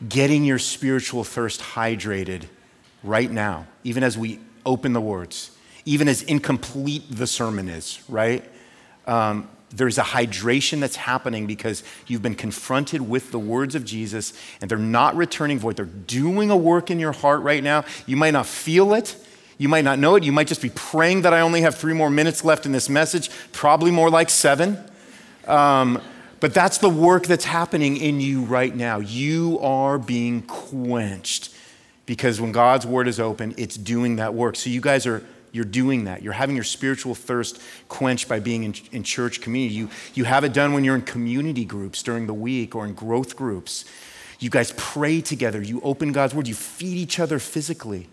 getting 0.09 0.45
your 0.45 0.59
spiritual 0.59 1.23
thirst 1.23 1.61
hydrated 1.61 2.47
right 3.05 3.31
now, 3.31 3.69
even 3.85 4.03
as 4.03 4.19
we 4.19 4.41
open 4.67 4.93
the 4.93 5.01
words, 5.01 5.51
even 5.87 6.09
as 6.09 6.23
incomplete 6.23 7.05
the 7.09 7.27
sermon 7.27 7.69
is, 7.69 8.01
right? 8.09 8.45
Um, 9.07 9.49
there's 9.71 9.99
a 9.99 10.03
hydration 10.03 10.81
that's 10.81 10.97
happening 10.97 11.47
because 11.47 11.83
you've 12.07 12.23
been 12.23 12.35
confronted 12.35 13.01
with 13.01 13.31
the 13.31 13.39
words 13.39 13.75
of 13.75 13.85
Jesus 13.85 14.33
and 14.61 14.71
they're 14.71 14.79
not 14.79 15.17
returning 15.17 15.59
void. 15.59 15.77
They're 15.77 15.87
doing 15.87 16.51
a 16.51 16.57
work 16.57 16.91
in 16.91 17.01
your 17.01 17.13
heart 17.13 17.43
right 17.43 17.63
now. 17.63 17.85
You 18.07 18.17
might 18.17 18.33
not 18.33 18.47
feel 18.47 18.95
it. 18.95 19.17
You 19.59 19.69
might 19.69 19.85
not 19.85 19.99
know 19.99 20.17
it. 20.17 20.23
You 20.23 20.33
might 20.33 20.47
just 20.47 20.63
be 20.63 20.71
praying 20.71 21.23
that 21.23 21.33
I 21.33 21.41
only 21.41 21.63
have 21.63 21.75
three 21.75 21.95
more 21.95 22.11
minutes 22.11 22.45
left 22.45 22.67
in 22.67 22.73
this 22.73 22.89
message, 22.89 23.31
probably 23.53 23.91
more 23.91 24.11
like 24.11 24.31
seven. 24.31 24.79
Um, 25.47 26.01
but 26.41 26.53
that's 26.53 26.79
the 26.79 26.91
work 26.91 27.27
that's 27.27 27.47
happening 27.47 27.97
in 27.97 28.21
you 28.21 28.43
right 28.43 28.75
now. 28.75 28.99
You 28.99 29.59
are 29.61 29.99
being 29.99 30.43
quenched 30.43 31.56
because 32.07 32.41
when 32.41 32.53
God's 32.53 32.87
word 32.87 33.09
is 33.09 33.21
open, 33.21 33.55
it's 33.59 33.77
doing 33.77 34.17
that 34.17 34.33
work. 34.35 34.57
So 34.57 34.71
you 34.71 34.81
guys 34.81 35.07
are 35.07 35.23
you're 35.53 35.65
doing 35.65 36.05
that. 36.05 36.23
You're 36.23 36.35
having 36.35 36.55
your 36.55 36.65
spiritual 36.65 37.15
thirst 37.15 37.61
quenched 37.89 38.29
by 38.29 38.41
being 38.41 38.65
in, 38.65 38.75
in 38.93 39.03
church 39.03 39.41
community. 39.41 39.75
You, 39.75 39.89
you 40.13 40.25
have 40.25 40.45
it 40.45 40.53
done 40.53 40.75
when 40.75 40.85
you're 40.85 40.95
in 40.95 41.03
community 41.03 41.65
groups 41.65 42.03
during 42.03 42.27
the 42.27 42.35
week 42.35 42.75
or 42.75 42.85
in 42.85 42.93
growth 42.93 43.37
groups. 43.37 43.87
You 44.39 44.51
guys 44.51 44.75
pray 44.77 45.23
together. 45.23 45.63
You 45.63 45.81
open 45.81 46.13
God's 46.13 46.35
word. 46.35 46.47
You 46.47 46.55
feed 46.55 46.99
each 46.99 47.19
other 47.19 47.39
physically. 47.39 48.09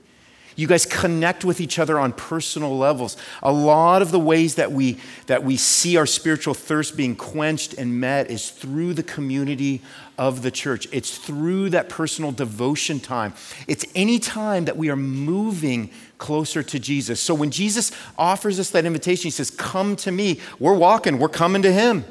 You 0.55 0.67
guys 0.67 0.85
connect 0.85 1.43
with 1.43 1.59
each 1.59 1.79
other 1.79 1.99
on 1.99 2.13
personal 2.13 2.77
levels. 2.77 3.17
A 3.41 3.51
lot 3.51 4.01
of 4.01 4.11
the 4.11 4.19
ways 4.19 4.55
that 4.55 4.71
we, 4.71 4.99
that 5.27 5.43
we 5.43 5.57
see 5.57 5.97
our 5.97 6.05
spiritual 6.05 6.53
thirst 6.53 6.95
being 6.95 7.15
quenched 7.15 7.73
and 7.73 7.99
met 7.99 8.29
is 8.29 8.51
through 8.51 8.93
the 8.93 9.03
community 9.03 9.81
of 10.17 10.43
the 10.43 10.51
church. 10.51 10.87
It's 10.91 11.17
through 11.17 11.71
that 11.71 11.89
personal 11.89 12.31
devotion 12.31 12.99
time. 12.99 13.33
It's 13.67 13.85
any 13.95 14.19
time 14.19 14.65
that 14.65 14.77
we 14.77 14.89
are 14.89 14.95
moving 14.95 15.89
closer 16.19 16.61
to 16.63 16.79
Jesus. 16.79 17.19
So 17.19 17.33
when 17.33 17.51
Jesus 17.51 17.91
offers 18.17 18.59
us 18.59 18.69
that 18.71 18.85
invitation, 18.85 19.23
he 19.23 19.31
says, 19.31 19.49
Come 19.49 19.95
to 19.97 20.11
me. 20.11 20.39
We're 20.59 20.75
walking, 20.75 21.19
we're 21.19 21.29
coming 21.29 21.63
to 21.63 21.71
him. 21.71 22.05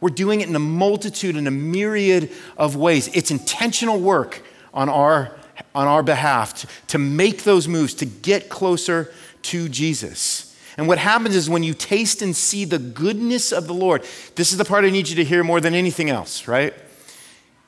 We're 0.00 0.10
doing 0.10 0.40
it 0.40 0.48
in 0.48 0.56
a 0.56 0.60
multitude, 0.60 1.36
in 1.36 1.46
a 1.46 1.50
myriad 1.50 2.30
of 2.58 2.76
ways. 2.76 3.08
It's 3.14 3.30
intentional 3.30 4.00
work 4.00 4.42
on 4.74 4.88
our 4.88 5.34
on 5.74 5.86
our 5.86 6.02
behalf 6.02 6.54
to, 6.54 6.66
to 6.88 6.98
make 6.98 7.44
those 7.44 7.68
moves, 7.68 7.94
to 7.94 8.06
get 8.06 8.48
closer 8.48 9.12
to 9.42 9.68
Jesus. 9.68 10.56
And 10.76 10.88
what 10.88 10.98
happens 10.98 11.36
is 11.36 11.48
when 11.48 11.62
you 11.62 11.74
taste 11.74 12.22
and 12.22 12.34
see 12.34 12.64
the 12.64 12.78
goodness 12.78 13.52
of 13.52 13.66
the 13.66 13.74
Lord, 13.74 14.02
this 14.34 14.50
is 14.52 14.58
the 14.58 14.64
part 14.64 14.84
I 14.84 14.90
need 14.90 15.08
you 15.08 15.16
to 15.16 15.24
hear 15.24 15.44
more 15.44 15.60
than 15.60 15.74
anything 15.74 16.10
else, 16.10 16.48
right? 16.48 16.74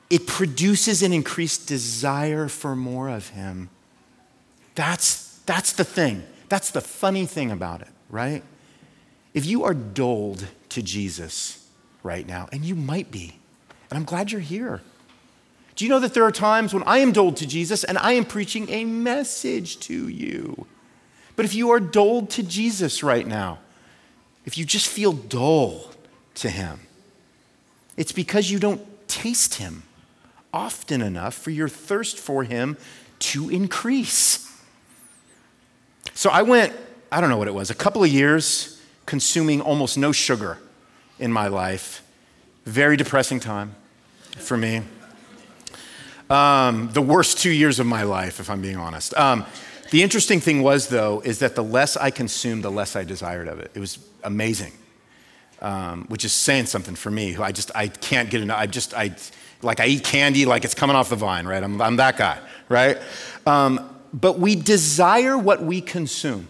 It 0.09 0.27
produces 0.27 1.01
an 1.03 1.13
increased 1.13 1.67
desire 1.67 2.47
for 2.47 2.75
more 2.75 3.09
of 3.09 3.29
Him. 3.29 3.69
That's, 4.75 5.39
that's 5.45 5.73
the 5.73 5.83
thing. 5.83 6.23
That's 6.49 6.71
the 6.71 6.81
funny 6.81 7.25
thing 7.25 7.51
about 7.51 7.81
it, 7.81 7.89
right? 8.09 8.43
If 9.33 9.45
you 9.45 9.63
are 9.63 9.73
dulled 9.73 10.45
to 10.69 10.81
Jesus 10.81 11.67
right 12.03 12.27
now, 12.27 12.47
and 12.51 12.63
you 12.63 12.75
might 12.75 13.11
be, 13.11 13.37
and 13.89 13.97
I'm 13.97 14.05
glad 14.05 14.31
you're 14.31 14.41
here. 14.41 14.81
Do 15.77 15.85
you 15.85 15.89
know 15.89 15.99
that 15.99 16.15
there 16.15 16.23
are 16.23 16.31
times 16.31 16.73
when 16.73 16.81
I 16.83 16.97
am 16.97 17.11
doled 17.11 17.37
to 17.37 17.45
Jesus 17.45 17.83
and 17.83 17.99
I 17.99 18.13
am 18.13 18.25
preaching 18.25 18.67
a 18.69 18.83
message 18.83 19.79
to 19.81 20.07
you? 20.07 20.65
But 21.35 21.45
if 21.45 21.53
you 21.53 21.69
are 21.69 21.79
doled 21.79 22.31
to 22.31 22.43
Jesus 22.43 23.03
right 23.03 23.25
now, 23.27 23.59
if 24.43 24.57
you 24.57 24.65
just 24.65 24.87
feel 24.87 25.13
dull 25.13 25.91
to 26.35 26.49
Him, 26.49 26.79
it's 27.95 28.11
because 28.11 28.49
you 28.49 28.57
don't 28.57 28.81
taste 29.07 29.55
Him 29.55 29.83
often 30.51 30.99
enough 30.99 31.35
for 31.35 31.51
your 31.51 31.69
thirst 31.69 32.17
for 32.17 32.43
Him 32.43 32.75
to 33.19 33.51
increase. 33.51 34.51
So 36.15 36.31
I 36.31 36.41
went, 36.41 36.73
I 37.11 37.21
don't 37.21 37.29
know 37.29 37.37
what 37.37 37.47
it 37.47 37.53
was, 37.53 37.69
a 37.69 37.75
couple 37.75 38.03
of 38.03 38.09
years 38.09 38.81
consuming 39.05 39.61
almost 39.61 39.95
no 39.95 40.11
sugar 40.11 40.57
in 41.19 41.31
my 41.31 41.49
life. 41.49 42.01
Very 42.65 42.97
depressing 42.97 43.39
time 43.39 43.75
for 44.37 44.57
me. 44.57 44.81
Um, 46.29 46.89
the 46.91 47.01
worst 47.01 47.39
two 47.39 47.51
years 47.51 47.79
of 47.79 47.85
my 47.85 48.03
life, 48.03 48.39
if 48.39 48.49
I'm 48.49 48.61
being 48.61 48.77
honest. 48.77 49.15
Um, 49.17 49.45
The 49.89 50.03
interesting 50.03 50.41
thing 50.41 50.61
was, 50.63 50.89
though, 50.89 51.21
is 51.23 51.39
that 51.39 51.55
the 51.55 51.63
less 51.63 51.95
I 51.95 52.11
consumed, 52.11 52.61
the 52.63 52.71
less 52.71 52.97
I 52.97 53.05
desired 53.05 53.47
of 53.47 53.59
it. 53.59 53.71
It 53.73 53.79
was 53.79 53.99
amazing, 54.21 54.73
um, 55.61 56.05
which 56.09 56.25
is 56.25 56.33
saying 56.33 56.65
something 56.65 56.95
for 56.95 57.09
me. 57.09 57.31
Who 57.31 57.41
I 57.41 57.53
just 57.53 57.71
I 57.73 57.87
can't 57.87 58.29
get 58.29 58.41
enough. 58.41 58.59
I 58.59 58.67
just 58.67 58.93
I 58.93 59.15
like 59.61 59.79
I 59.79 59.87
eat 59.87 60.03
candy 60.03 60.45
like 60.45 60.65
it's 60.65 60.75
coming 60.75 60.97
off 60.97 61.07
the 61.07 61.15
vine, 61.15 61.47
right? 61.47 61.63
I'm, 61.63 61.81
I'm 61.81 61.95
that 61.95 62.17
guy, 62.17 62.37
right? 62.67 62.97
Um, 63.45 63.79
but 64.11 64.39
we 64.39 64.55
desire 64.55 65.37
what 65.37 65.63
we 65.63 65.79
consume. 65.79 66.49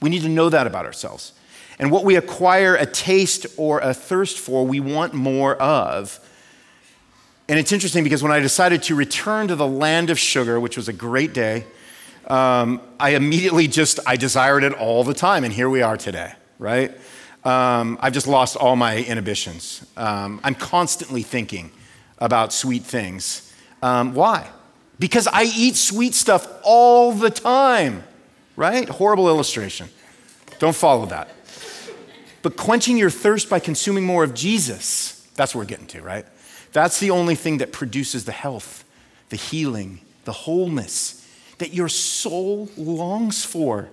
We 0.00 0.10
need 0.10 0.22
to 0.22 0.28
know 0.28 0.50
that 0.50 0.66
about 0.66 0.86
ourselves. 0.86 1.32
And 1.78 1.92
what 1.92 2.04
we 2.04 2.16
acquire 2.16 2.74
a 2.74 2.84
taste 2.84 3.46
or 3.56 3.78
a 3.78 3.94
thirst 3.94 4.38
for, 4.38 4.66
we 4.66 4.80
want 4.80 5.14
more 5.14 5.54
of. 5.54 6.18
And 7.50 7.58
it's 7.58 7.72
interesting 7.72 8.04
because 8.04 8.22
when 8.22 8.30
I 8.30 8.38
decided 8.38 8.84
to 8.84 8.94
return 8.94 9.48
to 9.48 9.56
the 9.56 9.66
land 9.66 10.08
of 10.10 10.20
sugar, 10.20 10.60
which 10.60 10.76
was 10.76 10.86
a 10.86 10.92
great 10.92 11.32
day, 11.32 11.64
um, 12.28 12.80
I 13.00 13.16
immediately 13.16 13.66
just, 13.66 13.98
I 14.06 14.14
desired 14.14 14.62
it 14.62 14.72
all 14.74 15.02
the 15.02 15.14
time. 15.14 15.42
And 15.42 15.52
here 15.52 15.68
we 15.68 15.82
are 15.82 15.96
today, 15.96 16.32
right? 16.60 16.92
Um, 17.42 17.98
I've 18.00 18.12
just 18.12 18.28
lost 18.28 18.54
all 18.54 18.76
my 18.76 18.98
inhibitions. 18.98 19.84
Um, 19.96 20.40
I'm 20.44 20.54
constantly 20.54 21.24
thinking 21.24 21.72
about 22.18 22.52
sweet 22.52 22.84
things. 22.84 23.52
Um, 23.82 24.14
why? 24.14 24.48
Because 25.00 25.26
I 25.26 25.42
eat 25.42 25.74
sweet 25.74 26.14
stuff 26.14 26.46
all 26.62 27.10
the 27.10 27.30
time, 27.30 28.04
right? 28.54 28.88
Horrible 28.88 29.26
illustration. 29.26 29.88
Don't 30.60 30.76
follow 30.76 31.06
that. 31.06 31.28
But 32.42 32.56
quenching 32.56 32.96
your 32.96 33.10
thirst 33.10 33.50
by 33.50 33.58
consuming 33.58 34.04
more 34.04 34.22
of 34.22 34.34
Jesus, 34.34 35.28
that's 35.34 35.52
what 35.52 35.62
we're 35.62 35.66
getting 35.66 35.88
to, 35.88 36.00
right? 36.00 36.26
That's 36.72 37.00
the 37.00 37.10
only 37.10 37.34
thing 37.34 37.58
that 37.58 37.72
produces 37.72 38.24
the 38.24 38.32
health, 38.32 38.84
the 39.28 39.36
healing, 39.36 40.00
the 40.24 40.32
wholeness 40.32 41.26
that 41.58 41.74
your 41.74 41.88
soul 41.88 42.68
longs 42.76 43.44
for. 43.44 43.88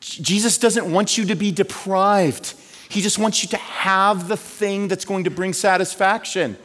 Jesus 0.00 0.58
doesn't 0.58 0.90
want 0.90 1.16
you 1.16 1.24
to 1.26 1.34
be 1.34 1.50
deprived. 1.50 2.54
He 2.88 3.00
just 3.00 3.18
wants 3.18 3.42
you 3.42 3.48
to 3.50 3.56
have 3.56 4.28
the 4.28 4.36
thing 4.36 4.88
that's 4.88 5.04
going 5.04 5.24
to 5.24 5.30
bring 5.30 5.52
satisfaction. 5.52 6.58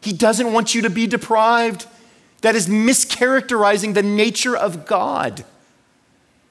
He 0.00 0.12
doesn't 0.12 0.52
want 0.52 0.74
you 0.74 0.82
to 0.82 0.90
be 0.90 1.06
deprived. 1.06 1.86
That 2.42 2.54
is 2.54 2.68
mischaracterizing 2.68 3.94
the 3.94 4.02
nature 4.02 4.56
of 4.56 4.86
God. 4.86 5.44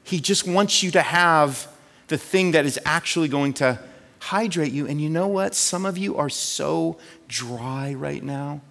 He 0.04 0.20
just 0.20 0.48
wants 0.48 0.82
you 0.82 0.92
to 0.92 1.02
have 1.02 1.68
the 2.08 2.18
thing 2.18 2.52
that 2.52 2.66
is 2.66 2.80
actually 2.86 3.28
going 3.28 3.54
to 3.54 3.80
hydrate 4.20 4.72
you. 4.72 4.88
And 4.88 5.02
you 5.02 5.10
know 5.10 5.28
what? 5.28 5.56
Some 5.56 5.86
of 5.86 5.98
you 5.98 6.18
are 6.18 6.30
so 6.30 6.98
dry 7.28 7.94
right 7.94 8.24
now. 8.24 8.62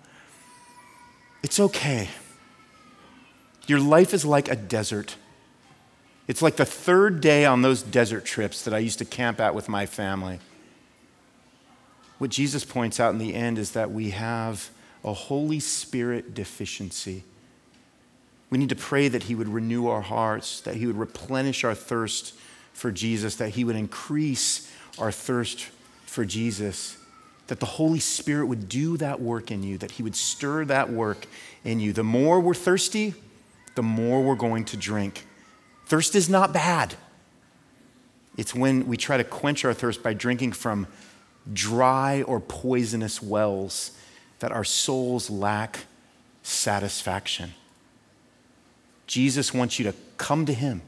It's 1.42 1.60
okay. 1.60 2.08
Your 3.66 3.80
life 3.80 4.14
is 4.14 4.24
like 4.24 4.48
a 4.48 4.56
desert. 4.56 5.16
It's 6.26 6.42
like 6.42 6.56
the 6.56 6.64
third 6.64 7.20
day 7.20 7.44
on 7.44 7.62
those 7.62 7.82
desert 7.82 8.24
trips 8.24 8.64
that 8.64 8.74
I 8.74 8.78
used 8.78 8.98
to 8.98 9.04
camp 9.04 9.40
at 9.40 9.54
with 9.54 9.68
my 9.68 9.86
family. 9.86 10.40
What 12.18 12.30
Jesus 12.30 12.64
points 12.64 12.98
out 12.98 13.12
in 13.12 13.18
the 13.18 13.34
end 13.34 13.58
is 13.58 13.72
that 13.72 13.90
we 13.90 14.10
have 14.10 14.70
a 15.04 15.12
Holy 15.12 15.60
Spirit 15.60 16.34
deficiency. 16.34 17.24
We 18.50 18.58
need 18.58 18.70
to 18.70 18.76
pray 18.76 19.08
that 19.08 19.24
He 19.24 19.34
would 19.34 19.48
renew 19.48 19.86
our 19.86 20.00
hearts, 20.00 20.60
that 20.62 20.76
He 20.76 20.86
would 20.86 20.96
replenish 20.96 21.64
our 21.64 21.74
thirst 21.74 22.34
for 22.72 22.90
Jesus, 22.90 23.36
that 23.36 23.50
He 23.50 23.64
would 23.64 23.76
increase 23.76 24.70
our 25.00 25.12
thirst 25.12 25.68
for 26.06 26.24
Jesus, 26.24 26.96
that 27.46 27.60
the 27.60 27.66
Holy 27.66 28.00
Spirit 28.00 28.46
would 28.46 28.68
do 28.68 28.96
that 28.96 29.20
work 29.20 29.50
in 29.50 29.62
you, 29.62 29.78
that 29.78 29.92
He 29.92 30.02
would 30.02 30.16
stir 30.16 30.64
that 30.66 30.90
work 30.90 31.26
in 31.64 31.80
you. 31.80 31.92
The 31.92 32.04
more 32.04 32.40
we're 32.40 32.54
thirsty, 32.54 33.14
the 33.74 33.82
more 33.82 34.22
we're 34.22 34.34
going 34.34 34.64
to 34.66 34.76
drink. 34.76 35.26
Thirst 35.86 36.14
is 36.14 36.28
not 36.28 36.52
bad. 36.52 36.94
It's 38.36 38.54
when 38.54 38.86
we 38.86 38.96
try 38.96 39.16
to 39.16 39.24
quench 39.24 39.64
our 39.64 39.74
thirst 39.74 40.02
by 40.02 40.14
drinking 40.14 40.52
from 40.52 40.86
dry 41.52 42.22
or 42.22 42.40
poisonous 42.40 43.22
wells 43.22 43.92
that 44.38 44.52
our 44.52 44.64
souls 44.64 45.30
lack 45.30 45.86
satisfaction. 46.42 47.54
Jesus 49.06 49.52
wants 49.52 49.78
you 49.78 49.84
to 49.86 49.94
come 50.16 50.46
to 50.46 50.52
Him. 50.52 50.82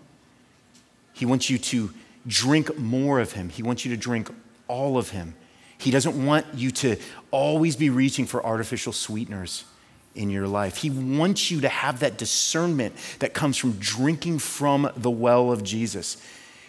He 1.13 1.27
wants 1.27 1.51
you 1.51 1.59
to 1.59 1.91
drink 2.27 2.79
more 2.79 3.21
of 3.21 3.33
Him. 3.33 3.49
He 3.49 3.62
wants 3.62 3.85
you 3.85 3.91
to 3.93 3.97
drink 3.97 4.31
all 4.68 4.99
of 4.99 5.11
Him. 5.11 5.35
He 5.79 5.91
doesn't 5.91 6.27
want 6.27 6.47
you 6.55 6.71
to 6.73 6.97
always 7.31 7.77
be 7.77 7.91
reaching 7.91 8.27
for 8.27 8.45
artificial 8.45 8.93
sweeteners 8.93 9.64
in 10.14 10.29
your 10.29 10.47
life. 10.47 10.77
He 10.77 10.91
wants 10.91 11.51
you 11.51 11.61
to 11.62 11.68
have 11.68 12.01
that 12.01 12.18
discernment 12.18 12.95
that 13.21 13.33
comes 13.33 13.57
from 13.57 13.73
drinking 13.73 14.41
from 14.41 14.91
the 14.97 15.11
well 15.11 15.51
of 15.53 15.62
Jesus. 15.64 16.16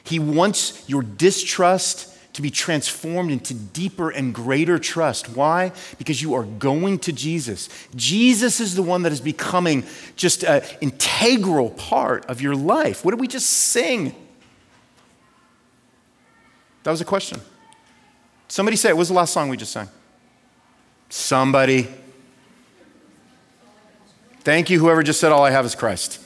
He 0.04 0.20
wants 0.20 0.88
your 0.88 1.02
distrust 1.02 2.08
to 2.34 2.42
be 2.42 2.50
transformed 2.50 3.32
into 3.32 3.54
deeper 3.54 4.10
and 4.10 4.34
greater 4.34 4.80
trust. 4.80 5.36
Why? 5.36 5.74
Because 5.98 6.22
you 6.22 6.34
are 6.34 6.44
going 6.44 7.00
to 7.00 7.12
Jesus. 7.12 7.68
Jesus 7.96 8.62
is 8.62 8.76
the 8.76 8.84
one 8.84 9.02
that 9.02 9.12
is 9.12 9.20
becoming 9.20 9.84
just 10.16 10.44
an 10.46 10.64
integral 10.80 11.72
part 11.72 12.26
of 12.28 12.42
your 12.42 12.56
life. 12.56 13.04
What 13.04 13.12
did 13.12 13.20
we 13.20 13.28
just 13.28 13.50
sing? 13.50 14.16
That 16.84 16.92
was 16.92 17.02
a 17.02 17.06
question. 17.06 17.40
Somebody 18.48 18.76
say, 18.76 18.92
what 18.94 19.00
was 19.00 19.08
the 19.10 19.14
last 19.14 19.34
song 19.34 19.50
we 19.50 19.58
just 19.58 19.72
sang? 19.72 19.90
Somebody. 21.10 21.88
Thank 24.42 24.70
you, 24.70 24.80
whoever 24.80 25.04
just 25.04 25.20
said, 25.20 25.32
All 25.32 25.44
I 25.44 25.52
have 25.52 25.66
is 25.66 25.76
Christ. 25.76 26.20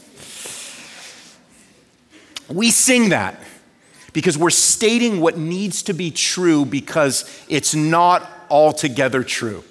We 2.47 2.71
sing 2.71 3.09
that 3.09 3.39
because 4.13 4.37
we're 4.37 4.51
stating 4.51 5.19
what 5.19 5.37
needs 5.37 5.83
to 5.83 5.93
be 5.93 6.11
true 6.11 6.65
because 6.65 7.43
it's 7.49 7.75
not 7.75 8.29
altogether 8.49 9.23
true. 9.23 9.63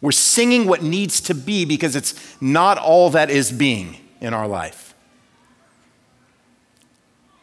We're 0.00 0.12
singing 0.12 0.66
what 0.66 0.82
needs 0.82 1.20
to 1.22 1.34
be 1.34 1.64
because 1.64 1.96
it's 1.96 2.14
not 2.40 2.78
all 2.78 3.10
that 3.10 3.30
is 3.30 3.52
being 3.52 3.96
in 4.20 4.34
our 4.34 4.48
life. 4.48 4.94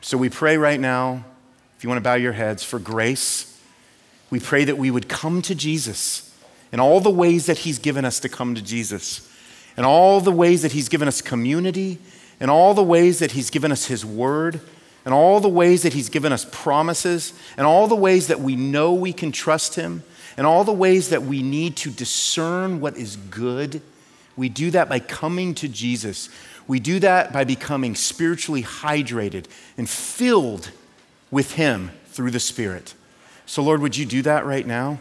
So 0.02 0.18
we 0.18 0.30
pray 0.30 0.58
right 0.58 0.80
now, 0.80 1.24
if 1.84 1.86
you 1.86 1.90
want 1.90 2.00
to 2.00 2.10
bow 2.10 2.14
your 2.14 2.32
heads, 2.32 2.64
for 2.64 2.80
grace. 2.80 3.62
We 4.30 4.40
pray 4.40 4.64
that 4.64 4.78
we 4.78 4.90
would 4.90 5.10
come 5.10 5.42
to 5.42 5.54
Jesus 5.54 6.34
in 6.72 6.80
all 6.80 7.02
the 7.02 7.10
ways 7.10 7.46
that 7.48 7.58
He's 7.58 7.78
given 7.78 8.06
us 8.06 8.22
to 8.22 8.30
come 8.30 8.56
to 8.56 8.62
Jesus 8.62 9.30
and 9.76 9.86
all 9.86 10.22
the 10.22 10.32
ways 10.32 10.62
that 10.62 10.72
He's 10.72 10.88
given 10.88 11.10
us 11.10 11.22
community, 11.22 11.98
and 12.40 12.50
all 12.50 12.74
the 12.74 12.82
ways 12.82 13.20
that 13.20 13.34
He's 13.34 13.50
given 13.50 13.70
us 13.70 13.88
His 13.88 14.06
word, 14.06 14.62
and 15.04 15.14
all 15.14 15.42
the 15.42 15.50
ways 15.50 15.84
that 15.84 15.92
He's 15.92 16.08
given 16.08 16.32
us 16.32 16.48
promises, 16.54 17.34
and 17.58 17.68
all 17.68 17.88
the 17.88 17.96
ways 17.98 18.28
that 18.28 18.40
we 18.40 18.56
know 18.56 18.94
we 18.94 19.12
can 19.12 19.34
trust 19.34 19.76
Him, 19.76 20.04
and 20.38 20.48
all 20.48 20.64
the 20.64 20.72
ways 20.72 21.10
that 21.10 21.24
we 21.24 21.44
need 21.44 21.76
to 21.76 21.92
discern 21.92 22.80
what 22.80 22.96
is 22.96 23.18
good. 23.18 23.82
We 24.38 24.48
do 24.48 24.72
that 24.72 24.88
by 24.88 25.00
coming 25.00 25.54
to 25.56 25.68
Jesus. 25.68 26.30
We 26.66 26.80
do 26.80 27.00
that 27.02 27.34
by 27.34 27.44
becoming 27.44 27.94
spiritually 27.94 28.64
hydrated 28.64 29.48
and 29.78 29.90
filled 29.90 30.72
with 31.34 31.54
Him 31.54 31.90
through 32.06 32.30
the 32.30 32.40
Spirit. 32.40 32.94
So, 33.48 33.64
Lord, 33.64 33.82
would 33.82 33.98
you 33.98 34.06
do 34.06 34.22
that 34.22 34.46
right 34.46 34.68
now? 34.68 35.00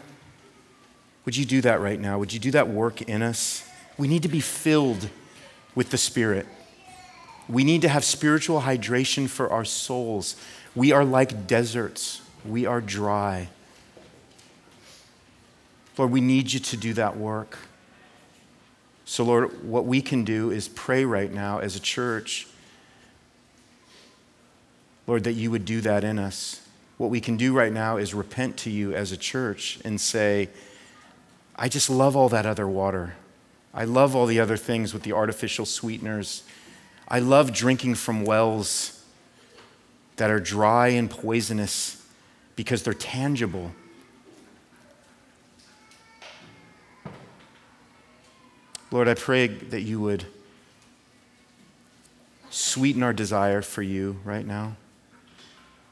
Would 1.25 1.37
you 1.37 1.45
do 1.45 1.61
that 1.61 1.79
right 1.79 1.99
now? 1.99 2.17
Would 2.17 2.33
you 2.33 2.39
do 2.39 2.49
that 2.51 2.67
work 2.67 3.03
in 3.03 3.21
us? 3.21 3.63
We 3.99 4.07
need 4.07 4.23
to 4.23 4.29
be 4.29 4.39
filled 4.39 5.09
with 5.75 5.91
the 5.91 5.97
Spirit. 5.97 6.47
We 7.47 7.63
need 7.63 7.83
to 7.83 7.87
have 7.87 8.03
spiritual 8.03 8.61
hydration 8.61 9.29
for 9.29 9.51
our 9.51 9.63
souls. 9.63 10.35
We 10.75 10.91
are 10.91 11.05
like 11.05 11.45
deserts, 11.45 12.23
we 12.43 12.65
are 12.65 12.81
dry. 12.81 13.49
Lord, 15.99 16.09
we 16.09 16.19
need 16.19 16.51
you 16.51 16.59
to 16.59 16.77
do 16.77 16.93
that 16.93 17.15
work. 17.15 17.59
So, 19.05 19.23
Lord, 19.23 19.63
what 19.63 19.85
we 19.85 20.01
can 20.01 20.23
do 20.23 20.49
is 20.49 20.67
pray 20.67 21.05
right 21.05 21.31
now 21.31 21.59
as 21.59 21.75
a 21.75 21.79
church, 21.79 22.47
Lord, 25.05 25.23
that 25.25 25.33
you 25.33 25.51
would 25.51 25.65
do 25.65 25.81
that 25.81 26.03
in 26.03 26.17
us. 26.17 26.61
What 26.97 27.09
we 27.09 27.19
can 27.19 27.37
do 27.37 27.53
right 27.53 27.73
now 27.73 27.97
is 27.97 28.13
repent 28.13 28.57
to 28.57 28.69
you 28.69 28.93
as 28.93 29.11
a 29.11 29.17
church 29.17 29.79
and 29.83 29.99
say, 29.99 30.49
I 31.55 31.67
just 31.67 31.89
love 31.89 32.15
all 32.15 32.29
that 32.29 32.45
other 32.45 32.67
water. 32.67 33.15
I 33.73 33.85
love 33.85 34.15
all 34.15 34.25
the 34.25 34.39
other 34.39 34.57
things 34.57 34.93
with 34.93 35.03
the 35.03 35.13
artificial 35.13 35.65
sweeteners. 35.65 36.43
I 37.07 37.19
love 37.19 37.51
drinking 37.51 37.95
from 37.95 38.23
wells 38.23 39.03
that 40.15 40.29
are 40.29 40.39
dry 40.39 40.89
and 40.89 41.09
poisonous 41.09 42.05
because 42.55 42.83
they're 42.83 42.93
tangible. 42.93 43.71
Lord, 48.91 49.07
I 49.07 49.15
pray 49.15 49.47
that 49.47 49.81
you 49.81 49.99
would 49.99 50.25
sweeten 52.51 53.01
our 53.01 53.13
desire 53.13 53.63
for 53.63 53.81
you 53.81 54.19
right 54.23 54.45
now. 54.45 54.75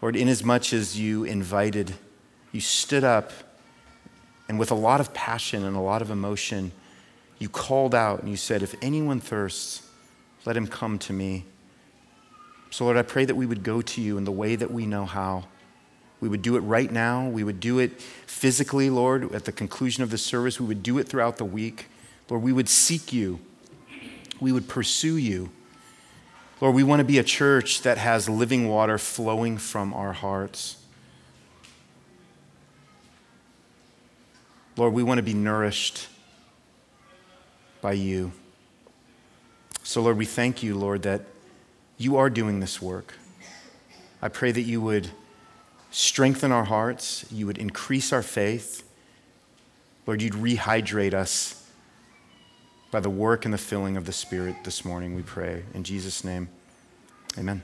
Lord, 0.01 0.15
inasmuch 0.15 0.73
as 0.73 0.99
you 0.99 1.23
invited, 1.23 1.93
you 2.51 2.59
stood 2.59 3.03
up, 3.03 3.31
and 4.49 4.57
with 4.57 4.71
a 4.71 4.75
lot 4.75 4.99
of 4.99 5.13
passion 5.13 5.63
and 5.63 5.75
a 5.75 5.79
lot 5.79 6.01
of 6.01 6.09
emotion, 6.09 6.71
you 7.37 7.49
called 7.49 7.93
out 7.93 8.19
and 8.19 8.29
you 8.29 8.35
said, 8.35 8.63
If 8.63 8.75
anyone 8.81 9.19
thirsts, 9.19 9.87
let 10.45 10.57
him 10.57 10.67
come 10.67 10.97
to 10.99 11.13
me. 11.13 11.45
So, 12.71 12.85
Lord, 12.85 12.97
I 12.97 13.03
pray 13.03 13.25
that 13.25 13.35
we 13.35 13.45
would 13.45 13.63
go 13.63 13.81
to 13.81 14.01
you 14.01 14.17
in 14.17 14.23
the 14.23 14.31
way 14.31 14.55
that 14.55 14.71
we 14.71 14.85
know 14.85 15.05
how. 15.05 15.45
We 16.19 16.29
would 16.29 16.41
do 16.41 16.55
it 16.55 16.61
right 16.61 16.91
now. 16.91 17.27
We 17.27 17.43
would 17.43 17.59
do 17.59 17.79
it 17.79 17.99
physically, 18.01 18.89
Lord, 18.89 19.33
at 19.33 19.45
the 19.45 19.51
conclusion 19.51 20.03
of 20.03 20.09
the 20.09 20.17
service. 20.17 20.59
We 20.59 20.67
would 20.67 20.83
do 20.83 20.97
it 20.99 21.07
throughout 21.07 21.37
the 21.37 21.45
week. 21.45 21.87
Lord, 22.29 22.43
we 22.43 22.53
would 22.53 22.69
seek 22.69 23.11
you. 23.11 23.39
We 24.39 24.51
would 24.51 24.67
pursue 24.67 25.17
you. 25.17 25.49
Lord, 26.61 26.75
we 26.75 26.83
want 26.83 26.99
to 26.99 27.03
be 27.03 27.17
a 27.17 27.23
church 27.23 27.81
that 27.81 27.97
has 27.97 28.29
living 28.29 28.67
water 28.67 28.99
flowing 28.99 29.57
from 29.57 29.95
our 29.95 30.13
hearts. 30.13 30.77
Lord, 34.77 34.93
we 34.93 35.01
want 35.01 35.17
to 35.17 35.23
be 35.23 35.33
nourished 35.33 36.07
by 37.81 37.93
you. 37.93 38.31
So, 39.81 40.03
Lord, 40.03 40.17
we 40.17 40.25
thank 40.25 40.61
you, 40.61 40.75
Lord, 40.75 41.01
that 41.01 41.25
you 41.97 42.17
are 42.17 42.29
doing 42.29 42.59
this 42.59 42.79
work. 42.79 43.15
I 44.21 44.29
pray 44.29 44.51
that 44.51 44.61
you 44.61 44.81
would 44.81 45.09
strengthen 45.89 46.51
our 46.51 46.65
hearts, 46.65 47.25
you 47.31 47.47
would 47.47 47.57
increase 47.57 48.13
our 48.13 48.21
faith. 48.21 48.87
Lord, 50.05 50.21
you'd 50.21 50.33
rehydrate 50.33 51.15
us 51.15 51.60
by 52.91 52.99
the 52.99 53.09
work 53.09 53.45
and 53.45 53.53
the 53.53 53.57
filling 53.57 53.97
of 53.97 54.05
the 54.05 54.11
Spirit 54.11 54.55
this 54.63 54.83
morning, 54.83 55.15
we 55.15 55.21
pray. 55.21 55.63
In 55.73 55.83
Jesus' 55.83 56.23
name, 56.23 56.49
amen. 57.37 57.63